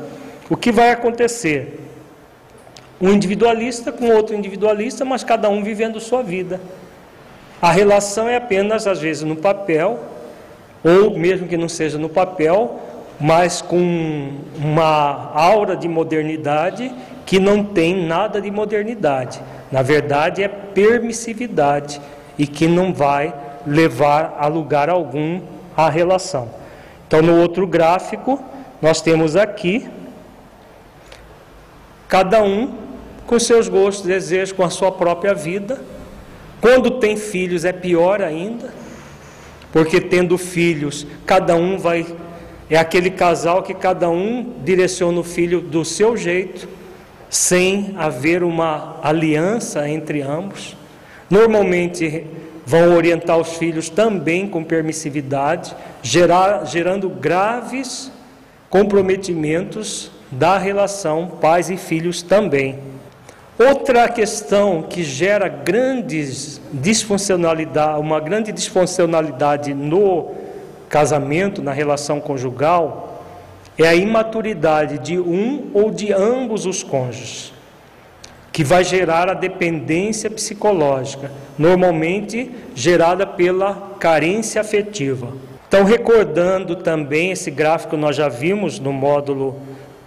o 0.51 0.57
que 0.57 0.71
vai 0.71 0.91
acontecer? 0.91 1.84
Um 3.05 3.11
individualista 3.13 3.93
com 3.93 4.09
outro 4.09 4.35
individualista, 4.35 5.05
mas 5.05 5.23
cada 5.23 5.51
um 5.51 5.63
vivendo 5.63 6.01
sua 6.01 6.23
vida. 6.23 6.59
A 7.61 7.71
relação 7.71 8.27
é 8.27 8.37
apenas, 8.37 8.87
às 8.87 8.99
vezes, 8.99 9.23
no 9.23 9.37
papel, 9.37 10.01
ou 10.83 11.11
mesmo 11.11 11.47
que 11.47 11.55
não 11.59 11.69
seja 11.69 11.99
no 11.99 12.09
papel, 12.09 12.81
mas 13.21 13.61
com 13.61 14.33
uma 14.57 15.31
aura 15.35 15.77
de 15.77 15.87
modernidade 15.87 16.91
que 17.27 17.39
não 17.39 17.63
tem 17.63 18.07
nada 18.07 18.41
de 18.41 18.51
modernidade. 18.51 19.39
Na 19.71 19.83
verdade, 19.83 20.43
é 20.43 20.49
permissividade 20.49 22.01
e 22.39 22.47
que 22.47 22.67
não 22.67 22.95
vai 22.95 23.35
levar 23.67 24.35
a 24.41 24.47
lugar 24.47 24.89
algum 24.89 25.43
a 25.77 25.91
relação. 25.91 26.49
Então, 27.07 27.21
no 27.21 27.39
outro 27.39 27.67
gráfico, 27.67 28.43
nós 28.81 29.03
temos 29.03 29.37
aqui 29.37 29.87
cada 32.09 32.43
um 32.43 32.84
com 33.27 33.39
seus 33.39 33.69
gostos, 33.69 34.07
desejos, 34.07 34.53
com 34.53 34.63
a 34.63 34.71
sua 34.71 34.93
própria 34.93 35.35
vida 35.35 35.81
quando 36.65 36.93
tem 36.93 37.15
filhos 37.15 37.67
é 37.67 37.75
pior 37.75 38.23
ainda, 38.23 38.73
porque 39.71 40.01
tendo 40.01 40.39
filhos, 40.39 41.07
cada 41.27 41.55
um 41.55 41.77
vai. 41.77 42.07
É 42.71 42.79
aquele 42.79 43.11
casal 43.11 43.63
que 43.63 43.75
cada 43.75 44.09
um 44.09 44.55
direciona 44.65 45.21
o 45.21 45.23
filho 45.23 45.61
do 45.61 45.85
seu 45.85 46.17
jeito, 46.17 46.67
sem 47.29 47.95
haver 47.99 48.43
uma 48.43 48.99
aliança 49.03 49.87
entre 49.87 50.23
ambos. 50.23 50.75
Normalmente 51.29 52.27
vão 52.65 52.97
orientar 52.97 53.37
os 53.37 53.59
filhos 53.59 53.91
também 53.91 54.49
com 54.49 54.65
permissividade, 54.65 55.77
gerar, 56.03 56.65
gerando 56.65 57.11
graves 57.11 58.11
comprometimentos 58.71 60.11
da 60.31 60.57
relação 60.57 61.27
pais 61.43 61.69
e 61.69 61.77
filhos 61.77 62.23
também. 62.23 62.94
Outra 63.57 64.09
questão 64.09 64.83
que 64.83 65.05
gera 65.05 65.47
grandes 65.47 66.61
disfuncionalidade, 66.73 68.01
uma 68.01 68.19
grande 68.19 68.51
disfuncionalidade 68.51 69.73
no 69.73 70.33
casamento, 70.89 71.63
na 71.63 71.73
relação 71.73 72.21
conjugal, 72.21 73.23
é 73.79 73.87
a 73.87 73.95
imaturidade 73.95 74.99
de 74.99 75.21
um 75.21 75.71
ou 75.73 75.93
de 75.93 76.13
ambos 76.13 76.67
os 76.67 76.83
cônjuges, 76.83 77.53
que 78.51 78.65
vai 78.65 78.83
gerar 78.83 79.29
a 79.29 79.35
dependência 79.35 80.29
psicológica, 80.29 81.31
normalmente 81.57 82.51
gerada 82.75 83.25
pela 83.25 83.93
carência 84.01 84.61
afetiva. 84.61 85.33
Então, 85.69 85.85
recordando 85.85 86.75
também 86.75 87.31
esse 87.31 87.53
gráfico 87.53 87.97
nós 87.97 88.17
já 88.17 88.29
vimos 88.29 88.81
no 88.81 88.93
módulo 88.93 89.61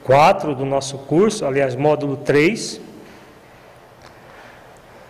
4 0.04 0.54
do 0.54 0.66
nosso 0.66 0.98
curso, 1.00 1.46
aliás, 1.46 1.76
módulo 1.76 2.18
3, 2.18 2.87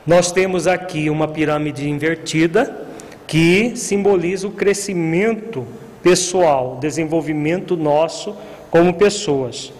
nós 0.07 0.31
temos 0.31 0.67
aqui 0.67 1.09
uma 1.09 1.27
pirâmide 1.27 1.89
invertida 1.89 2.87
que 3.27 3.75
simboliza 3.75 4.47
o 4.47 4.51
crescimento 4.51 5.67
pessoal, 6.01 6.77
desenvolvimento 6.79 7.75
nosso 7.75 8.33
como 8.71 8.93
pessoas. 8.93 9.73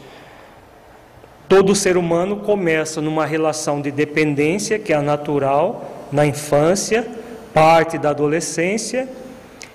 Todo 1.48 1.74
ser 1.74 1.96
humano 1.96 2.42
começa 2.42 3.00
numa 3.00 3.26
relação 3.26 3.80
de 3.82 3.90
dependência, 3.90 4.78
que 4.78 4.92
é 4.92 5.00
natural, 5.00 6.08
na 6.12 6.26
infância, 6.26 7.08
parte 7.54 7.98
da 7.98 8.10
adolescência, 8.10 9.08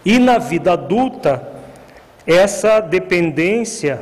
e 0.04 0.18
na 0.18 0.36
vida 0.36 0.74
adulta, 0.74 1.48
essa 2.26 2.78
dependência 2.80 4.00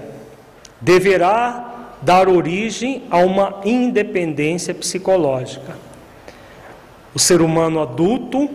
deverá 0.81 1.93
dar 2.03 2.29
origem 2.29 3.05
a 3.09 3.19
uma 3.19 3.61
independência 3.65 4.75
psicológica. 4.75 5.90
O 7.15 7.19
ser 7.19 7.41
humano 7.41 7.81
adulto, 7.81 8.49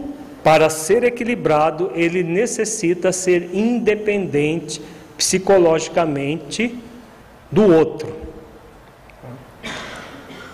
para 0.43 0.69
ser 0.69 1.03
equilibrado, 1.03 1.91
ele 1.93 2.23
necessita 2.23 3.11
ser 3.11 3.49
independente 3.53 4.81
psicologicamente 5.17 6.77
do 7.51 7.63
outro. 7.73 8.15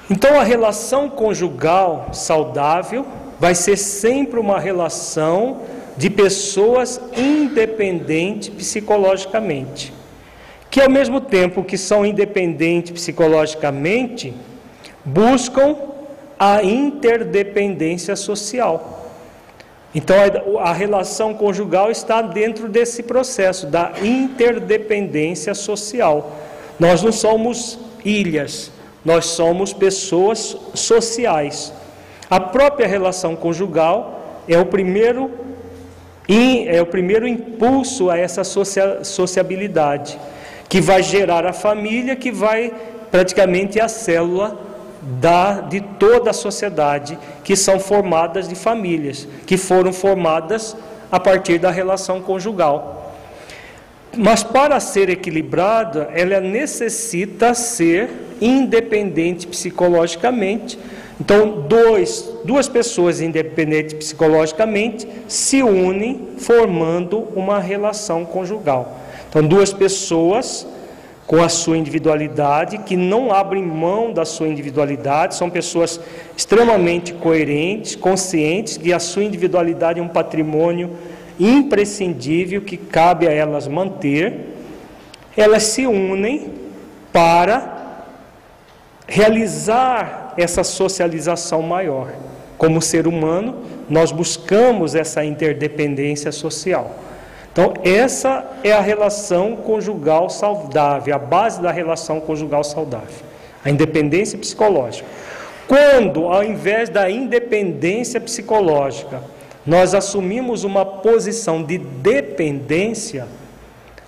Então, 0.10 0.40
a 0.40 0.44
relação 0.44 1.10
conjugal 1.10 2.10
saudável 2.12 3.06
vai 3.40 3.56
ser 3.56 3.78
sempre 3.78 4.40
uma 4.40 4.60
relação 4.60 5.62
de 5.98 6.10
pessoas 6.10 7.00
independentes 7.16 8.50
psicologicamente, 8.50 9.94
que 10.70 10.82
ao 10.82 10.90
mesmo 10.90 11.22
tempo 11.22 11.64
que 11.64 11.78
são 11.78 12.06
independentes 12.06 12.92
psicologicamente, 12.92 14.34
buscam 15.04 15.76
a 16.44 16.64
interdependência 16.64 18.16
social. 18.16 19.12
Então 19.94 20.16
a, 20.60 20.74
relação 20.74 21.36
conjugal 21.36 21.92
está 21.92 22.20
dentro 22.20 22.68
desse 22.68 23.04
processo 23.04 23.68
da 23.68 23.92
interdependência 24.02 25.54
social. 25.54 26.32
Nós 26.80 27.04
não 27.04 27.12
somos 27.12 27.78
ilhas, 28.04 28.72
nós 29.06 29.26
somos 29.26 29.72
pessoas 29.72 30.58
sociais. 30.74 31.72
A 32.28 32.40
própria 32.40 32.88
relação 32.88 33.36
conjugal 33.36 34.42
é 34.48 34.58
o 34.58 34.66
primeiro 34.66 35.30
é 36.68 36.82
o 36.82 36.86
primeiro 36.88 37.28
impulso 37.28 38.10
a 38.10 38.18
essa 38.18 38.44
sociabilidade, 39.04 40.18
que 40.68 40.82
vai 40.82 41.04
gerar 41.04 41.46
a 41.46 41.54
família, 41.54 42.16
que 42.16 42.32
vai 42.32 42.74
praticamente 43.12 43.80
a 43.80 43.88
célula 43.88 44.71
da, 45.02 45.62
de 45.62 45.82
toda 45.82 46.30
a 46.30 46.34
sociedade, 46.34 47.18
que 47.44 47.56
são 47.56 47.80
formadas 47.80 48.48
de 48.48 48.56
famílias, 48.56 49.28
que 49.46 49.58
foram 49.58 49.92
formadas 49.92 50.76
a 51.12 51.20
partir 51.20 51.58
da 51.58 51.72
relação 51.72 52.22
conjugal. 52.22 53.16
Mas 54.16 54.44
para 54.44 54.80
ser 54.80 55.10
equilibrada, 55.10 56.10
ela 56.14 56.40
necessita 56.40 57.54
ser 57.54 58.10
independente 58.42 59.48
psicologicamente. 59.48 60.78
Então, 61.20 61.66
dois, 61.68 62.30
duas 62.44 62.68
pessoas 62.68 63.22
independentes 63.22 63.94
psicologicamente 63.94 65.08
se 65.28 65.64
unem 65.64 66.30
formando 66.38 67.28
uma 67.36 67.60
relação 67.60 68.26
conjugal. 68.26 69.00
Então, 69.30 69.44
duas 69.44 69.72
pessoas 69.72 70.68
com 71.32 71.42
a 71.42 71.48
sua 71.48 71.78
individualidade, 71.78 72.80
que 72.80 72.98
não 72.98 73.32
abrem 73.32 73.64
mão 73.64 74.12
da 74.12 74.26
sua 74.26 74.50
individualidade, 74.50 75.34
são 75.34 75.50
pessoas 75.50 75.98
extremamente 76.36 77.14
coerentes, 77.14 77.96
conscientes 77.96 78.76
que 78.76 78.92
a 78.92 79.00
sua 79.00 79.24
individualidade 79.24 80.02
é 80.02 80.04
um 80.04 80.10
patrimônio 80.10 80.90
imprescindível 81.40 82.60
que 82.64 82.76
cabe 82.76 83.30
a 83.30 83.32
elas 83.32 83.66
manter. 83.66 84.42
Elas 85.38 85.64
se 85.64 85.88
unem 85.88 86.52
para 87.14 88.04
realizar 89.08 90.34
essa 90.36 90.66
socialização 90.66 91.62
maior. 91.62 92.12
Como 92.58 92.82
ser 92.82 93.08
humano, 93.08 93.56
nós 93.90 94.12
buscamos 94.12 94.96
essa 94.96 95.24
interdependência 95.24 96.34
social. 96.34 96.94
Então, 97.52 97.74
essa 97.84 98.46
é 98.64 98.72
a 98.72 98.80
relação 98.80 99.58
conjugal 99.58 100.30
saudável, 100.30 101.14
a 101.14 101.20
base 101.20 101.62
da 101.62 101.70
relação 101.70 102.22
conjugal 102.22 102.64
saudável, 102.64 103.26
a 103.64 103.70
independência 103.70 104.38
psicológica. 104.38 105.08
Quando, 105.68 106.28
ao 106.28 106.44
invés 106.44 106.90
da 106.90 107.10
independência 107.10 108.22
psicológica, 108.22 109.22
nós 109.66 109.94
assumimos 109.94 110.64
uma 110.64 110.86
posição 110.86 111.62
de 111.62 111.78
dependência, 111.78 113.28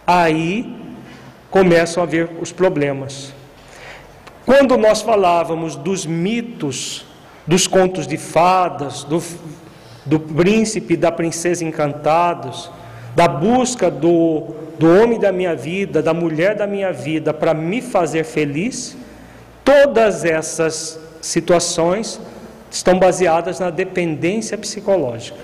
aí 0.07 0.75
começam 1.51 2.01
a 2.01 2.05
haver 2.05 2.29
os 2.41 2.51
problemas. 2.51 3.33
Quando 4.45 4.77
nós 4.77 5.01
falávamos 5.01 5.75
dos 5.75 6.05
mitos, 6.05 7.05
dos 7.45 7.67
contos 7.67 8.07
de 8.07 8.17
fadas, 8.17 9.03
do, 9.03 9.21
do 10.05 10.19
príncipe 10.19 10.95
e 10.95 10.97
da 10.97 11.11
princesa 11.11 11.63
encantados, 11.63 12.71
da 13.15 13.27
busca 13.27 13.89
do, 13.91 14.47
do 14.77 14.87
homem 15.01 15.19
da 15.19 15.31
minha 15.31 15.55
vida, 15.55 16.01
da 16.01 16.13
mulher 16.13 16.55
da 16.55 16.67
minha 16.67 16.91
vida 16.91 17.33
para 17.33 17.53
me 17.53 17.81
fazer 17.81 18.23
feliz, 18.23 18.97
todas 19.63 20.25
essas 20.25 20.99
situações 21.21 22.19
estão 22.71 22.97
baseadas 22.97 23.59
na 23.59 23.69
dependência 23.69 24.57
psicológica. 24.57 25.37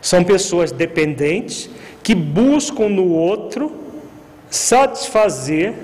São 0.00 0.22
pessoas 0.22 0.70
dependentes 0.70 1.68
que 2.02 2.14
buscam 2.14 2.88
no 2.88 3.08
outro 3.08 3.72
satisfazer 4.50 5.74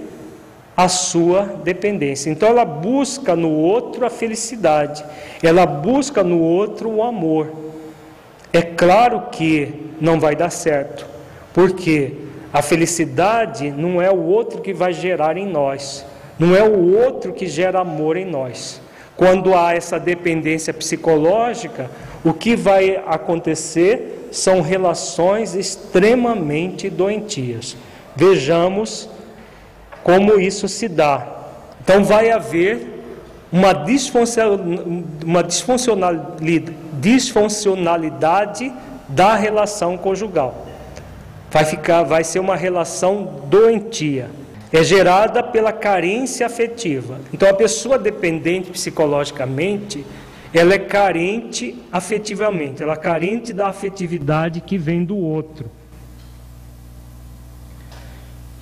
a 0.77 0.89
sua 0.89 1.43
dependência. 1.65 2.31
Então 2.31 2.49
ela 2.49 2.65
busca 2.65 3.35
no 3.35 3.51
outro 3.51 4.07
a 4.07 4.11
felicidade, 4.11 5.05
ela 5.43 5.67
busca 5.67 6.23
no 6.23 6.41
outro 6.41 6.89
o 6.89 7.03
amor. 7.03 7.70
É 8.53 8.63
claro 8.63 9.29
que 9.31 9.93
não 10.01 10.19
vai 10.19 10.35
dar 10.35 10.51
certo, 10.51 11.07
porque 11.55 12.15
a 12.53 12.63
felicidade 12.63 13.71
não 13.71 14.03
é 14.03 14.11
o 14.11 14.25
outro 14.25 14.61
que 14.61 14.73
vai 14.73 14.93
gerar 14.93 15.37
em 15.37 15.47
nós, 15.47 16.05
não 16.39 16.57
é 16.57 16.63
o 16.63 16.97
outro 16.97 17.33
que 17.33 17.47
gera 17.47 17.81
amor 17.81 18.17
em 18.17 18.25
nós. 18.25 18.81
Quando 19.17 19.55
há 19.55 19.75
essa 19.75 20.01
dependência 20.01 20.73
psicológica, 20.73 21.91
o 22.25 22.33
que 22.33 22.57
vai 22.57 22.97
acontecer 23.07 24.29
são 24.33 24.61
relações 24.63 25.55
extremamente 25.55 26.89
doentias. 26.89 27.77
Vejamos 28.17 29.09
como 30.03 30.41
isso 30.41 30.67
se 30.67 30.89
dá. 30.89 31.27
Então 31.83 32.03
vai 32.03 32.31
haver 32.31 33.01
uma, 33.53 33.73
uma 35.25 35.43
disfuncionalidade 37.01 38.73
da 39.09 39.35
relação 39.35 39.97
conjugal. 39.97 40.67
Vai 41.51 41.65
ficar, 41.65 42.03
vai 42.05 42.23
ser 42.23 42.39
uma 42.39 42.55
relação 42.55 43.41
doentia. 43.49 44.31
É 44.73 44.85
gerada 44.85 45.43
pela 45.43 45.73
carência 45.73 46.47
afetiva. 46.47 47.19
Então 47.33 47.49
a 47.49 47.55
pessoa 47.55 47.99
dependente 47.99 48.71
psicologicamente, 48.71 50.07
ela 50.55 50.75
é 50.75 50.79
carente 50.79 51.77
afetivamente, 51.91 52.83
ela 52.83 52.93
é 52.93 52.97
carente 52.97 53.53
da 53.53 53.69
afetividade 53.69 54.61
que 54.61 54.79
vem 54.79 55.05
do 55.05 55.17
outro. 55.17 55.71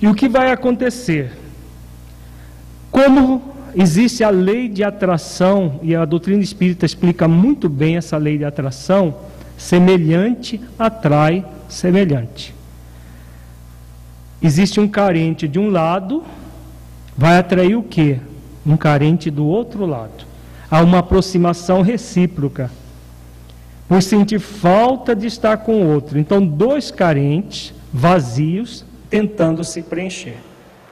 E 0.01 0.07
o 0.07 0.15
que 0.15 0.27
vai 0.29 0.51
acontecer? 0.51 1.31
Como 2.89 3.53
existe 3.75 4.23
a 4.23 4.29
lei 4.29 4.67
de 4.67 4.83
atração, 4.83 5.79
e 5.81 5.95
a 5.95 6.05
doutrina 6.05 6.41
espírita 6.41 6.85
explica 6.85 7.27
muito 7.27 7.69
bem 7.69 7.97
essa 7.97 8.17
lei 8.17 8.37
de 8.37 8.45
atração, 8.45 9.15
semelhante 9.57 10.59
atrai 10.77 11.45
semelhante. 11.67 12.55
Existe 14.41 14.79
um 14.79 14.87
carente 14.87 15.47
de 15.47 15.59
um 15.59 15.69
lado, 15.69 16.23
vai 17.17 17.37
atrair 17.37 17.75
o 17.75 17.83
quê? 17.83 18.19
Um 18.65 18.77
carente 18.77 19.29
do 19.29 19.45
outro 19.45 19.85
lado. 19.85 20.25
Há 20.71 20.81
uma 20.81 20.99
aproximação 20.99 21.81
recíproca. 21.81 22.71
Por 23.87 24.01
sentir 24.01 24.39
falta 24.39 25.15
de 25.15 25.27
estar 25.27 25.57
com 25.57 25.81
o 25.81 25.93
outro. 25.93 26.19
Então, 26.19 26.45
dois 26.45 26.91
carentes, 26.91 27.73
vazios, 27.91 28.85
tentando 29.09 29.63
se 29.63 29.81
preencher. 29.81 30.37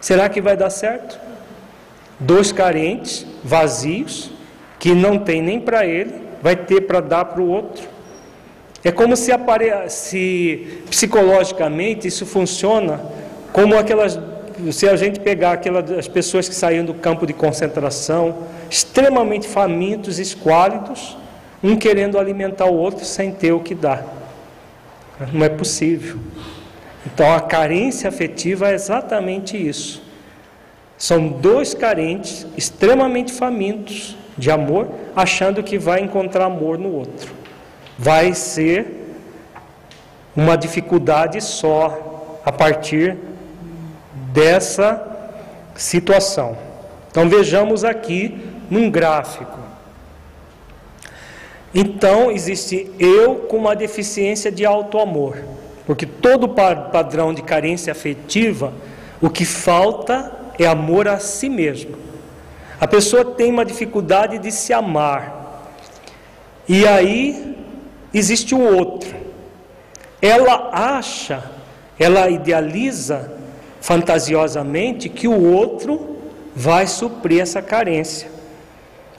Será 0.01 0.28
que 0.28 0.41
vai 0.41 0.57
dar 0.57 0.69
certo? 0.69 1.26
Dois 2.20 2.51
carentes, 2.51 3.26
vazios, 3.43 4.32
que 4.80 4.93
não 4.93 5.20
tem 5.20 5.41
nem 5.41 5.59
para 5.59 5.86
ele, 5.86 6.13
vai 6.41 6.55
ter 6.55 6.82
para 6.82 6.99
dar 6.99 7.26
para 7.26 7.41
o 7.41 7.47
outro. 7.47 7.88
É 8.84 8.91
como 8.91 9.15
se, 9.15 9.32
apare... 9.32 9.89
se 9.89 10.82
psicologicamente 10.89 12.07
isso 12.07 12.26
funciona 12.26 13.01
como 13.51 13.78
aquelas. 13.78 14.20
Se 14.72 14.89
a 14.89 14.95
gente 14.95 15.20
pegar 15.20 15.51
aquelas 15.51 16.07
pessoas 16.07 16.49
que 16.49 16.55
saíram 16.55 16.86
do 16.86 16.93
campo 16.95 17.28
de 17.28 17.34
concentração, 17.34 18.47
extremamente 18.70 19.47
famintos, 19.47 20.18
esquálidos, 20.18 21.15
um 21.63 21.76
querendo 21.76 22.18
alimentar 22.18 22.65
o 22.65 22.74
outro 22.74 23.05
sem 23.05 23.32
ter 23.32 23.51
o 23.51 23.59
que 23.59 23.76
dar. 23.76 24.03
Não 25.32 25.45
é 25.45 25.49
possível. 25.49 26.18
Então 27.05 27.32
a 27.34 27.39
carência 27.39 28.09
afetiva 28.09 28.70
é 28.70 28.74
exatamente 28.74 29.57
isso. 29.57 30.01
São 30.98 31.28
dois 31.28 31.74
carentes, 31.74 32.48
extremamente 32.58 33.32
famintos 33.32 34.18
de 34.38 34.50
amor, 34.50 34.88
achando 35.16 35.62
que 35.62 35.78
vai 35.78 36.02
encontrar 36.02 36.45
amor 36.45 36.78
no 36.78 36.91
outro. 36.91 37.32
Vai 37.98 38.34
ser 38.34 39.16
uma 40.36 40.56
dificuldade 40.56 41.41
só 41.41 42.39
a 42.45 42.52
partir 42.52 43.18
dessa 44.34 45.04
situação. 45.76 46.58
Então 47.10 47.28
vejamos 47.28 47.84
aqui 47.84 48.38
num 48.70 48.89
gráfico. 48.89 49.58
Então 51.74 52.32
existe 52.32 52.91
eu 53.00 53.36
com 53.36 53.58
uma 53.58 53.76
deficiência 53.76 54.52
de 54.52 54.66
alto 54.66 55.00
amor, 55.00 55.38
porque 55.86 56.06
todo 56.06 56.50
padrão 56.50 57.34
de 57.34 57.41
carência 57.41 57.91
afetiva, 57.91 58.74
o 59.22 59.30
que 59.30 59.45
falta 59.45 60.37
é 60.58 60.66
amor 60.66 61.08
a 61.08 61.20
si 61.20 61.49
mesmo. 61.49 61.97
A 62.80 62.88
pessoa 62.88 63.26
tem 63.26 63.51
uma 63.51 63.66
dificuldade 63.66 64.38
de 64.38 64.51
se 64.51 64.72
amar. 64.72 65.74
E 66.68 66.86
aí 66.86 67.55
existe 68.14 68.53
o 68.53 68.60
outro. 68.60 69.16
Ela 70.22 70.70
acha, 70.72 71.43
ela 71.99 72.30
idealiza 72.30 73.34
fantasiosamente 73.80 75.10
que 75.10 75.28
o 75.28 75.53
outro 75.53 76.18
vai 76.55 76.88
suprir 76.88 77.41
essa 77.41 77.62
carência. 77.62 78.30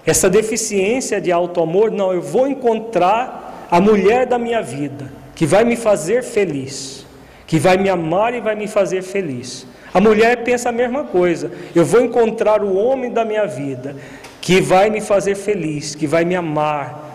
Essa 0.04 0.28
deficiência 0.28 1.20
de 1.20 1.30
auto-amor, 1.30 1.90
não, 1.90 2.12
eu 2.12 2.22
vou 2.22 2.46
encontrar 2.48 3.66
a 3.70 3.80
mulher 3.80 4.26
da 4.26 4.38
minha 4.38 4.62
vida, 4.62 5.12
que 5.34 5.44
vai 5.44 5.64
me 5.64 5.76
fazer 5.76 6.22
feliz, 6.22 7.06
que 7.46 7.58
vai 7.58 7.76
me 7.76 7.88
amar 7.88 8.34
e 8.34 8.40
vai 8.40 8.54
me 8.54 8.66
fazer 8.66 9.02
feliz. 9.02 9.66
A 9.92 10.00
mulher 10.00 10.44
pensa 10.44 10.68
a 10.68 10.72
mesma 10.72 11.04
coisa. 11.04 11.50
Eu 11.74 11.84
vou 11.84 12.00
encontrar 12.00 12.62
o 12.62 12.76
homem 12.76 13.10
da 13.10 13.24
minha 13.24 13.46
vida 13.46 13.96
que 14.40 14.60
vai 14.60 14.90
me 14.90 15.00
fazer 15.00 15.34
feliz, 15.34 15.94
que 15.94 16.06
vai 16.06 16.24
me 16.24 16.34
amar. 16.34 17.06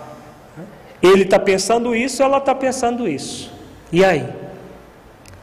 Ele 1.02 1.24
está 1.24 1.40
pensando 1.40 1.96
isso, 1.96 2.24
ela 2.24 2.38
está 2.38 2.56
pensando 2.56 3.08
isso. 3.08 3.52
E 3.92 4.04
aí? 4.04 4.28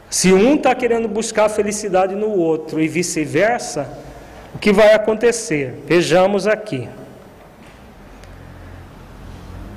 Se 0.09 0.33
um 0.33 0.55
está 0.55 0.75
querendo 0.75 1.07
buscar 1.07 1.47
felicidade 1.47 2.15
no 2.15 2.29
outro 2.29 2.81
e 2.81 2.87
vice-versa, 2.87 3.87
o 4.53 4.57
que 4.57 4.73
vai 4.73 4.93
acontecer? 4.93 5.75
Vejamos 5.85 6.47
aqui. 6.47 6.89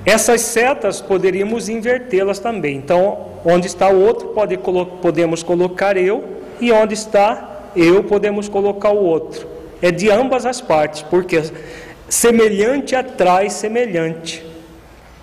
Essas 0.05 0.41
setas 0.41 1.01
poderíamos 1.01 1.69
invertê-las 1.69 2.37
também. 2.37 2.75
Então, 2.75 3.27
onde 3.45 3.67
está 3.67 3.89
o 3.89 3.99
outro, 3.99 4.29
pode, 4.29 4.57
podemos 5.01 5.41
colocar 5.41 5.97
eu 5.97 6.34
e 6.59 6.71
onde 6.71 6.93
está 6.93 7.69
eu, 7.75 8.03
podemos 8.03 8.47
colocar 8.47 8.91
o 8.91 9.03
outro. 9.03 9.47
É 9.81 9.91
de 9.91 10.09
ambas 10.09 10.45
as 10.45 10.61
partes, 10.61 11.01
porque 11.01 11.43
semelhante 12.07 12.95
atrai 12.95 13.49
semelhante. 13.49 14.45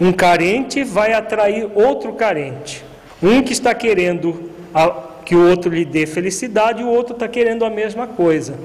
Um 0.01 0.12
carente 0.12 0.85
vai 0.85 1.12
atrair 1.12 1.70
outro 1.74 2.12
carente. 2.12 2.85
Um 3.22 3.43
que 3.43 3.53
está 3.53 3.74
querendo 3.74 4.51
que 5.24 5.35
o 5.35 5.49
outro 5.49 5.72
lhe 5.72 5.85
dê 5.85 6.07
felicidade, 6.07 6.83
o 6.83 6.89
outro 6.89 7.14
está 7.14 7.28
querendo 7.28 7.64
a 7.64 7.70
mesma 7.70 8.07
coisa. 8.07 8.59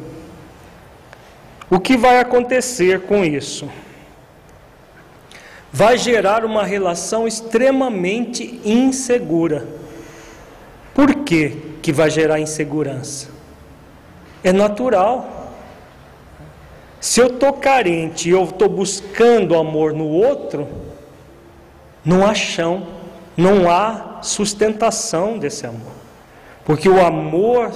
O 1.69 1.79
que 1.79 1.97
vai 1.97 2.19
acontecer 2.19 3.01
com 3.01 3.23
isso? 3.23 3.69
Vai 5.71 5.97
gerar 5.97 6.43
uma 6.43 6.63
relação 6.63 7.27
extremamente 7.27 8.59
insegura. 8.63 9.67
Por 10.93 11.13
que, 11.13 11.57
que 11.87 11.93
vai 11.93 12.09
gerar 12.09 12.37
insegurança? 12.37 13.29
É 14.43 14.51
natural. 14.51 15.55
Se 16.99 17.21
eu 17.21 17.27
estou 17.27 17.53
carente 17.53 18.27
e 18.27 18.33
eu 18.33 18.43
estou 18.43 18.67
buscando 18.67 19.55
amor 19.55 19.93
no 19.93 20.05
outro, 20.05 20.67
não 22.03 22.27
há 22.27 22.33
chão, 22.33 22.85
não 23.37 23.71
há 23.71 24.19
sustentação 24.21 25.37
desse 25.39 25.65
amor. 25.65 25.93
Porque 26.65 26.89
o 26.89 26.99
amor, 26.99 27.71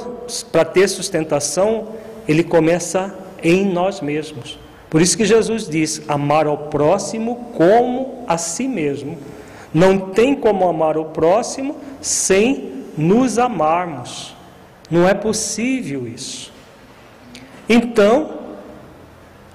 para 0.51 0.65
ter 0.65 0.89
sustentação, 0.89 1.87
ele 2.27 2.43
começa 2.43 3.17
em 3.41 3.63
nós 3.63 4.01
mesmos. 4.01 4.59
Por 4.89 5.01
isso 5.01 5.15
que 5.15 5.23
Jesus 5.23 5.69
diz: 5.69 6.01
amar 6.05 6.47
ao 6.47 6.57
próximo 6.57 7.49
como 7.55 8.25
a 8.27 8.37
si 8.37 8.67
mesmo. 8.67 9.17
Não 9.73 9.97
tem 9.97 10.35
como 10.35 10.67
amar 10.67 10.97
o 10.97 11.05
próximo 11.05 11.77
sem 12.01 12.80
nos 13.01 13.37
amarmos. 13.37 14.35
Não 14.89 15.07
é 15.07 15.13
possível 15.13 16.07
isso. 16.07 16.51
Então, 17.67 18.41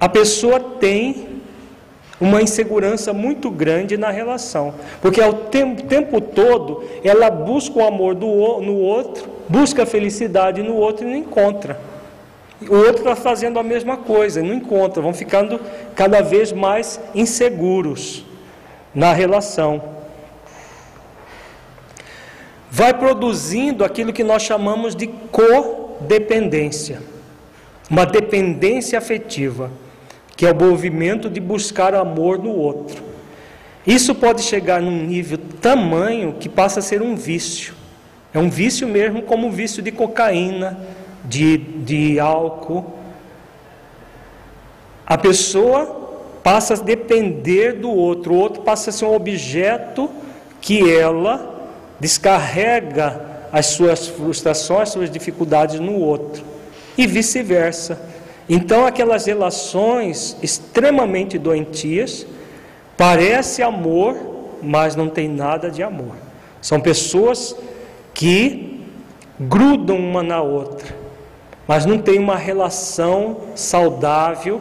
a 0.01 0.09
pessoa 0.09 0.59
tem 0.59 1.37
uma 2.21 2.41
insegurança 2.41 3.13
muito 3.13 3.51
grande 3.51 3.97
na 3.97 4.11
relação, 4.11 4.75
porque 5.03 5.21
ao 5.21 5.35
tempo, 5.35 5.83
tempo 5.83 6.21
todo 6.21 6.83
ela 7.05 7.29
busca 7.29 7.79
o 7.79 7.87
amor 7.87 8.15
do, 8.15 8.27
no 8.61 8.77
outro, 8.77 9.29
busca 9.49 9.83
a 9.83 9.87
felicidade 9.87 10.63
no 10.63 10.75
outro 10.75 11.07
e 11.07 11.11
não 11.11 11.17
encontra. 11.17 11.79
O 12.63 12.75
outro 12.75 12.99
está 12.99 13.15
fazendo 13.15 13.59
a 13.59 13.63
mesma 13.63 13.99
coisa, 13.99 14.43
não 14.43 14.55
encontra, 14.55 15.03
vão 15.03 15.13
ficando 15.13 15.61
cada 15.95 16.23
vez 16.23 16.53
mais 16.53 16.99
inseguros 17.15 18.25
na 18.95 19.13
relação. 19.13 19.96
Vai 22.77 22.93
produzindo 22.93 23.83
aquilo 23.83 24.13
que 24.13 24.23
nós 24.23 24.43
chamamos 24.43 24.95
de 24.95 25.07
codependência, 25.07 27.01
uma 27.89 28.05
dependência 28.05 28.99
afetiva, 28.99 29.71
que 30.37 30.45
é 30.45 30.53
o 30.53 30.55
movimento 30.55 31.31
de 31.31 31.41
buscar 31.41 31.95
amor 31.95 32.39
no 32.39 32.51
outro. 32.51 33.03
Isso 33.87 34.15
pode 34.15 34.43
chegar 34.43 34.83
num 34.83 35.07
nível 35.07 35.39
tamanho 35.59 36.35
que 36.39 36.51
passa 36.51 36.81
a 36.81 36.83
ser 36.83 37.01
um 37.01 37.17
vício. 37.17 37.73
É 38.35 38.39
um 38.39 38.51
vício 38.51 38.87
mesmo, 38.87 39.23
como 39.23 39.49
o 39.49 39.51
vício 39.51 39.83
de 39.83 39.91
cocaína, 39.91 40.79
de, 41.25 41.57
de 41.57 42.21
álcool, 42.21 42.85
a 45.07 45.17
pessoa 45.17 46.11
passa 46.45 46.75
a 46.75 46.77
depender 46.77 47.73
do 47.73 47.91
outro, 47.91 48.35
o 48.35 48.37
outro 48.37 48.61
passa 48.61 48.91
a 48.91 48.93
ser 48.93 49.07
um 49.07 49.15
objeto 49.15 50.11
que 50.61 50.93
ela 50.93 51.56
descarrega 51.99 53.21
as 53.53 53.67
suas 53.67 54.09
frustrações, 54.09 54.83
as 54.83 54.89
suas 54.91 55.11
dificuldades 55.11 55.81
no 55.81 55.99
outro, 55.99 56.45
e 56.97 57.07
vice-versa. 57.07 58.01
Então, 58.49 58.87
aquelas 58.87 59.27
relações 59.27 60.37
extremamente 60.43 61.39
doentias, 61.39 62.27
parece 62.97 63.63
amor, 63.63 64.17
mas 64.63 64.95
não 64.95 65.09
tem 65.09 65.29
nada 65.29 65.71
de 65.71 65.83
amor. 65.83 66.15
São 66.61 66.81
pessoas 66.81 67.55
que 68.15 68.85
grudam 69.39 69.99
uma 69.99 70.23
na 70.23 70.41
outra 70.41 71.07
mas 71.67 71.85
não 71.85 71.99
tem 71.99 72.19
uma 72.19 72.37
relação 72.37 73.39
saudável, 73.55 74.61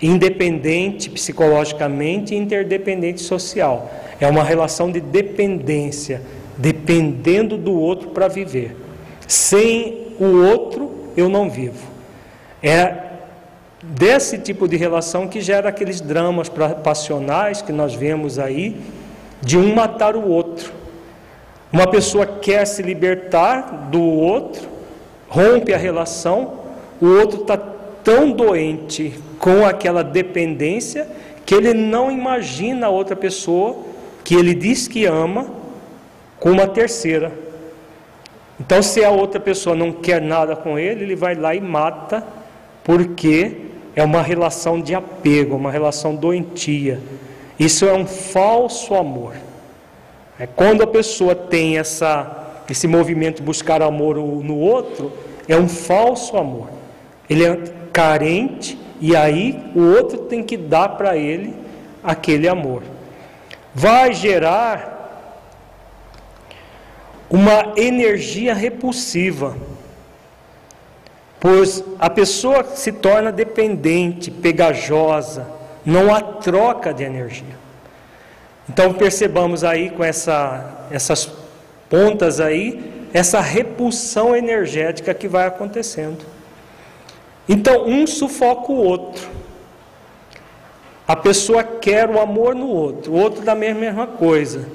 independente 0.00 1.08
psicologicamente 1.08 2.34
e 2.34 2.38
interdependente 2.38 3.22
social. 3.22 3.90
É 4.22 4.26
uma 4.28 4.44
relação 4.44 4.92
de 4.92 5.00
dependência, 5.00 6.22
dependendo 6.56 7.58
do 7.58 7.76
outro 7.76 8.10
para 8.10 8.28
viver. 8.28 8.76
Sem 9.26 10.14
o 10.20 10.44
outro, 10.44 10.92
eu 11.16 11.28
não 11.28 11.50
vivo. 11.50 11.84
É 12.62 12.94
desse 13.82 14.38
tipo 14.38 14.68
de 14.68 14.76
relação 14.76 15.26
que 15.26 15.40
gera 15.40 15.70
aqueles 15.70 16.00
dramas 16.00 16.48
passionais 16.84 17.62
que 17.62 17.72
nós 17.72 17.94
vemos 17.94 18.38
aí, 18.38 18.76
de 19.40 19.58
um 19.58 19.74
matar 19.74 20.14
o 20.14 20.28
outro. 20.28 20.72
Uma 21.72 21.88
pessoa 21.88 22.24
quer 22.24 22.64
se 22.64 22.80
libertar 22.80 23.88
do 23.90 24.00
outro, 24.00 24.68
rompe 25.28 25.74
a 25.74 25.76
relação, 25.76 26.60
o 27.00 27.08
outro 27.08 27.40
está 27.40 27.56
tão 27.56 28.30
doente 28.30 29.18
com 29.40 29.66
aquela 29.66 30.04
dependência 30.04 31.08
que 31.44 31.56
ele 31.56 31.74
não 31.74 32.08
imagina 32.08 32.86
a 32.86 32.90
outra 32.90 33.16
pessoa 33.16 33.90
que 34.24 34.34
ele 34.34 34.54
diz 34.54 34.88
que 34.88 35.04
ama 35.04 35.46
com 36.38 36.50
uma 36.50 36.66
terceira. 36.66 37.32
Então, 38.60 38.82
se 38.82 39.04
a 39.04 39.10
outra 39.10 39.40
pessoa 39.40 39.74
não 39.74 39.92
quer 39.92 40.20
nada 40.20 40.54
com 40.54 40.78
ele, 40.78 41.04
ele 41.04 41.16
vai 41.16 41.34
lá 41.34 41.54
e 41.54 41.60
mata, 41.60 42.24
porque 42.84 43.56
é 43.94 44.04
uma 44.04 44.22
relação 44.22 44.80
de 44.80 44.94
apego, 44.94 45.56
uma 45.56 45.70
relação 45.70 46.14
doentia. 46.14 47.00
Isso 47.58 47.86
é 47.86 47.92
um 47.92 48.06
falso 48.06 48.94
amor. 48.94 49.34
É 50.38 50.46
quando 50.46 50.82
a 50.82 50.86
pessoa 50.86 51.34
tem 51.34 51.78
essa 51.78 52.38
esse 52.70 52.88
movimento 52.88 53.36
de 53.36 53.42
buscar 53.42 53.82
amor 53.82 54.16
no 54.16 54.56
outro 54.56 55.12
é 55.46 55.56
um 55.56 55.68
falso 55.68 56.36
amor. 56.36 56.68
Ele 57.28 57.44
é 57.44 57.58
carente 57.92 58.78
e 59.00 59.14
aí 59.14 59.62
o 59.74 59.80
outro 59.94 60.18
tem 60.18 60.42
que 60.42 60.56
dar 60.56 60.90
para 60.90 61.16
ele 61.16 61.54
aquele 62.02 62.48
amor. 62.48 62.82
Vai 63.74 64.12
gerar 64.12 64.92
uma 67.30 67.72
energia 67.76 68.52
repulsiva. 68.52 69.56
pois 71.40 71.82
a 71.98 72.08
pessoa 72.08 72.62
se 72.62 72.92
torna 72.92 73.32
dependente, 73.32 74.30
pegajosa, 74.30 75.44
não 75.84 76.14
há 76.14 76.20
troca 76.20 76.94
de 76.94 77.02
energia. 77.02 77.56
Então 78.68 78.92
percebamos 78.94 79.64
aí 79.64 79.90
com 79.90 80.04
essa, 80.04 80.86
essas 80.90 81.32
pontas 81.90 82.38
aí, 82.38 83.08
essa 83.12 83.40
repulsão 83.40 84.36
energética 84.36 85.12
que 85.12 85.26
vai 85.26 85.46
acontecendo. 85.46 86.24
Então 87.48 87.86
um 87.86 88.06
sufoca 88.06 88.70
o 88.70 88.76
outro. 88.76 89.28
A 91.06 91.16
pessoa 91.16 91.64
quer 91.64 92.08
o 92.08 92.20
amor 92.20 92.54
no 92.54 92.68
outro, 92.68 93.12
o 93.12 93.16
outro 93.16 93.44
da 93.44 93.54
mesma, 93.54 94.06
coisa. 94.06 94.66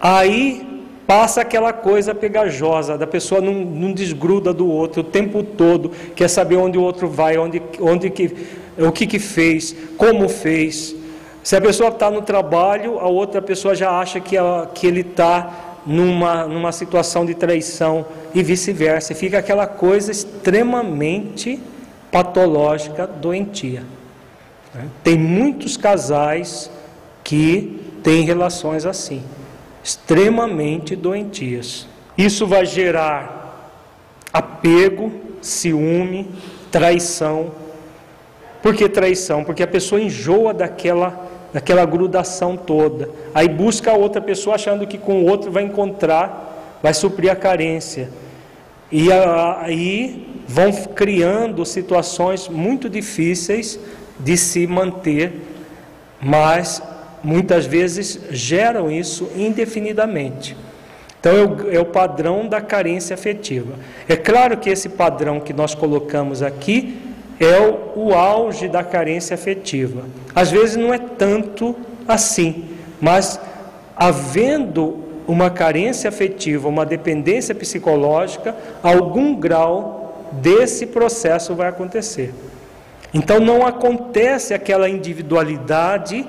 Aí 0.00 0.84
passa 1.06 1.40
aquela 1.40 1.72
coisa 1.72 2.14
pegajosa, 2.14 2.98
da 2.98 3.06
pessoa 3.06 3.40
não, 3.40 3.52
não, 3.52 3.92
desgruda 3.92 4.52
do 4.52 4.68
outro 4.68 5.00
o 5.00 5.04
tempo 5.04 5.42
todo, 5.42 5.90
quer 6.14 6.28
saber 6.28 6.56
onde 6.56 6.78
o 6.78 6.82
outro 6.82 7.08
vai, 7.08 7.38
onde, 7.38 7.62
onde 7.80 8.10
que, 8.10 8.34
o 8.78 8.92
que, 8.92 9.06
que 9.06 9.18
fez, 9.18 9.74
como 9.96 10.28
fez. 10.28 10.94
Se 11.42 11.56
a 11.56 11.60
pessoa 11.60 11.88
está 11.88 12.10
no 12.10 12.22
trabalho, 12.22 12.98
a 12.98 13.08
outra 13.08 13.42
pessoa 13.42 13.74
já 13.74 13.98
acha 13.98 14.20
que, 14.20 14.36
que 14.74 14.86
ele 14.86 15.00
está 15.00 15.78
numa, 15.86 16.46
numa 16.46 16.70
situação 16.70 17.26
de 17.26 17.34
traição 17.34 18.06
e 18.34 18.42
vice-versa. 18.42 19.14
Fica 19.14 19.38
aquela 19.38 19.66
coisa 19.66 20.12
extremamente 20.12 21.58
patológica, 22.10 23.06
doentia. 23.06 23.82
Né? 24.74 24.88
Tem 25.02 25.18
muitos 25.18 25.76
casais 25.76 26.70
que 27.22 27.80
têm 28.02 28.24
relações 28.24 28.84
assim 28.84 29.22
extremamente 29.82 30.94
doentias. 30.94 31.88
Isso 32.16 32.46
vai 32.46 32.64
gerar 32.64 33.70
apego, 34.32 35.12
ciúme, 35.40 36.30
traição. 36.70 37.50
Por 38.62 38.74
que 38.74 38.88
traição? 38.88 39.42
Porque 39.44 39.62
a 39.62 39.66
pessoa 39.66 40.00
enjoa 40.00 40.54
daquela, 40.54 41.28
daquela 41.52 41.84
grudação 41.84 42.56
toda. 42.56 43.10
Aí 43.34 43.48
busca 43.48 43.90
a 43.90 43.96
outra 43.96 44.20
pessoa 44.20 44.54
achando 44.54 44.86
que 44.86 44.96
com 44.96 45.22
o 45.22 45.26
outro 45.26 45.50
vai 45.50 45.64
encontrar, 45.64 46.78
vai 46.80 46.94
suprir 46.94 47.30
a 47.32 47.36
carência. 47.36 48.08
E 48.90 49.08
aí 49.10 50.28
vão 50.46 50.70
criando 50.72 51.64
situações 51.64 52.48
muito 52.48 52.88
difíceis 52.88 53.80
de 54.18 54.36
se 54.36 54.66
manter, 54.66 55.32
mas 56.20 56.82
muitas 57.22 57.66
vezes 57.66 58.20
geram 58.30 58.90
isso 58.90 59.30
indefinidamente. 59.36 60.56
Então 61.20 61.32
é 61.32 61.44
o, 61.44 61.74
é 61.76 61.80
o, 61.80 61.84
padrão 61.84 62.48
da 62.48 62.60
carência 62.60 63.14
afetiva. 63.14 63.74
É 64.08 64.16
claro 64.16 64.56
que 64.56 64.68
esse 64.68 64.88
padrão 64.88 65.38
que 65.38 65.52
nós 65.52 65.74
colocamos 65.74 66.42
aqui 66.42 66.98
é 67.38 67.58
o, 67.60 68.08
o 68.08 68.14
auge 68.14 68.68
da 68.68 68.82
carência 68.82 69.34
afetiva. 69.34 70.02
Às 70.34 70.50
vezes 70.50 70.76
não 70.76 70.92
é 70.92 70.98
tanto 70.98 71.76
assim, 72.08 72.70
mas 73.00 73.38
havendo 73.96 74.98
uma 75.26 75.48
carência 75.48 76.08
afetiva, 76.08 76.68
uma 76.68 76.84
dependência 76.84 77.54
psicológica, 77.54 78.56
algum 78.82 79.36
grau 79.36 80.28
desse 80.32 80.86
processo 80.86 81.54
vai 81.54 81.68
acontecer. 81.68 82.34
Então 83.14 83.38
não 83.38 83.66
acontece 83.66 84.54
aquela 84.54 84.88
individualidade 84.88 86.26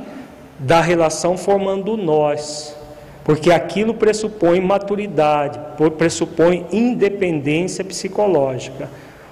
da 0.60 0.82
relação 0.82 1.38
formando 1.38 1.96
nós, 1.96 2.76
porque 3.24 3.52
aquilo 3.52 3.94
pressupõe 3.94 4.60
maturidade, 4.60 5.60
pressupõe 5.98 6.66
independência 6.72 7.84
psicológica. 7.84 8.90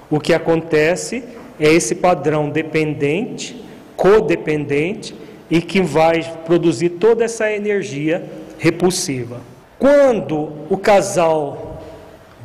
O 0.10 0.20
que 0.20 0.34
acontece 0.34 1.24
é 1.60 1.72
esse 1.72 1.96
padrão 1.96 2.50
dependente, 2.50 3.64
codependente 3.96 5.14
e 5.50 5.62
que 5.62 5.82
vai 5.82 6.24
produzir 6.46 6.92
toda 6.92 7.26
essa 7.26 7.52
energia 7.52 8.24
repulsiva. 8.58 9.42
Quando 9.78 10.54
o 10.70 10.78
casal 10.78 11.82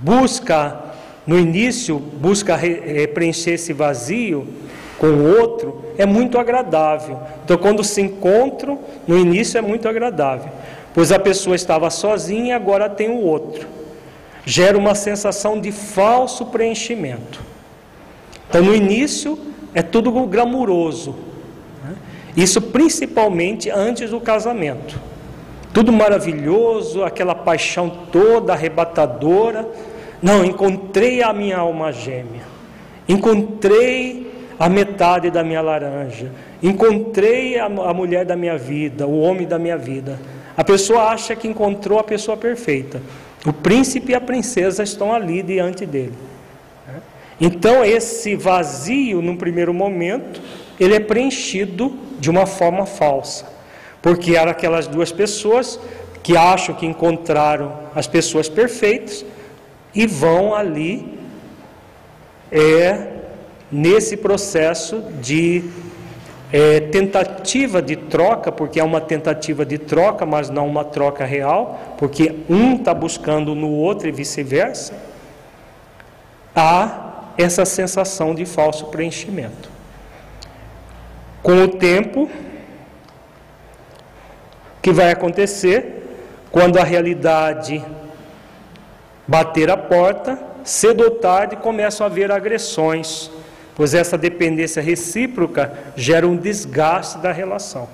busca, 0.01 0.81
no 1.27 1.39
início, 1.39 1.99
busca 1.99 2.59
preencher 3.15 3.53
esse 3.53 3.73
vazio, 3.73 4.47
com 4.99 5.07
o 5.09 5.39
outro 5.39 5.83
é 5.99 6.07
muito 6.07 6.39
agradável. 6.39 7.19
Então, 7.45 7.57
quando 7.57 7.85
se 7.85 8.01
encontram, 8.01 8.79
no 9.07 9.19
início 9.19 9.59
é 9.59 9.61
muito 9.61 9.89
agradável, 9.89 10.51
pois 10.95 11.13
a 11.13 11.19
pessoa 11.19 11.57
estava 11.57 11.91
sozinha 11.91 12.49
e 12.49 12.53
agora 12.53 12.89
tem 12.89 13.11
o 13.11 13.23
outro. 13.23 13.67
Gera 14.45 14.79
uma 14.79 14.95
sensação 14.95 15.61
de 15.61 15.73
falso 15.73 16.47
preenchimento. 16.47 17.41
Então, 18.49 18.63
no 18.63 18.75
início 18.75 19.39
é 19.75 19.83
tudo 19.83 20.11
glamuroso. 20.27 21.17
Né? 21.85 21.95
Isso 22.37 22.63
principalmente 22.63 23.69
antes 23.71 24.11
do 24.11 24.21
casamento. 24.21 24.99
Tudo 25.73 25.93
maravilhoso, 25.93 27.05
aquela 27.05 27.35
paixão 27.35 27.91
toda 28.11 28.55
arrebatadora. 28.55 29.69
Não, 30.23 30.43
encontrei 30.45 31.23
a 31.23 31.33
minha 31.33 31.59
alma 31.59 31.93
gêmea. 31.93 32.47
Encontrei 33.07 34.27
a 34.59 34.69
metade 34.69 35.31
da 35.31 35.45
minha 35.45 35.61
laranja. 35.61 36.33
Encontrei 36.63 37.59
a, 37.59 37.67
a 37.67 37.95
mulher 37.95 38.25
da 38.25 38.37
minha 38.37 38.57
vida, 38.57 39.07
o 39.07 39.21
homem 39.21 39.47
da 39.47 39.59
minha 39.59 39.77
vida. 39.77 40.19
A 40.57 40.65
pessoa 40.65 41.11
acha 41.11 41.37
que 41.37 41.47
encontrou 41.47 41.99
a 41.99 42.05
pessoa 42.05 42.37
perfeita. 42.37 43.01
O 43.45 43.53
príncipe 43.53 44.13
e 44.13 44.15
a 44.15 44.21
princesa 44.21 44.83
estão 44.83 45.13
ali 45.13 45.43
diante 45.43 45.85
dele. 45.85 46.15
Então, 47.41 47.85
esse 47.85 48.35
vazio, 48.35 49.21
num 49.21 49.37
primeiro 49.37 49.75
momento, 49.75 50.41
ele 50.81 50.95
é 50.95 51.01
preenchido 51.01 51.95
de 52.19 52.31
uma 52.31 52.47
forma 52.47 52.87
falsa. 52.87 53.47
Porque 54.01 54.37
eram 54.37 54.51
aquelas 54.51 54.87
duas 54.87 55.13
pessoas 55.13 55.79
que 56.23 56.37
acham 56.37 56.75
que 56.75 56.87
encontraram 56.87 57.73
as 57.95 58.07
pessoas 58.07 58.49
perfeitas 58.49 59.25
e 59.95 60.07
vão 60.07 60.55
ali 60.55 61.19
é, 62.51 63.16
nesse 63.71 64.17
processo 64.17 65.03
de 65.21 65.65
é, 66.53 66.81
tentativa 66.81 67.83
de 67.83 67.97
troca, 67.97 68.53
porque 68.53 68.79
é 68.79 68.85
uma 68.85 69.01
tentativa 69.01 69.65
de 69.65 69.79
troca, 69.79 70.25
mas 70.25 70.49
não 70.49 70.67
uma 70.67 70.85
troca 70.85 71.25
real, 71.25 71.95
porque 71.99 72.37
um 72.49 72.77
está 72.77 72.95
buscando 72.95 73.55
no 73.55 73.71
outro 73.71 74.09
e 74.09 74.13
vice-versa, 74.13 74.95
há 76.55 77.33
essa 77.37 77.65
sensação 77.65 78.35
de 78.35 78.47
falso 78.47 78.87
preenchimento. 78.87 79.69
Com 81.43 81.65
o 81.65 81.69
tempo, 81.69 82.31
que 84.81 84.93
vai 84.93 85.11
acontecer 85.11 86.05
quando 86.51 86.79
a 86.79 86.85
realidade 86.85 87.85
bater 89.27 89.71
a 89.71 89.77
porta, 89.77 90.39
cedo 90.63 91.05
ou 91.05 91.11
tarde 91.11 91.57
começam 91.57 92.07
a 92.07 92.11
haver 92.11 92.31
agressões 92.31 93.31
pois 93.77 93.95
essa 93.95 94.17
dependência 94.17 94.83
recíproca 94.83 95.73
gera 95.95 96.27
um 96.27 96.35
desgaste 96.35 97.19
da 97.19 97.31
relação. 97.31 97.89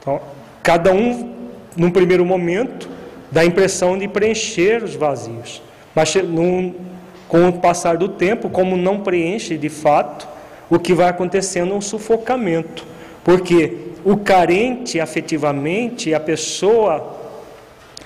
Então, 0.00 0.20
cada 0.62 0.92
um, 0.92 1.34
num 1.76 1.90
primeiro 1.90 2.24
momento, 2.24 2.88
dá 3.30 3.40
a 3.40 3.44
impressão 3.44 3.98
de 3.98 4.06
preencher 4.06 4.82
os 4.82 4.94
vazios, 4.94 5.60
mas 5.94 6.14
num, 6.14 6.74
com 7.26 7.48
o 7.48 7.52
passar 7.54 7.96
do 7.96 8.08
tempo, 8.08 8.48
como 8.48 8.76
não 8.76 9.00
preenche 9.00 9.58
de 9.58 9.68
fato, 9.68 10.28
o 10.70 10.78
que 10.78 10.94
vai 10.94 11.08
acontecendo 11.08 11.72
é 11.72 11.76
um 11.76 11.80
sufocamento, 11.80 12.86
porque 13.24 13.88
o 14.04 14.16
carente 14.16 15.00
afetivamente, 15.00 16.14
a 16.14 16.20
pessoa 16.20 17.16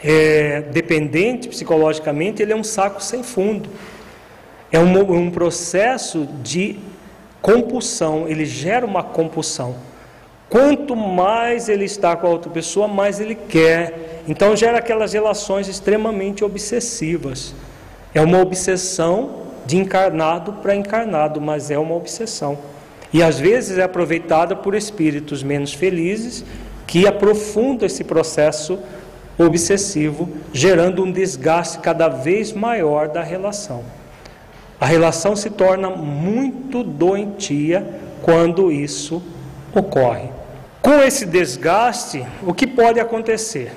é, 0.02 0.62
dependente 0.72 1.48
psicologicamente, 1.48 2.42
ele 2.42 2.52
é 2.52 2.56
um 2.56 2.64
saco 2.64 3.02
sem 3.02 3.22
fundo. 3.22 3.68
É 4.72 4.78
um, 4.78 4.98
um 5.14 5.30
processo 5.30 6.26
de 6.42 6.78
compulsão, 7.42 8.26
ele 8.26 8.46
gera 8.46 8.86
uma 8.86 9.02
compulsão. 9.02 9.74
Quanto 10.48 10.96
mais 10.96 11.68
ele 11.68 11.84
está 11.84 12.16
com 12.16 12.26
a 12.26 12.30
outra 12.30 12.50
pessoa, 12.50 12.88
mais 12.88 13.20
ele 13.20 13.34
quer. 13.34 14.22
Então 14.28 14.56
gera 14.56 14.78
aquelas 14.78 15.12
relações 15.12 15.68
extremamente 15.68 16.44
obsessivas. 16.44 17.54
É 18.14 18.20
uma 18.20 18.38
obsessão 18.40 19.42
de 19.64 19.76
encarnado 19.78 20.54
para 20.54 20.74
encarnado, 20.74 21.40
mas 21.40 21.70
é 21.70 21.78
uma 21.78 21.94
obsessão. 21.94 22.58
E 23.12 23.22
às 23.22 23.38
vezes 23.38 23.78
é 23.78 23.82
aproveitada 23.82 24.56
por 24.56 24.74
espíritos 24.74 25.42
menos 25.42 25.72
felizes 25.72 26.44
que 26.86 27.06
aprofundam 27.06 27.86
esse 27.86 28.04
processo 28.04 28.78
obsessivo, 29.38 30.28
gerando 30.52 31.02
um 31.02 31.10
desgaste 31.10 31.78
cada 31.78 32.08
vez 32.08 32.52
maior 32.52 33.08
da 33.08 33.22
relação. 33.22 33.82
A 34.82 34.84
relação 34.84 35.36
se 35.36 35.48
torna 35.48 35.88
muito 35.88 36.82
doentia 36.82 37.86
quando 38.20 38.72
isso 38.72 39.22
ocorre. 39.72 40.28
Com 40.82 41.00
esse 41.00 41.24
desgaste, 41.24 42.26
o 42.44 42.52
que 42.52 42.66
pode 42.66 42.98
acontecer? 42.98 43.70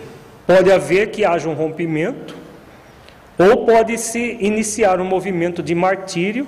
Pode 0.47 0.71
haver 0.71 1.11
que 1.11 1.23
haja 1.23 1.47
um 1.47 1.53
rompimento, 1.53 2.35
Ou 3.37 3.67
pode-se 3.67 4.37
iniciar 4.39 4.99
um 4.99 5.05
movimento 5.05 5.61
de 5.61 5.75
martírio 5.75 6.47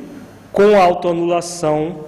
com 0.52 0.76
autoanulação 0.76 2.06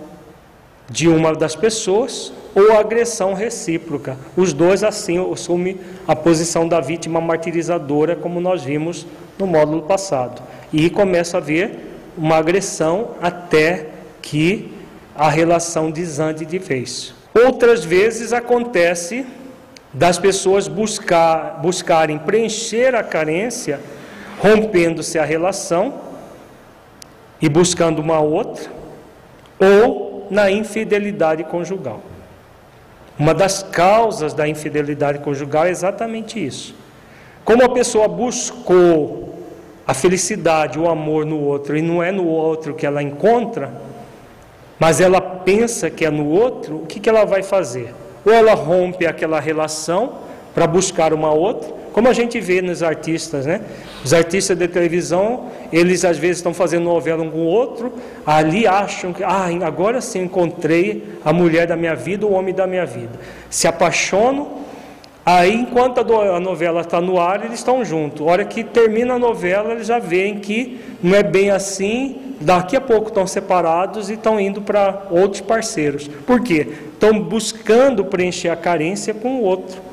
de 0.90 1.08
uma 1.08 1.36
das 1.36 1.56
pessoas 1.56 2.34
ou 2.56 2.76
agressão 2.76 3.36
recíproca. 3.36 4.18
Os 4.36 4.54
dois 4.54 4.84
assim 4.84 5.20
assumem 5.32 5.80
a 6.08 6.16
posição 6.16 6.68
da 6.68 6.80
vítima 6.80 7.22
martirizadora, 7.22 8.16
como 8.16 8.42
nós 8.42 8.64
vimos 8.64 9.06
no 9.38 9.46
módulo 9.46 9.84
passado. 9.84 10.42
E 10.74 10.90
começa 10.90 11.38
a 11.38 11.42
haver 11.42 11.89
uma 12.20 12.36
agressão 12.36 13.12
até 13.22 13.88
que 14.22 14.74
a 15.16 15.30
relação 15.30 15.90
desande 15.90 16.46
de 16.46 16.60
vez. 16.60 17.14
Outras 17.34 17.86
vezes 17.86 18.34
acontece 18.34 19.26
das 19.94 20.20
pessoas 20.20 20.68
buscar, 20.68 21.60
buscarem 21.62 22.18
preencher 22.20 22.94
a 22.94 23.04
carência, 23.04 23.80
rompendo-se 24.40 25.18
a 25.18 25.24
relação 25.24 25.94
e 27.42 27.48
buscando 27.48 28.00
uma 28.00 28.20
outra, 28.20 28.70
ou 29.58 30.28
na 30.30 30.52
infidelidade 30.52 31.46
conjugal. 31.46 32.02
Uma 33.18 33.34
das 33.34 33.64
causas 33.64 34.34
da 34.34 34.48
infidelidade 34.48 35.20
conjugal 35.20 35.66
é 35.66 35.70
exatamente 35.70 36.46
isso. 36.46 36.76
Como 37.46 37.64
a 37.64 37.70
pessoa 37.70 38.08
buscou 38.10 39.29
a 39.90 39.94
felicidade, 39.96 40.78
o 40.78 40.88
amor 40.88 41.26
no 41.26 41.40
outro 41.40 41.76
e 41.76 41.82
não 41.82 42.04
é 42.04 42.12
no 42.12 42.28
outro 42.28 42.76
que 42.76 42.86
ela 42.86 43.02
encontra, 43.02 43.74
mas 44.78 45.02
ela 45.02 45.20
pensa 45.20 45.90
que 45.90 46.06
é 46.06 46.12
no 46.12 46.30
outro, 46.30 46.76
o 46.76 46.86
que, 46.86 47.00
que 47.00 47.10
ela 47.10 47.26
vai 47.26 47.42
fazer? 47.42 47.92
Ou 48.24 48.32
ela 48.32 48.54
rompe 48.54 49.08
aquela 49.08 49.40
relação 49.40 50.12
para 50.54 50.68
buscar 50.68 51.12
uma 51.12 51.34
outra, 51.34 51.74
como 51.92 52.08
a 52.08 52.14
gente 52.14 52.40
vê 52.40 52.62
nos 52.62 52.84
artistas, 52.84 53.48
né? 53.48 53.62
Os 54.06 54.14
artistas 54.14 54.56
de 54.56 54.68
televisão, 54.68 55.48
eles 55.74 56.06
às 56.06 56.20
vezes 56.20 56.38
estão 56.38 56.54
fazendo 56.54 56.84
novela 56.84 57.24
um 57.24 57.32
com 57.32 57.40
o 57.40 57.48
outro, 57.48 57.92
ali 58.24 58.68
acham 58.68 59.12
que, 59.12 59.24
ah, 59.24 59.50
agora 59.66 60.02
sim 60.02 60.22
encontrei 60.22 61.16
a 61.26 61.34
mulher 61.34 61.66
da 61.66 61.76
minha 61.76 61.96
vida, 61.96 62.28
o 62.28 62.34
homem 62.34 62.54
da 62.54 62.68
minha 62.68 62.86
vida. 62.86 63.20
Se 63.50 63.68
apaixonam, 63.68 64.52
aí 65.26 65.54
enquanto 65.54 66.00
a 66.00 66.40
novela 66.40 66.82
está 66.82 67.00
no 67.00 67.20
ar, 67.20 67.44
eles 67.44 67.60
estão 67.60 67.84
juntos. 67.84 68.26
A 68.26 68.32
hora 68.32 68.46
que 68.46 68.64
termina 68.64 69.16
a 69.16 69.20
novela, 69.20 69.74
eles 69.74 69.88
já 69.88 70.00
veem 70.00 70.40
que 70.40 70.80
não 71.02 71.16
é 71.16 71.24
bem 71.24 71.52
assim, 71.52 72.36
daqui 72.40 72.76
a 72.76 72.82
pouco 72.82 73.10
estão 73.10 73.28
separados 73.28 74.10
e 74.10 74.14
estão 74.14 74.40
indo 74.40 74.62
para 74.62 75.08
outros 75.10 75.42
parceiros. 75.42 76.08
Por 76.08 76.42
quê? 76.42 76.68
Estão 76.94 77.20
buscando 77.20 78.06
preencher 78.06 78.50
a 78.50 78.56
carência 78.56 79.14
com 79.14 79.38
o 79.38 79.44
outro. 79.44 79.90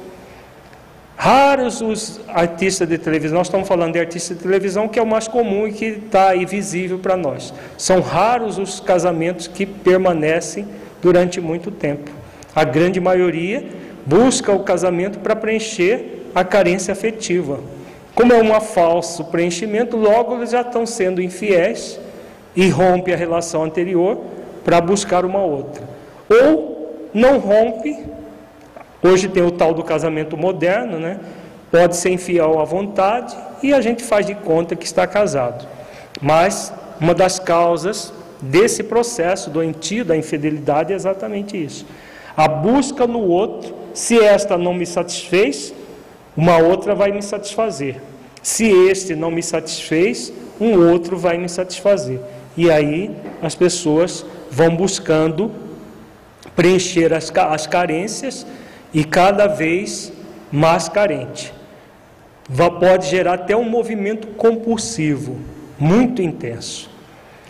Raros 1.16 1.81
os 1.81 2.20
artistas 2.28 2.86
de 2.86 2.98
televisão, 2.98 3.39
nós 3.39 3.47
estamos 3.47 3.66
falando 3.66 3.94
de 3.94 3.98
artista 3.98 4.35
de 4.35 4.43
televisão, 4.43 4.86
que 4.86 4.98
é 4.98 5.03
o 5.03 5.07
mais 5.07 5.27
comum 5.27 5.66
e 5.66 5.73
que 5.73 5.85
está 5.86 6.28
aí 6.28 6.44
visível 6.44 6.98
para 6.98 7.16
nós. 7.16 7.55
São 7.78 8.01
raros 8.01 8.59
os 8.59 8.81
casamentos 8.81 9.48
que 9.48 9.65
permanecem 9.65 10.69
durante 11.01 11.40
muito 11.40 11.70
tempo. 11.70 12.11
A 12.55 12.65
grande 12.65 13.01
maioria 13.01 13.65
busca 14.07 14.53
o 14.53 14.61
casamento 14.61 15.19
para 15.19 15.37
preencher 15.37 16.31
a 16.35 16.43
carência 16.45 16.93
afetiva. 16.93 17.61
Como 18.15 18.33
é 18.33 18.43
um 18.43 18.59
falso 18.61 19.24
preenchimento, 19.24 19.97
logo 19.97 20.37
eles 20.37 20.51
já 20.51 20.62
estão 20.62 20.87
sendo 20.87 21.20
infiéis 21.20 22.01
e 22.55 22.70
rompe 22.70 23.12
a 23.12 23.16
relação 23.16 23.65
anterior 23.65 24.23
para 24.65 24.81
buscar 24.81 25.24
uma 25.24 25.43
outra. 25.43 25.85
Ou 26.31 27.11
não 27.12 27.39
rompe 27.39 28.16
Hoje 29.07 29.28
tem 29.28 29.43
o 29.43 29.53
tal 29.53 29.73
do 29.73 29.85
casamento 29.85 30.37
moderno, 30.37 30.99
né? 30.99 31.20
Pode 31.70 31.97
ser 31.97 32.11
infiel 32.11 32.59
à 32.59 32.65
vontade 32.65 33.37
e 33.62 33.73
a 33.73 33.81
gente 33.81 34.03
faz 34.03 34.27
de 34.27 34.35
conta 34.35 34.74
que 34.74 34.85
está 34.85 35.07
casado. 35.07 35.65
Mas 36.20 36.73
uma 37.01 37.15
das 37.15 37.39
causas 37.39 38.12
desse 38.41 38.83
processo 38.83 39.49
doentio 39.49 40.05
da 40.05 40.16
infidelidade 40.16 40.93
é 40.93 40.97
exatamente 40.97 41.62
isso. 41.62 41.87
A 42.37 42.49
busca 42.49 43.07
no 43.07 43.20
outro, 43.20 43.76
se 43.97 44.23
esta 44.23 44.59
não 44.59 44.74
me 44.74 44.85
satisfez, 44.85 45.73
uma 46.36 46.59
outra 46.59 46.94
vai 46.94 47.10
me 47.12 47.23
satisfazer. 47.23 47.97
Se 48.43 48.66
este 48.66 49.14
não 49.16 49.31
me 49.31 49.43
satisfez, 49.43 50.31
um 50.60 50.90
outro 50.90 51.16
vai 51.16 51.39
me 51.39 51.48
satisfazer. 51.48 52.20
E 52.59 52.70
aí 52.70 53.10
as 53.40 53.55
pessoas 53.55 54.23
vão 54.51 54.77
buscando 54.77 55.51
preencher 56.55 57.14
as, 57.14 57.32
as 57.35 57.66
carências 57.66 58.47
e 58.93 59.02
cada 59.02 59.47
vez 59.47 60.12
mais 60.52 60.90
carente. 60.90 61.55
Pode 62.78 63.06
gerar 63.06 63.32
até 63.32 63.56
um 63.56 63.64
movimento 63.64 64.27
compulsivo, 64.27 65.39
muito 65.78 66.20
intenso. 66.20 66.90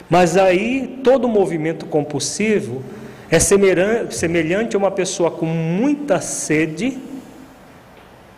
Mas 0.09 0.37
aí, 0.37 1.01
todo 1.03 1.27
movimento 1.27 1.87
compulsivo 1.87 2.85
é 3.31 3.39
semelhante 3.41 4.77
a 4.77 4.79
uma 4.79 4.91
pessoa 4.91 5.31
com 5.31 5.47
muita 5.47 6.21
sede 6.21 6.99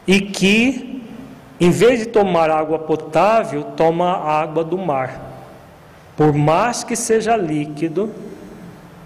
e 0.07 0.21
que, 0.21 1.03
em 1.61 1.71
vez 1.71 2.01
de 2.01 2.07
tomar 2.07 2.51
água 2.51 2.79
potável, 2.79 3.63
toma 3.77 4.17
água 4.17 4.65
do 4.65 4.79
mar. 4.79 5.27
Por 6.17 6.33
mais 6.33 6.83
que 6.83 6.97
seja 6.97 7.37
líquido, 7.37 8.11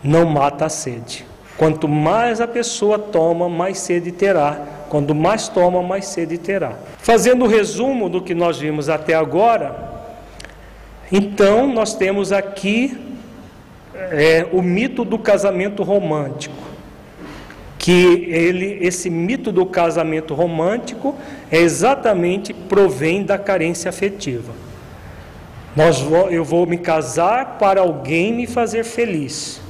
não 0.02 0.24
mata 0.24 0.66
a 0.66 0.68
sede. 0.68 1.26
Quanto 1.58 1.88
mais 1.88 2.40
a 2.40 2.46
pessoa 2.46 2.98
toma, 2.98 3.48
mais 3.48 3.78
sede 3.78 4.12
terá. 4.12 4.60
Quanto 4.88 5.14
mais 5.14 5.48
toma, 5.48 5.82
mais 5.82 6.06
sede 6.06 6.38
terá. 6.38 6.72
Fazendo 6.98 7.44
o 7.44 7.48
resumo 7.48 8.08
do 8.08 8.22
que 8.22 8.34
nós 8.34 8.58
vimos 8.58 8.88
até 8.88 9.14
agora, 9.14 9.74
então 11.10 11.66
nós 11.66 11.94
temos 11.94 12.32
aqui 12.32 12.96
é, 13.94 14.46
o 14.52 14.62
mito 14.62 15.04
do 15.04 15.18
casamento 15.18 15.82
romântico. 15.82 16.54
Que 17.78 18.26
ele, 18.30 18.78
esse 18.80 19.10
mito 19.10 19.50
do 19.50 19.66
casamento 19.66 20.34
romântico 20.34 21.16
é 21.50 21.58
exatamente 21.58 22.54
provém 22.54 23.24
da 23.24 23.36
carência 23.36 23.88
afetiva. 23.88 24.52
Nós, 25.74 26.04
eu 26.30 26.44
vou 26.44 26.66
me 26.66 26.78
casar 26.78 27.58
para 27.58 27.80
alguém 27.80 28.32
me 28.32 28.46
fazer 28.46 28.84
feliz. 28.84 29.60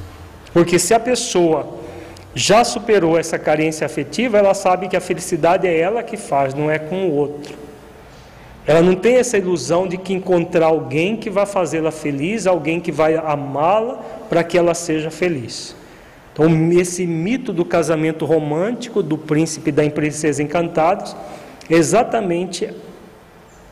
Porque 0.53 0.78
se 0.78 0.93
a 0.93 1.01
pessoa 1.01 1.78
já 2.35 2.65
superou 2.65 3.19
essa 3.19 3.39
carência 3.39 3.86
afetiva, 3.86 4.39
ela 4.39 4.53
sabe 4.53 4.89
que 4.89 4.97
a 4.97 5.01
felicidade 5.01 5.66
é 5.66 5.78
ela 5.78 6.03
que 6.03 6.16
faz, 6.16 6.55
não 6.55 6.70
é 6.70 6.78
com 6.78 7.07
o 7.07 7.15
outro. 7.15 7.55
Ela 8.66 8.80
não 8.80 8.94
tem 8.94 9.16
essa 9.16 9.36
ilusão 9.36 9.89
de 9.89 9.97
que 9.97 10.12
encontrar 10.12 10.66
alguém 10.66 11.16
que 11.16 11.28
vai 11.28 11.47
fazê-la 11.47 11.90
feliz, 11.90 12.47
alguém 12.47 12.80
que 12.80 12.93
vai 12.93 13.16
amá-la 13.16 13.97
para 14.28 14.44
que 14.44 14.56
ela 14.56 14.74
seja 14.74 15.10
feliz. 15.10 15.74
Então, 16.32 16.47
esse 16.72 17.06
mito 17.06 17.52
do 17.52 17.64
casamento 17.64 18.24
romântico, 18.24 19.02
do 19.02 19.18
príncipe 19.18 19.68
e 19.68 19.72
da 19.72 19.90
princesa 19.90 20.43
encantados, 20.43 21.14
é 21.68 21.74
exatamente 21.74 22.70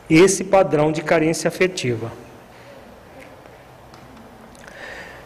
esse 0.09 0.43
padrão 0.43 0.91
de 0.91 1.01
carência 1.01 1.47
afetiva. 1.47 2.11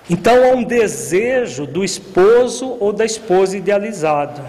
Então 0.08 0.44
há 0.44 0.54
um 0.54 0.64
desejo 0.64 1.66
do 1.66 1.84
esposo 1.84 2.78
ou 2.80 2.94
da 2.94 3.04
esposa 3.04 3.58
idealizado, 3.58 4.40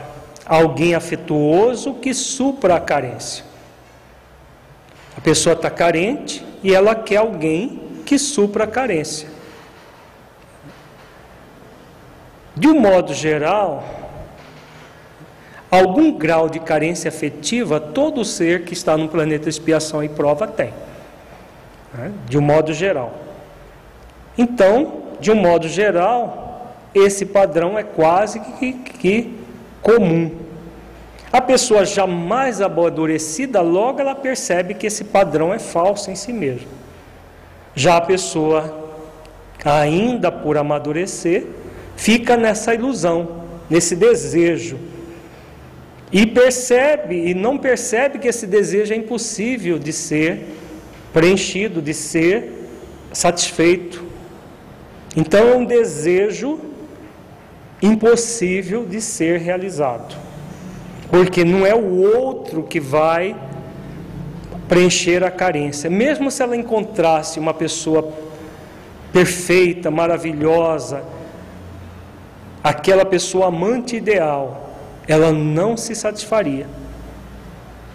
alguém 0.44 0.94
afetuoso 0.94 1.94
que 1.94 2.12
supra 2.12 2.76
a 2.76 2.80
carência. 2.80 3.45
A 5.16 5.20
pessoa 5.20 5.55
está 5.55 5.70
carente 5.70 6.44
e 6.62 6.74
ela 6.74 6.94
quer 6.94 7.16
alguém 7.16 7.80
que 8.05 8.18
supra 8.18 8.64
a 8.64 8.66
carência. 8.66 9.28
De 12.55 12.68
um 12.68 12.78
modo 12.78 13.12
geral, 13.12 13.84
algum 15.70 16.12
grau 16.12 16.48
de 16.48 16.60
carência 16.60 17.09
afetiva 17.09 17.78
todo 17.78 18.24
ser 18.24 18.64
que 18.64 18.72
está 18.72 18.97
no 18.97 19.09
planeta 19.09 19.48
expiação 19.48 20.02
e 20.02 20.09
prova 20.09 20.47
tem. 20.47 20.72
Né? 21.93 22.12
De 22.26 22.38
um 22.38 22.43
modo 22.43 22.72
geral. 22.72 23.14
Então, 24.38 25.02
de 25.20 25.30
um 25.30 25.34
modo 25.34 25.68
geral, 25.68 26.74
esse 26.94 27.26
padrão 27.26 27.78
é 27.78 27.82
quase 27.82 28.40
que, 28.40 28.72
que 28.72 29.38
comum. 29.82 30.45
A 31.36 31.40
pessoa 31.42 31.84
jamais 31.84 32.62
amadurecida, 32.62 33.60
logo 33.60 34.00
ela 34.00 34.14
percebe 34.14 34.72
que 34.72 34.86
esse 34.86 35.04
padrão 35.04 35.52
é 35.52 35.58
falso 35.58 36.10
em 36.10 36.14
si 36.16 36.32
mesmo. 36.32 36.66
Já 37.74 37.98
a 37.98 38.00
pessoa, 38.00 38.90
ainda 39.62 40.32
por 40.32 40.56
amadurecer, 40.56 41.46
fica 41.94 42.38
nessa 42.38 42.72
ilusão, 42.72 43.42
nesse 43.68 43.94
desejo. 43.94 44.78
E 46.10 46.24
percebe, 46.24 47.28
e 47.28 47.34
não 47.34 47.58
percebe 47.58 48.18
que 48.18 48.28
esse 48.28 48.46
desejo 48.46 48.94
é 48.94 48.96
impossível 48.96 49.78
de 49.78 49.92
ser 49.92 50.42
preenchido, 51.12 51.82
de 51.82 51.92
ser 51.92 52.50
satisfeito. 53.12 54.02
Então 55.14 55.46
é 55.46 55.54
um 55.54 55.66
desejo 55.66 56.58
impossível 57.82 58.86
de 58.86 59.02
ser 59.02 59.38
realizado. 59.38 60.26
Porque 61.11 61.45
não 61.45 61.65
é 61.65 61.74
o 61.74 62.16
outro 62.16 62.62
que 62.62 62.81
vai 62.81 63.37
preencher 64.69 65.23
a 65.23 65.31
carência. 65.31 65.89
Mesmo 65.89 66.31
se 66.31 66.43
ela 66.43 66.57
encontrasse 66.57 67.39
uma 67.39 67.55
pessoa 67.55 68.12
perfeita, 69.12 69.91
maravilhosa, 69.91 71.05
aquela 72.62 73.05
pessoa 73.05 73.47
amante 73.47 73.97
ideal, 73.97 74.70
ela 75.07 75.33
não 75.33 75.77
se 75.77 75.95
satisfaria. 75.95 76.66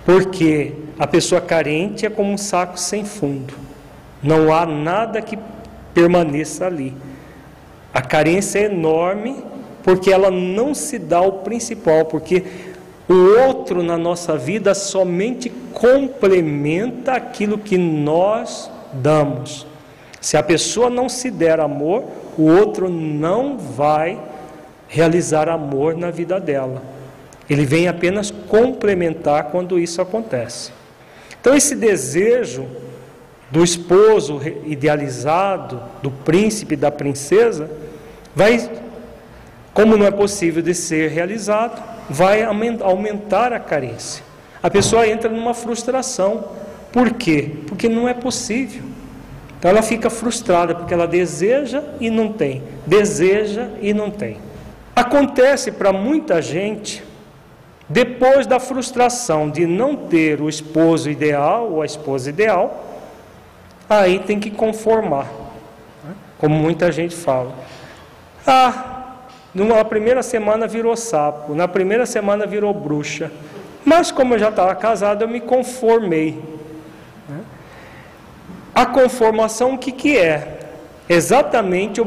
Porque 0.05 0.73
a 0.97 1.05
pessoa 1.05 1.41
carente 1.41 2.05
é 2.05 2.09
como 2.09 2.31
um 2.31 2.37
saco 2.37 2.79
sem 2.79 3.05
fundo. 3.05 3.53
Não 4.23 4.53
há 4.53 4.65
nada 4.65 5.21
que 5.21 5.37
permaneça 5.93 6.65
ali. 6.65 6.93
A 7.93 8.01
carência 8.01 8.59
é 8.59 8.63
enorme 8.65 9.43
porque 9.83 10.11
ela 10.11 10.31
não 10.31 10.73
se 10.73 10.97
dá 10.97 11.21
o 11.21 11.33
principal, 11.39 12.05
porque 12.05 12.43
o 13.11 13.39
outro 13.39 13.83
na 13.83 13.97
nossa 13.97 14.37
vida 14.37 14.73
somente 14.73 15.49
complementa 15.73 17.13
aquilo 17.13 17.57
que 17.57 17.77
nós 17.77 18.69
damos. 18.93 19.65
Se 20.19 20.37
a 20.37 20.43
pessoa 20.43 20.89
não 20.89 21.09
se 21.09 21.31
der 21.31 21.59
amor, 21.59 22.05
o 22.37 22.43
outro 22.43 22.89
não 22.89 23.57
vai 23.57 24.19
realizar 24.87 25.49
amor 25.49 25.95
na 25.97 26.11
vida 26.11 26.39
dela. 26.39 26.81
Ele 27.49 27.65
vem 27.65 27.87
apenas 27.87 28.31
complementar 28.31 29.45
quando 29.45 29.79
isso 29.79 30.01
acontece. 30.01 30.71
Então, 31.39 31.55
esse 31.55 31.75
desejo 31.75 32.67
do 33.49 33.63
esposo 33.63 34.39
idealizado, 34.65 35.81
do 36.01 36.09
príncipe, 36.11 36.75
da 36.75 36.91
princesa, 36.91 37.69
vai, 38.35 38.69
como 39.73 39.97
não 39.97 40.05
é 40.05 40.11
possível 40.11 40.61
de 40.61 40.73
ser 40.73 41.09
realizado, 41.09 41.90
vai 42.11 42.43
aumentar 42.43 43.53
a 43.53 43.59
carência. 43.59 44.23
A 44.61 44.69
pessoa 44.69 45.07
entra 45.07 45.29
numa 45.29 45.53
frustração. 45.53 46.43
Por 46.91 47.13
quê? 47.13 47.51
Porque 47.67 47.87
não 47.87 48.07
é 48.07 48.13
possível. 48.13 48.83
Então 49.57 49.71
ela 49.71 49.81
fica 49.81 50.09
frustrada 50.09 50.75
porque 50.75 50.93
ela 50.93 51.07
deseja 51.07 51.83
e 51.99 52.09
não 52.09 52.33
tem, 52.33 52.63
deseja 52.85 53.69
e 53.81 53.93
não 53.93 54.11
tem. 54.11 54.37
Acontece 54.95 55.71
para 55.71 55.93
muita 55.93 56.41
gente, 56.41 57.03
depois 57.87 58.45
da 58.45 58.59
frustração 58.59 59.49
de 59.49 59.65
não 59.65 59.95
ter 59.95 60.41
o 60.41 60.49
esposo 60.49 61.09
ideal 61.09 61.71
ou 61.71 61.81
a 61.81 61.85
esposa 61.85 62.29
ideal, 62.29 62.85
aí 63.89 64.19
tem 64.19 64.39
que 64.39 64.49
conformar, 64.49 65.27
né? 66.03 66.13
como 66.37 66.55
muita 66.55 66.91
gente 66.91 67.15
fala. 67.15 67.53
Ah, 68.45 68.90
numa 69.53 69.83
primeira 69.83 70.23
semana 70.23 70.67
virou 70.67 70.95
sapo, 70.95 71.53
na 71.53 71.67
primeira 71.67 72.05
semana 72.05 72.45
virou 72.45 72.73
bruxa. 72.73 73.31
Mas 73.83 74.11
como 74.11 74.35
eu 74.35 74.39
já 74.39 74.49
estava 74.49 74.73
casado, 74.75 75.23
eu 75.23 75.27
me 75.27 75.41
conformei. 75.41 76.41
A 78.73 78.85
conformação 78.85 79.73
o 79.73 79.77
que, 79.77 79.91
que 79.91 80.17
é? 80.17 80.59
Exatamente 81.09 81.99
o, 81.99 82.05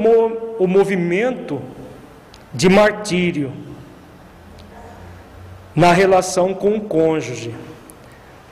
o 0.58 0.66
movimento 0.66 1.60
de 2.52 2.68
martírio 2.68 3.52
na 5.74 5.92
relação 5.92 6.54
com 6.54 6.76
o 6.76 6.80
cônjuge, 6.80 7.54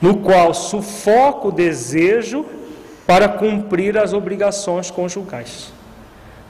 no 0.00 0.18
qual 0.18 0.52
sufoca 0.52 1.48
o 1.48 1.52
desejo 1.52 2.44
para 3.06 3.28
cumprir 3.28 3.96
as 3.96 4.12
obrigações 4.12 4.90
conjugais. 4.90 5.72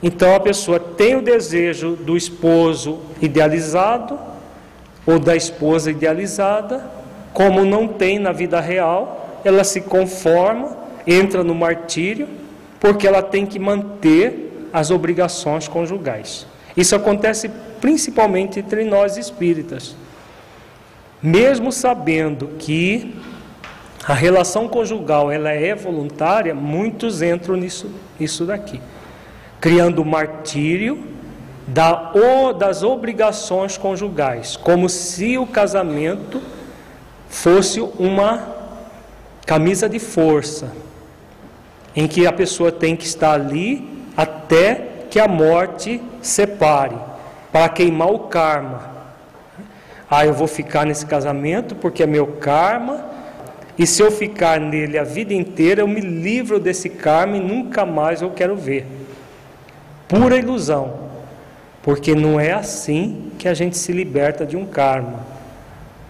Então 0.02 0.34
a 0.34 0.40
pessoa 0.40 0.80
tem 0.80 1.14
o 1.14 1.22
desejo 1.22 1.94
do 1.94 2.16
esposo 2.16 2.98
idealizado 3.20 4.18
ou 5.06 5.18
da 5.18 5.36
esposa 5.36 5.90
idealizada, 5.90 6.84
como 7.32 7.64
não 7.64 7.86
tem 7.86 8.18
na 8.18 8.32
vida 8.32 8.60
real, 8.60 9.40
ela 9.44 9.62
se 9.62 9.80
conforma, 9.80 10.76
entra 11.06 11.44
no 11.44 11.54
martírio, 11.54 12.28
porque 12.80 13.06
ela 13.06 13.22
tem 13.22 13.46
que 13.46 13.58
manter 13.58 14.68
as 14.72 14.90
obrigações 14.90 15.68
conjugais. 15.68 16.46
Isso 16.76 16.96
acontece 16.96 17.50
principalmente 17.80 18.58
entre 18.58 18.84
nós 18.84 19.16
espíritas. 19.16 19.94
Mesmo 21.22 21.70
sabendo 21.70 22.50
que 22.58 23.14
a 24.04 24.14
relação 24.14 24.68
conjugal 24.68 25.30
ela 25.30 25.50
é 25.50 25.74
voluntária, 25.74 26.54
muitos 26.54 27.22
entram 27.22 27.56
nisso, 27.56 27.88
nisso 28.18 28.44
daqui 28.44 28.80
criando 29.62 30.04
martírio 30.04 31.04
da, 31.68 32.10
o, 32.12 32.52
das 32.52 32.82
obrigações 32.82 33.78
conjugais, 33.78 34.56
como 34.56 34.88
se 34.88 35.38
o 35.38 35.46
casamento 35.46 36.42
fosse 37.28 37.80
uma 37.80 38.56
camisa 39.46 39.88
de 39.88 40.00
força, 40.00 40.72
em 41.94 42.08
que 42.08 42.26
a 42.26 42.32
pessoa 42.32 42.72
tem 42.72 42.96
que 42.96 43.06
estar 43.06 43.34
ali 43.34 43.88
até 44.16 45.04
que 45.08 45.20
a 45.20 45.28
morte 45.28 46.02
separe, 46.20 46.96
para 47.52 47.68
queimar 47.68 48.10
o 48.10 48.18
karma. 48.18 48.90
Ah, 50.10 50.26
eu 50.26 50.34
vou 50.34 50.48
ficar 50.48 50.84
nesse 50.84 51.06
casamento 51.06 51.76
porque 51.76 52.02
é 52.02 52.06
meu 52.06 52.26
karma, 52.26 53.04
e 53.78 53.86
se 53.86 54.02
eu 54.02 54.10
ficar 54.10 54.58
nele 54.58 54.98
a 54.98 55.04
vida 55.04 55.32
inteira, 55.32 55.82
eu 55.82 55.88
me 55.88 56.00
livro 56.00 56.58
desse 56.58 56.88
karma 56.88 57.36
e 57.36 57.40
nunca 57.40 57.86
mais 57.86 58.20
eu 58.22 58.30
quero 58.32 58.56
ver 58.56 59.01
pura 60.12 60.36
ilusão, 60.36 60.92
porque 61.82 62.14
não 62.14 62.38
é 62.38 62.52
assim 62.52 63.32
que 63.38 63.48
a 63.48 63.54
gente 63.54 63.78
se 63.78 63.92
liberta 63.92 64.44
de 64.44 64.58
um 64.58 64.66
karma, 64.66 65.20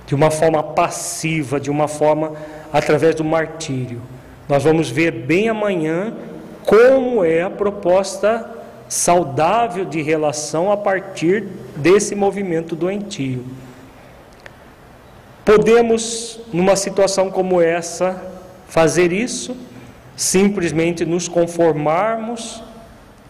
de 0.04 0.12
uma 0.12 0.28
forma 0.28 0.60
passiva, 0.60 1.60
de 1.60 1.70
uma 1.70 1.86
forma 1.86 2.32
através 2.72 3.14
do 3.14 3.22
martírio. 3.22 4.02
Nós 4.48 4.64
vamos 4.64 4.90
ver 4.90 5.12
bem 5.12 5.48
amanhã 5.48 6.14
como 6.66 7.24
é 7.24 7.42
a 7.42 7.50
proposta 7.50 8.50
saudável 8.88 9.84
de 9.84 10.02
relação 10.02 10.72
a 10.72 10.76
partir 10.76 11.46
desse 11.76 12.16
movimento 12.16 12.74
doentio. 12.74 13.44
Podemos, 15.44 16.40
numa 16.52 16.74
situação 16.74 17.30
como 17.30 17.62
essa, 17.62 18.20
fazer 18.66 19.12
isso, 19.12 19.56
simplesmente 20.16 21.04
nos 21.04 21.28
conformarmos 21.28 22.64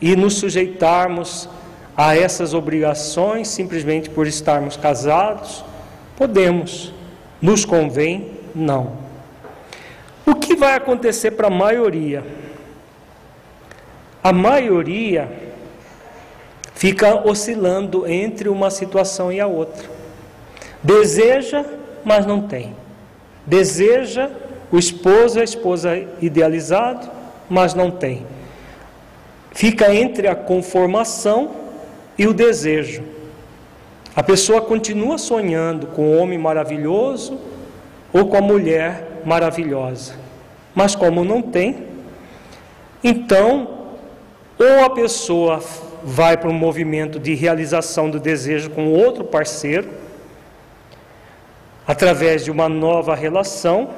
e 0.02 0.16
nos 0.16 0.34
sujeitarmos 0.34 1.48
a 1.96 2.16
essas 2.16 2.52
obrigações 2.52 3.46
simplesmente 3.46 4.10
por 4.10 4.26
estarmos 4.26 4.76
casados? 4.76 5.64
Podemos. 6.16 6.92
Nos 7.40 7.64
convém? 7.64 8.32
Não. 8.52 8.94
O 10.26 10.34
que 10.34 10.56
vai 10.56 10.74
acontecer 10.74 11.30
para 11.30 11.46
a 11.46 11.50
maioria? 11.50 12.24
A 14.22 14.32
maioria 14.32 15.30
fica 16.74 17.26
oscilando 17.26 18.06
entre 18.06 18.48
uma 18.48 18.70
situação 18.70 19.32
e 19.32 19.40
a 19.40 19.46
outra. 19.46 19.88
Deseja, 20.82 21.64
mas 22.04 22.26
não 22.26 22.42
tem. 22.42 22.74
Deseja 23.46 24.30
o 24.70 24.78
esposo, 24.78 25.38
a 25.38 25.44
esposa 25.44 26.04
idealizado, 26.20 27.08
mas 27.48 27.74
não 27.74 27.90
tem 27.90 28.26
fica 29.52 29.94
entre 29.94 30.26
a 30.28 30.34
conformação 30.34 31.50
e 32.18 32.26
o 32.26 32.32
desejo. 32.32 33.02
A 34.14 34.22
pessoa 34.22 34.60
continua 34.60 35.16
sonhando 35.16 35.86
com 35.88 36.02
o 36.02 36.18
homem 36.18 36.38
maravilhoso 36.38 37.38
ou 38.12 38.26
com 38.26 38.36
a 38.36 38.42
mulher 38.42 39.22
maravilhosa, 39.24 40.14
mas 40.74 40.94
como 40.94 41.24
não 41.24 41.40
tem, 41.40 41.86
então 43.02 43.68
ou 44.58 44.84
a 44.84 44.90
pessoa 44.90 45.60
vai 46.04 46.36
para 46.36 46.50
um 46.50 46.54
movimento 46.54 47.18
de 47.18 47.34
realização 47.34 48.10
do 48.10 48.20
desejo 48.20 48.70
com 48.70 48.92
outro 48.92 49.24
parceiro, 49.24 49.88
através 51.86 52.44
de 52.44 52.50
uma 52.50 52.68
nova 52.68 53.14
relação, 53.14 53.90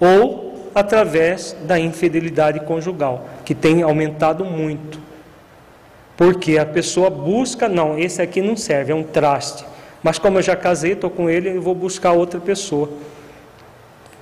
ou 0.00 0.47
através 0.74 1.56
da 1.66 1.78
infidelidade 1.78 2.60
conjugal, 2.60 3.28
que 3.44 3.54
tem 3.54 3.82
aumentado 3.82 4.44
muito. 4.44 5.00
Porque 6.16 6.58
a 6.58 6.66
pessoa 6.66 7.08
busca, 7.08 7.68
não, 7.68 7.98
esse 7.98 8.20
aqui 8.20 8.42
não 8.42 8.56
serve, 8.56 8.92
é 8.92 8.94
um 8.94 9.04
traste. 9.04 9.64
Mas 10.02 10.18
como 10.18 10.38
eu 10.38 10.42
já 10.42 10.56
casei, 10.56 10.92
estou 10.92 11.10
com 11.10 11.30
ele, 11.30 11.56
eu 11.56 11.62
vou 11.62 11.74
buscar 11.74 12.12
outra 12.12 12.40
pessoa. 12.40 12.90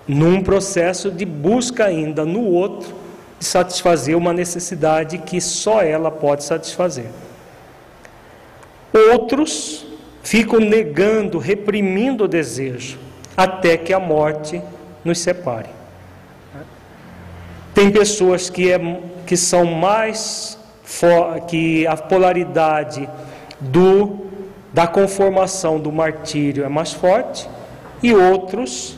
Num 0.06 0.43
processo 0.43 1.10
de 1.10 1.24
busca 1.24 1.85
ainda 1.85 2.24
no 2.24 2.44
outro, 2.44 2.94
de 3.39 3.44
satisfazer 3.44 4.16
uma 4.16 4.32
necessidade 4.32 5.18
que 5.18 5.40
só 5.40 5.82
ela 5.82 6.10
pode 6.10 6.44
satisfazer. 6.44 7.06
Outros 9.12 9.86
ficam 10.23 10.59
negando, 10.59 11.39
reprimindo 11.39 12.24
o 12.24 12.28
desejo, 12.28 12.98
até 13.36 13.77
que 13.77 13.93
a 13.93 14.01
morte 14.01 14.60
nos 15.05 15.18
separe. 15.18 15.68
Tem 17.76 17.90
pessoas 17.90 18.48
que, 18.48 18.72
é, 18.72 18.80
que 19.26 19.36
são 19.36 19.66
mais 19.66 20.56
que 21.46 21.86
a 21.86 21.94
polaridade 21.94 23.06
do 23.60 24.24
da 24.72 24.86
conformação 24.86 25.78
do 25.78 25.92
martírio 25.92 26.64
é 26.64 26.70
mais 26.70 26.94
forte 26.94 27.46
e 28.02 28.14
outros 28.14 28.96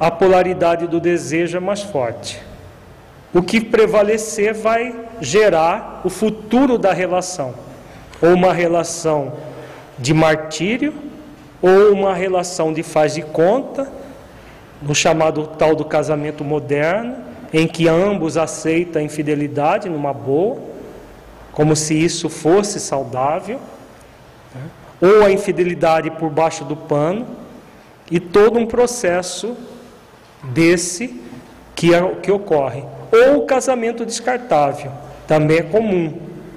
a 0.00 0.10
polaridade 0.10 0.86
do 0.86 0.98
desejo 0.98 1.58
é 1.58 1.60
mais 1.60 1.82
forte. 1.82 2.40
O 3.34 3.42
que 3.42 3.60
prevalecer 3.60 4.54
vai 4.54 4.96
gerar 5.20 6.00
o 6.02 6.08
futuro 6.08 6.78
da 6.78 6.94
relação, 6.94 7.52
ou 8.22 8.30
uma 8.30 8.54
relação 8.54 9.34
de 9.98 10.14
martírio, 10.14 10.94
ou 11.60 11.92
uma 11.92 12.14
relação 12.14 12.72
de 12.72 12.82
faz 12.82 13.12
de 13.12 13.20
conta, 13.20 13.86
no 14.80 14.94
chamado 14.94 15.46
tal 15.58 15.76
do 15.76 15.84
casamento 15.84 16.42
moderno, 16.42 17.31
em 17.52 17.66
que 17.66 17.86
ambos 17.88 18.36
aceitam 18.36 19.00
a 19.00 19.04
infidelidade 19.04 19.88
numa 19.88 20.12
boa, 20.12 20.58
como 21.52 21.76
se 21.76 21.94
isso 21.94 22.28
fosse 22.28 22.80
saudável, 22.80 23.60
né? 24.54 24.62
ou 25.00 25.24
a 25.24 25.30
infidelidade 25.30 26.10
por 26.12 26.30
baixo 26.30 26.64
do 26.64 26.76
pano, 26.76 27.26
e 28.10 28.18
todo 28.18 28.58
um 28.58 28.66
processo 28.66 29.56
desse 30.42 31.20
que, 31.74 31.94
é, 31.94 32.14
que 32.22 32.30
ocorre. 32.30 32.84
Ou 33.10 33.38
o 33.38 33.46
casamento 33.46 34.06
descartável, 34.06 34.90
também 35.26 35.58
é 35.58 35.62
comum, 35.62 36.14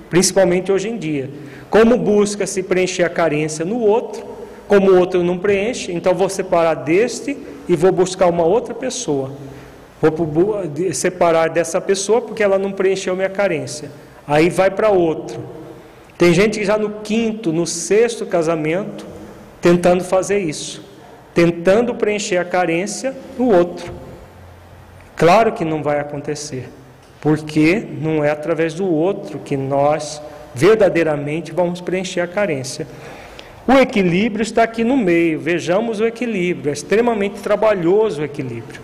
principalmente 0.10 0.72
hoje 0.72 0.90
em 0.90 0.98
dia. 0.98 1.30
Como 1.70 1.98
busca 1.98 2.48
se 2.48 2.64
preencher 2.64 3.04
a 3.04 3.10
carência 3.10 3.66
no 3.66 3.80
outro, 3.80 4.24
como 4.68 4.92
o 4.92 4.98
outro 5.00 5.24
não 5.24 5.38
preenche, 5.38 5.92
então 5.92 6.14
vou 6.14 6.30
separar 6.30 6.76
deste 6.76 7.38
e 7.68 7.76
vou 7.76 7.92
buscar 7.92 8.28
uma 8.28 8.44
outra 8.44 8.74
pessoa. 8.74 9.32
Vou 10.02 10.12
separar 10.94 11.50
dessa 11.50 11.80
pessoa 11.80 12.22
porque 12.22 12.44
ela 12.44 12.60
não 12.60 12.72
preencheu 12.72 13.16
minha 13.16 13.30
carência. 13.30 13.90
Aí 14.28 14.50
vai 14.50 14.70
para 14.70 14.90
outro. 14.90 15.44
Tem 16.18 16.34
gente 16.34 16.60
que 16.60 16.66
já 16.66 16.78
no 16.78 17.02
quinto, 17.02 17.52
no 17.52 17.66
sexto 17.68 18.26
casamento, 18.26 19.06
tentando 19.62 20.04
fazer 20.04 20.40
isso, 20.40 20.84
tentando 21.34 21.96
preencher 21.96 22.38
a 22.38 22.46
carência 22.46 23.16
no 23.38 23.54
outro. 23.54 23.92
Claro 25.16 25.54
que 25.54 25.66
não 25.66 25.82
vai 25.82 26.00
acontecer, 26.00 26.70
porque 27.22 27.86
não 28.02 28.24
é 28.24 28.32
através 28.32 28.74
do 28.74 28.86
outro 28.86 29.40
que 29.40 29.58
nós 29.58 30.22
verdadeiramente 30.54 31.52
vamos 31.52 31.82
preencher 31.82 32.22
a 32.22 32.28
carência. 32.28 32.88
O 33.68 33.74
equilíbrio 33.74 34.44
está 34.44 34.64
aqui 34.64 34.84
no 34.84 34.96
meio, 34.96 35.40
vejamos 35.40 36.00
o 36.00 36.06
equilíbrio, 36.06 36.70
é 36.70 36.74
extremamente 36.74 37.42
trabalhoso 37.42 38.22
o 38.22 38.26
equilíbrio. 38.26 38.82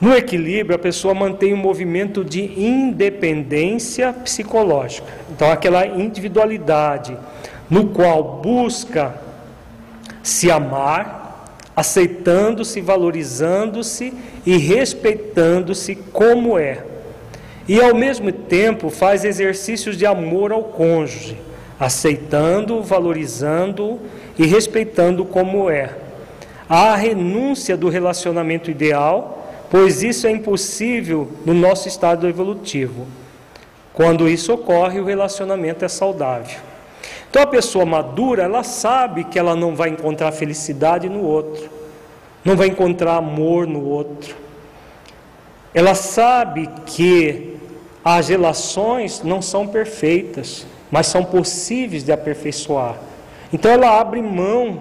No 0.00 0.14
equilíbrio, 0.14 0.76
a 0.76 0.78
pessoa 0.78 1.12
mantém 1.12 1.52
um 1.52 1.56
movimento 1.56 2.24
de 2.24 2.42
independência 2.60 4.12
psicológica. 4.12 5.12
Então, 5.30 5.50
aquela 5.50 5.86
individualidade 5.86 7.16
no 7.68 7.88
qual 7.88 8.40
busca 8.40 9.14
se 10.22 10.50
amar, 10.50 11.52
aceitando-se, 11.74 12.80
valorizando-se 12.80 14.14
e 14.46 14.56
respeitando-se 14.56 15.96
como 15.96 16.58
é. 16.58 16.84
E 17.66 17.80
ao 17.80 17.94
mesmo 17.94 18.30
tempo 18.32 18.90
faz 18.90 19.24
exercícios 19.24 19.96
de 19.96 20.06
amor 20.06 20.52
ao 20.52 20.62
cônjuge, 20.62 21.36
aceitando, 21.78 22.82
valorizando 22.82 24.00
e 24.38 24.46
respeitando 24.46 25.24
como 25.24 25.68
é. 25.68 25.90
Há 26.68 26.92
a 26.92 26.96
renúncia 26.96 27.76
do 27.76 27.88
relacionamento 27.88 28.70
ideal 28.70 29.37
pois 29.70 30.02
isso 30.02 30.26
é 30.26 30.30
impossível 30.30 31.30
no 31.44 31.52
nosso 31.52 31.88
estado 31.88 32.26
evolutivo. 32.28 33.06
Quando 33.92 34.28
isso 34.28 34.52
ocorre, 34.52 35.00
o 35.00 35.04
relacionamento 35.04 35.84
é 35.84 35.88
saudável. 35.88 36.58
Então 37.30 37.42
a 37.42 37.46
pessoa 37.46 37.84
madura, 37.84 38.44
ela 38.44 38.62
sabe 38.62 39.24
que 39.24 39.38
ela 39.38 39.54
não 39.54 39.74
vai 39.74 39.90
encontrar 39.90 40.32
felicidade 40.32 41.08
no 41.08 41.22
outro, 41.22 41.68
não 42.44 42.56
vai 42.56 42.68
encontrar 42.68 43.16
amor 43.16 43.66
no 43.66 43.84
outro. 43.84 44.34
Ela 45.74 45.94
sabe 45.94 46.68
que 46.86 47.56
as 48.02 48.28
relações 48.28 49.22
não 49.22 49.42
são 49.42 49.66
perfeitas, 49.66 50.66
mas 50.90 51.08
são 51.08 51.22
possíveis 51.22 52.02
de 52.02 52.10
aperfeiçoar. 52.10 52.96
Então 53.52 53.70
ela 53.70 54.00
abre 54.00 54.22
mão 54.22 54.80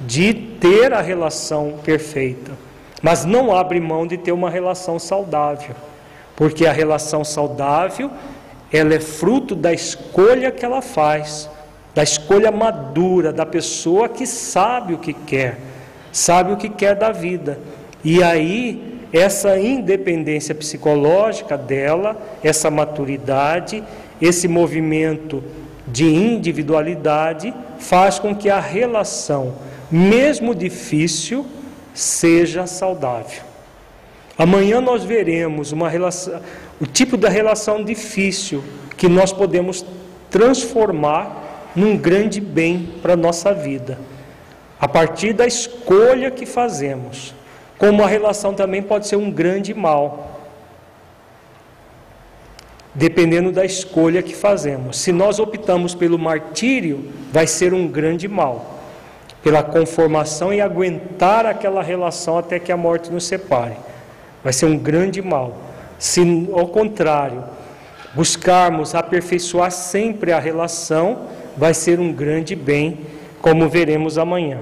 de 0.00 0.32
ter 0.32 0.94
a 0.94 1.02
relação 1.02 1.74
perfeita 1.84 2.69
mas 3.02 3.24
não 3.24 3.54
abre 3.54 3.80
mão 3.80 4.06
de 4.06 4.16
ter 4.16 4.32
uma 4.32 4.50
relação 4.50 4.98
saudável, 4.98 5.74
porque 6.36 6.66
a 6.66 6.72
relação 6.72 7.24
saudável 7.24 8.10
ela 8.72 8.94
é 8.94 9.00
fruto 9.00 9.54
da 9.54 9.72
escolha 9.72 10.50
que 10.50 10.64
ela 10.64 10.80
faz, 10.80 11.48
da 11.94 12.02
escolha 12.02 12.50
madura 12.52 13.32
da 13.32 13.44
pessoa 13.44 14.08
que 14.08 14.26
sabe 14.26 14.94
o 14.94 14.98
que 14.98 15.12
quer, 15.12 15.58
sabe 16.12 16.52
o 16.52 16.56
que 16.56 16.68
quer 16.68 16.94
da 16.94 17.10
vida. 17.10 17.58
E 18.04 18.22
aí 18.22 19.00
essa 19.12 19.58
independência 19.58 20.54
psicológica 20.54 21.58
dela, 21.58 22.16
essa 22.42 22.70
maturidade, 22.70 23.82
esse 24.20 24.46
movimento 24.46 25.42
de 25.86 26.04
individualidade 26.04 27.52
faz 27.78 28.18
com 28.18 28.34
que 28.34 28.48
a 28.48 28.60
relação, 28.60 29.54
mesmo 29.90 30.54
difícil, 30.54 31.44
seja 32.00 32.66
saudável. 32.66 33.42
Amanhã 34.38 34.80
nós 34.80 35.04
veremos 35.04 35.70
uma 35.70 35.88
relação, 35.88 36.40
o 36.80 36.86
tipo 36.86 37.16
da 37.16 37.28
relação 37.28 37.84
difícil 37.84 38.64
que 38.96 39.06
nós 39.06 39.32
podemos 39.32 39.84
transformar 40.30 41.70
num 41.76 41.96
grande 41.98 42.40
bem 42.40 42.94
para 43.02 43.12
a 43.12 43.16
nossa 43.16 43.52
vida, 43.52 43.98
a 44.80 44.88
partir 44.88 45.34
da 45.34 45.46
escolha 45.46 46.30
que 46.30 46.46
fazemos. 46.46 47.34
Como 47.78 48.02
a 48.02 48.06
relação 48.06 48.54
também 48.54 48.82
pode 48.82 49.06
ser 49.06 49.16
um 49.16 49.30
grande 49.30 49.74
mal, 49.74 50.40
dependendo 52.94 53.52
da 53.52 53.64
escolha 53.64 54.22
que 54.22 54.34
fazemos. 54.34 54.98
Se 54.98 55.12
nós 55.12 55.38
optamos 55.38 55.94
pelo 55.94 56.18
martírio, 56.18 57.12
vai 57.30 57.46
ser 57.46 57.74
um 57.74 57.86
grande 57.86 58.26
mal 58.26 58.79
pela 59.42 59.62
conformação 59.62 60.52
e 60.52 60.60
aguentar 60.60 61.46
aquela 61.46 61.82
relação 61.82 62.38
até 62.38 62.58
que 62.58 62.70
a 62.70 62.76
morte 62.76 63.10
nos 63.10 63.24
separe. 63.24 63.76
Vai 64.42 64.52
ser 64.52 64.66
um 64.66 64.78
grande 64.78 65.22
mal. 65.22 65.56
Se, 65.98 66.48
ao 66.52 66.68
contrário, 66.68 67.44
buscarmos 68.14 68.94
aperfeiçoar 68.94 69.70
sempre 69.70 70.32
a 70.32 70.38
relação, 70.38 71.26
vai 71.56 71.74
ser 71.74 71.98
um 72.00 72.12
grande 72.12 72.54
bem, 72.54 73.00
como 73.40 73.68
veremos 73.68 74.18
amanhã. 74.18 74.58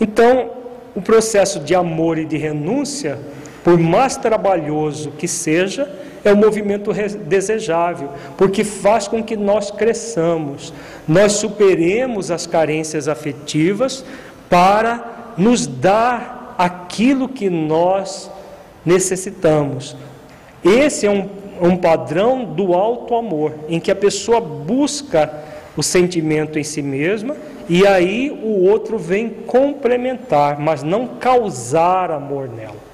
Então, 0.00 0.50
o 0.94 1.00
processo 1.00 1.60
de 1.60 1.74
amor 1.74 2.18
e 2.18 2.24
de 2.24 2.36
renúncia, 2.36 3.18
por 3.62 3.78
mais 3.78 4.16
trabalhoso 4.16 5.12
que 5.12 5.28
seja, 5.28 5.90
é 6.24 6.32
um 6.32 6.36
movimento 6.36 6.92
desejável, 7.26 8.10
porque 8.36 8.64
faz 8.64 9.08
com 9.08 9.22
que 9.22 9.36
nós 9.36 9.70
cresçamos, 9.70 10.72
nós 11.06 11.32
superemos 11.32 12.30
as 12.30 12.46
carências 12.46 13.08
afetivas 13.08 14.04
para 14.48 15.34
nos 15.36 15.66
dar 15.66 16.54
aquilo 16.58 17.28
que 17.28 17.50
nós 17.50 18.30
necessitamos. 18.84 19.96
Esse 20.64 21.06
é 21.06 21.10
um, 21.10 21.28
um 21.60 21.76
padrão 21.76 22.44
do 22.44 22.74
alto 22.74 23.14
amor, 23.14 23.54
em 23.68 23.80
que 23.80 23.90
a 23.90 23.96
pessoa 23.96 24.40
busca 24.40 25.32
o 25.76 25.82
sentimento 25.82 26.58
em 26.58 26.62
si 26.62 26.82
mesma 26.82 27.34
e 27.68 27.86
aí 27.86 28.30
o 28.30 28.68
outro 28.68 28.98
vem 28.98 29.28
complementar, 29.28 30.60
mas 30.60 30.82
não 30.82 31.06
causar 31.06 32.10
amor 32.10 32.48
nela. 32.48 32.91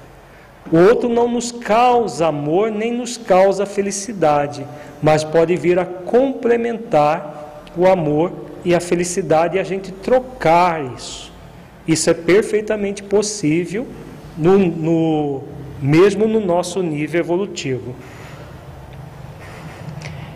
O 0.71 0.77
outro 0.77 1.09
não 1.09 1.27
nos 1.27 1.51
causa 1.51 2.27
amor 2.27 2.71
nem 2.71 2.93
nos 2.93 3.17
causa 3.17 3.65
felicidade, 3.65 4.65
mas 5.01 5.23
pode 5.23 5.55
vir 5.55 5.79
a 5.79 5.85
complementar 5.85 7.63
o 7.75 7.87
amor 7.87 8.31
e 8.63 8.75
a 8.75 8.79
felicidade 8.79 9.57
e 9.57 9.59
a 9.59 9.63
gente 9.63 9.91
trocar 9.91 10.83
isso. 10.95 11.31
Isso 11.87 12.09
é 12.09 12.13
perfeitamente 12.13 13.01
possível, 13.01 13.87
no, 14.37 14.59
no, 14.59 15.43
mesmo 15.81 16.27
no 16.27 16.39
nosso 16.39 16.83
nível 16.83 17.19
evolutivo. 17.19 17.95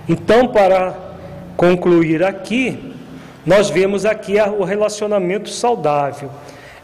Então, 0.10 0.48
para 0.48 0.98
concluir 1.56 2.24
aqui, 2.24 2.94
nós 3.46 3.70
vemos 3.70 4.04
aqui 4.04 4.36
o 4.40 4.64
relacionamento 4.64 5.50
saudável 5.50 6.30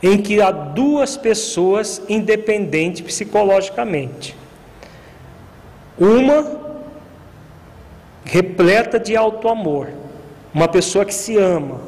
em 0.02 0.22
que 0.22 0.42
há 0.42 0.52
duas 0.52 1.18
pessoas 1.18 2.02
independentes 2.08 3.02
psicologicamente. 3.02 4.36
Uma 5.98 6.60
repleta 8.24 9.00
de 9.00 9.16
alto 9.16 9.50
amor, 9.50 9.90
uma 10.54 10.68
pessoa 10.68 11.04
que 11.04 11.14
se 11.14 11.38
ama, 11.38 11.82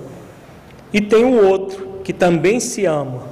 e 0.91 0.99
tem 0.99 1.23
o 1.23 1.47
outro 1.47 2.01
que 2.03 2.11
também 2.11 2.59
se 2.59 2.85
ama. 2.85 3.23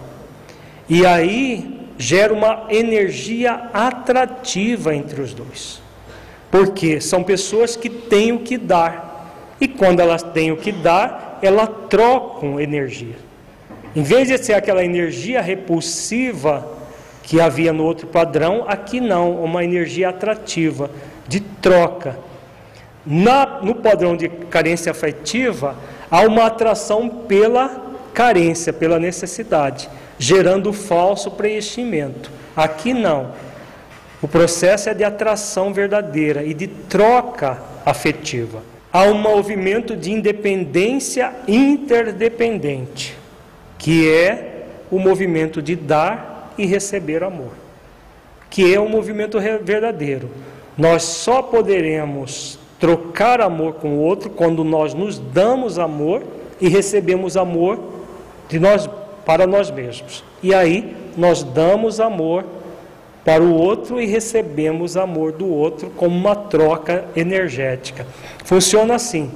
E 0.88 1.06
aí 1.06 1.80
gera 1.98 2.34
uma 2.34 2.68
energia 2.70 3.70
atrativa 3.74 4.96
entre 4.96 5.22
os 5.22 5.34
dois. 5.34 5.82
Porque 6.50 7.02
são 7.02 7.24
pessoas 7.24 7.76
que 7.76 7.90
têm 7.90 8.32
o 8.32 8.40
que 8.40 8.58
dar. 8.58 9.56
E 9.60 9.68
quando 9.68 10.00
elas 10.00 10.24
têm 10.24 10.52
o 10.52 10.58
que 10.58 10.72
dar, 10.72 11.38
elas 11.42 11.70
trocam 11.90 12.60
energia. 12.60 13.29
Em 13.96 14.04
vez 14.04 14.28
de 14.28 14.38
ser 14.38 14.54
aquela 14.54 14.84
energia 14.84 15.42
repulsiva 15.42 16.68
que 17.24 17.40
havia 17.40 17.72
no 17.74 17.84
outro 17.84 18.08
padrão, 18.08 18.66
aqui 18.68 19.00
não, 19.00 19.44
uma 19.44 19.64
energia 19.64 20.10
atrativa, 20.10 20.90
de 21.28 21.40
troca. 21.40 22.18
Na, 23.06 23.60
no 23.62 23.76
padrão 23.76 24.18
de 24.18 24.28
carência 24.28 24.92
afetiva, 24.92 25.76
há 26.10 26.22
uma 26.22 26.46
atração 26.46 27.08
pela 27.10 27.90
carência, 28.14 28.74
pela 28.74 29.00
necessidade, 29.00 29.90
gerando 30.18 30.74
falso 30.74 31.32
preenchimento. 31.32 32.32
Aqui 32.56 32.94
não. 32.94 33.32
O 34.22 34.28
processo 34.28 34.90
é 34.90 34.94
de 34.94 35.04
atração 35.04 35.74
verdadeira 35.74 36.44
e 36.44 36.54
de 36.54 36.68
troca 36.68 37.62
afetiva. 37.86 38.62
Há 38.92 39.04
um 39.04 39.14
movimento 39.14 39.96
de 39.96 40.12
independência 40.12 41.32
interdependente, 41.48 43.16
que 43.80 44.12
é 44.12 44.66
o 44.92 45.00
movimento 45.00 45.62
de 45.62 45.76
dar 45.76 46.54
e 46.58 46.66
receber 46.66 47.24
amor, 47.24 47.54
que 48.50 48.72
é 48.72 48.80
um 48.80 48.90
movimento 48.90 49.40
verdadeiro. 49.40 50.30
Nós 50.78 51.04
só 51.04 51.42
poderemos 51.42 52.60
trocar 52.80 53.42
amor 53.42 53.74
com 53.76 53.96
o 53.96 54.00
outro 54.02 54.30
quando 54.30 54.64
nós 54.64 54.94
nos 54.94 55.18
damos 55.18 55.80
amor 55.80 56.22
e 56.62 56.68
recebemos 56.70 57.36
amor 57.36 57.80
de 58.48 58.60
nós 58.60 58.90
para 59.26 59.48
nós 59.48 59.72
mesmos. 59.72 60.24
E 60.44 60.54
aí 60.54 60.96
nós 61.18 61.44
damos 61.44 62.00
amor 62.00 62.46
para 63.24 63.44
o 63.44 63.54
outro 63.54 64.02
e 64.02 64.06
recebemos 64.06 64.98
amor 64.98 65.32
do 65.32 65.48
outro 65.48 65.90
como 65.92 66.16
uma 66.16 66.36
troca 66.36 67.06
energética. 67.16 68.06
Funciona 68.44 68.96
assim. 68.96 69.30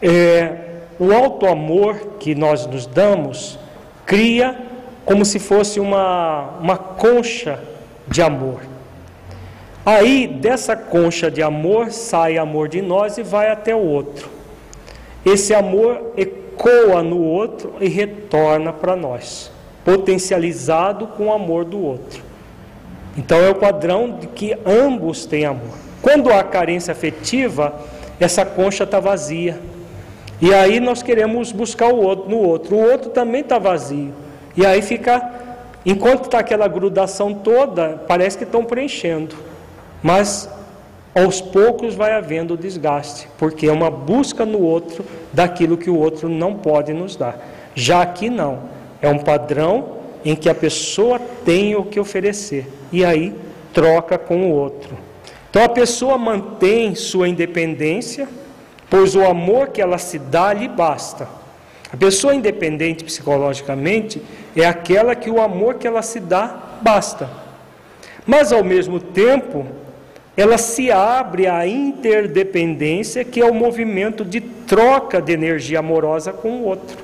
É, 0.00 0.61
o 0.98 1.12
alto 1.12 1.46
amor 1.46 1.96
que 2.18 2.34
nós 2.34 2.66
nos 2.66 2.86
damos 2.86 3.58
cria 4.06 4.56
como 5.04 5.24
se 5.24 5.38
fosse 5.38 5.80
uma, 5.80 6.58
uma 6.60 6.76
concha 6.76 7.58
de 8.06 8.22
amor. 8.22 8.60
Aí, 9.84 10.28
dessa 10.28 10.76
concha 10.76 11.30
de 11.30 11.42
amor, 11.42 11.90
sai 11.90 12.38
amor 12.38 12.68
de 12.68 12.80
nós 12.80 13.18
e 13.18 13.22
vai 13.22 13.50
até 13.50 13.74
o 13.74 13.80
outro. 13.80 14.28
Esse 15.24 15.54
amor 15.54 16.12
ecoa 16.16 17.02
no 17.02 17.20
outro 17.20 17.74
e 17.80 17.88
retorna 17.88 18.72
para 18.72 18.94
nós, 18.94 19.50
potencializado 19.84 21.08
com 21.08 21.26
o 21.26 21.32
amor 21.32 21.64
do 21.64 21.80
outro. 21.82 22.22
Então 23.16 23.38
é 23.38 23.50
o 23.50 23.54
padrão 23.54 24.18
de 24.20 24.26
que 24.28 24.56
ambos 24.64 25.26
têm 25.26 25.44
amor. 25.44 25.76
Quando 26.00 26.32
há 26.32 26.42
carência 26.42 26.92
afetiva, 26.92 27.74
essa 28.18 28.44
concha 28.44 28.84
está 28.84 29.00
vazia. 29.00 29.58
E 30.42 30.52
aí 30.52 30.80
nós 30.80 31.04
queremos 31.04 31.52
buscar 31.52 31.94
o 31.94 32.02
outro 32.02 32.28
no 32.28 32.38
outro. 32.38 32.74
O 32.74 32.90
outro 32.90 33.10
também 33.10 33.42
está 33.42 33.60
vazio. 33.60 34.12
E 34.56 34.66
aí 34.66 34.82
fica, 34.82 35.30
enquanto 35.86 36.24
está 36.24 36.40
aquela 36.40 36.66
grudação 36.66 37.32
toda, 37.32 38.02
parece 38.08 38.36
que 38.36 38.42
estão 38.42 38.64
preenchendo. 38.64 39.36
Mas 40.02 40.50
aos 41.14 41.40
poucos 41.40 41.94
vai 41.94 42.12
havendo 42.12 42.56
desgaste, 42.56 43.28
porque 43.38 43.68
é 43.68 43.72
uma 43.72 43.88
busca 43.88 44.44
no 44.44 44.60
outro 44.60 45.04
daquilo 45.32 45.76
que 45.76 45.88
o 45.88 45.96
outro 45.96 46.28
não 46.28 46.54
pode 46.54 46.92
nos 46.92 47.14
dar. 47.14 47.38
Já 47.76 48.02
aqui 48.02 48.28
não. 48.28 48.64
É 49.00 49.08
um 49.08 49.18
padrão 49.18 49.98
em 50.24 50.34
que 50.34 50.48
a 50.48 50.54
pessoa 50.56 51.20
tem 51.44 51.76
o 51.76 51.84
que 51.84 52.00
oferecer 52.00 52.66
e 52.90 53.04
aí 53.04 53.32
troca 53.72 54.18
com 54.18 54.50
o 54.50 54.52
outro. 54.52 54.98
Então 55.48 55.62
a 55.62 55.68
pessoa 55.68 56.18
mantém 56.18 56.96
sua 56.96 57.28
independência, 57.28 58.28
pois 58.92 59.16
o 59.16 59.24
amor 59.24 59.68
que 59.68 59.80
ela 59.80 59.96
se 59.96 60.18
dá 60.18 60.52
lhe 60.52 60.68
basta. 60.68 61.26
A 61.90 61.96
pessoa 61.96 62.34
independente 62.34 63.02
psicologicamente 63.02 64.20
é 64.54 64.66
aquela 64.66 65.14
que 65.14 65.30
o 65.30 65.40
amor 65.40 65.76
que 65.76 65.86
ela 65.86 66.02
se 66.02 66.20
dá 66.20 66.54
basta. 66.82 67.26
Mas 68.26 68.52
ao 68.52 68.62
mesmo 68.62 69.00
tempo, 69.00 69.64
ela 70.36 70.58
se 70.58 70.92
abre 70.92 71.46
à 71.46 71.66
interdependência, 71.66 73.24
que 73.24 73.40
é 73.40 73.46
o 73.46 73.54
movimento 73.54 74.26
de 74.26 74.42
troca 74.42 75.22
de 75.22 75.32
energia 75.32 75.78
amorosa 75.78 76.30
com 76.30 76.50
o 76.50 76.64
outro. 76.64 76.98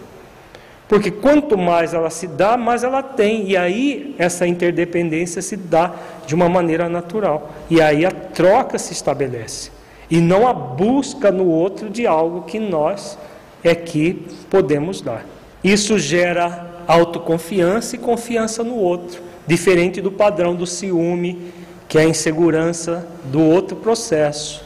Porque 0.87 1.11
quanto 1.11 1.57
mais 1.57 1.95
ela 1.95 2.11
se 2.11 2.27
dá, 2.27 2.59
mais 2.59 2.85
ela 2.85 3.03
tem. 3.03 3.49
E 3.49 3.57
aí 3.57 4.15
essa 4.19 4.47
interdependência 4.47 5.41
se 5.41 5.57
dá 5.57 5.95
de 6.27 6.35
uma 6.35 6.51
maneira 6.51 6.87
natural. 6.87 7.51
E 7.71 7.81
aí 7.81 8.05
a 8.05 8.11
troca 8.11 8.77
se 8.77 8.93
estabelece. 8.93 9.78
E 10.11 10.21
não 10.21 10.47
a 10.47 10.53
busca 10.53 11.31
no 11.31 11.47
outro 11.47 11.91
de 11.91 12.07
algo 12.07 12.43
que 12.43 12.59
nós 12.59 13.19
é 13.63 13.75
que 13.75 14.27
podemos 14.49 15.01
dar. 15.01 15.25
Isso 15.63 15.99
gera 15.99 16.85
autoconfiança 16.87 17.97
e 17.97 17.99
confiança 17.99 18.65
no 18.65 18.77
outro, 18.77 19.21
diferente 19.47 20.01
do 20.01 20.11
padrão 20.11 20.55
do 20.55 20.67
ciúme, 20.67 21.53
que 21.87 21.99
é 21.99 22.03
a 22.03 22.09
insegurança 22.09 23.07
do 23.25 23.43
outro 23.43 23.77
processo. 23.77 24.65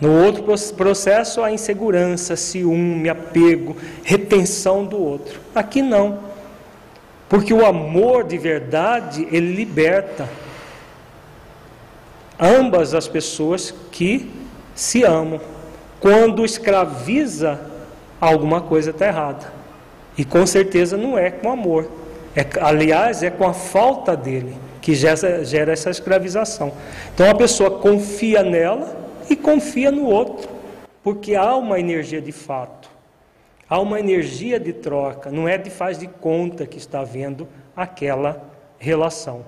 No 0.00 0.24
outro 0.24 0.42
processo, 0.74 1.42
a 1.42 1.52
insegurança, 1.52 2.34
ciúme, 2.34 3.08
apego, 3.08 3.76
retenção 4.02 4.84
do 4.84 4.98
outro. 4.98 5.40
Aqui 5.54 5.82
não. 5.82 6.20
Porque 7.28 7.52
o 7.52 7.66
amor 7.66 8.24
de 8.24 8.38
verdade, 8.38 9.28
ele 9.30 9.54
liberta 9.54 10.28
ambas 12.40 12.94
as 12.94 13.06
pessoas 13.06 13.74
que 13.92 14.30
se 14.80 15.04
amam. 15.04 15.38
Quando 16.00 16.42
escraviza, 16.42 17.60
alguma 18.18 18.62
coisa 18.62 18.90
está 18.90 19.08
errada. 19.08 19.52
E 20.16 20.24
com 20.24 20.46
certeza 20.46 20.96
não 20.96 21.18
é 21.18 21.30
com 21.30 21.50
amor. 21.50 21.90
É, 22.34 22.46
aliás, 22.62 23.22
é 23.22 23.28
com 23.28 23.46
a 23.46 23.52
falta 23.52 24.16
dele 24.16 24.56
que 24.80 24.94
gera, 24.94 25.44
gera 25.44 25.72
essa 25.72 25.90
escravização. 25.90 26.72
Então 27.12 27.28
a 27.28 27.34
pessoa 27.34 27.70
confia 27.70 28.42
nela 28.42 28.96
e 29.28 29.36
confia 29.36 29.90
no 29.90 30.06
outro, 30.06 30.48
porque 31.02 31.34
há 31.34 31.54
uma 31.54 31.78
energia 31.78 32.22
de 32.22 32.32
fato, 32.32 32.88
há 33.68 33.78
uma 33.78 34.00
energia 34.00 34.58
de 34.58 34.72
troca, 34.72 35.30
não 35.30 35.46
é 35.46 35.58
de 35.58 35.68
faz 35.68 35.98
de 35.98 36.06
conta 36.06 36.66
que 36.66 36.78
está 36.78 37.00
havendo 37.00 37.46
aquela 37.76 38.42
relação. 38.78 39.44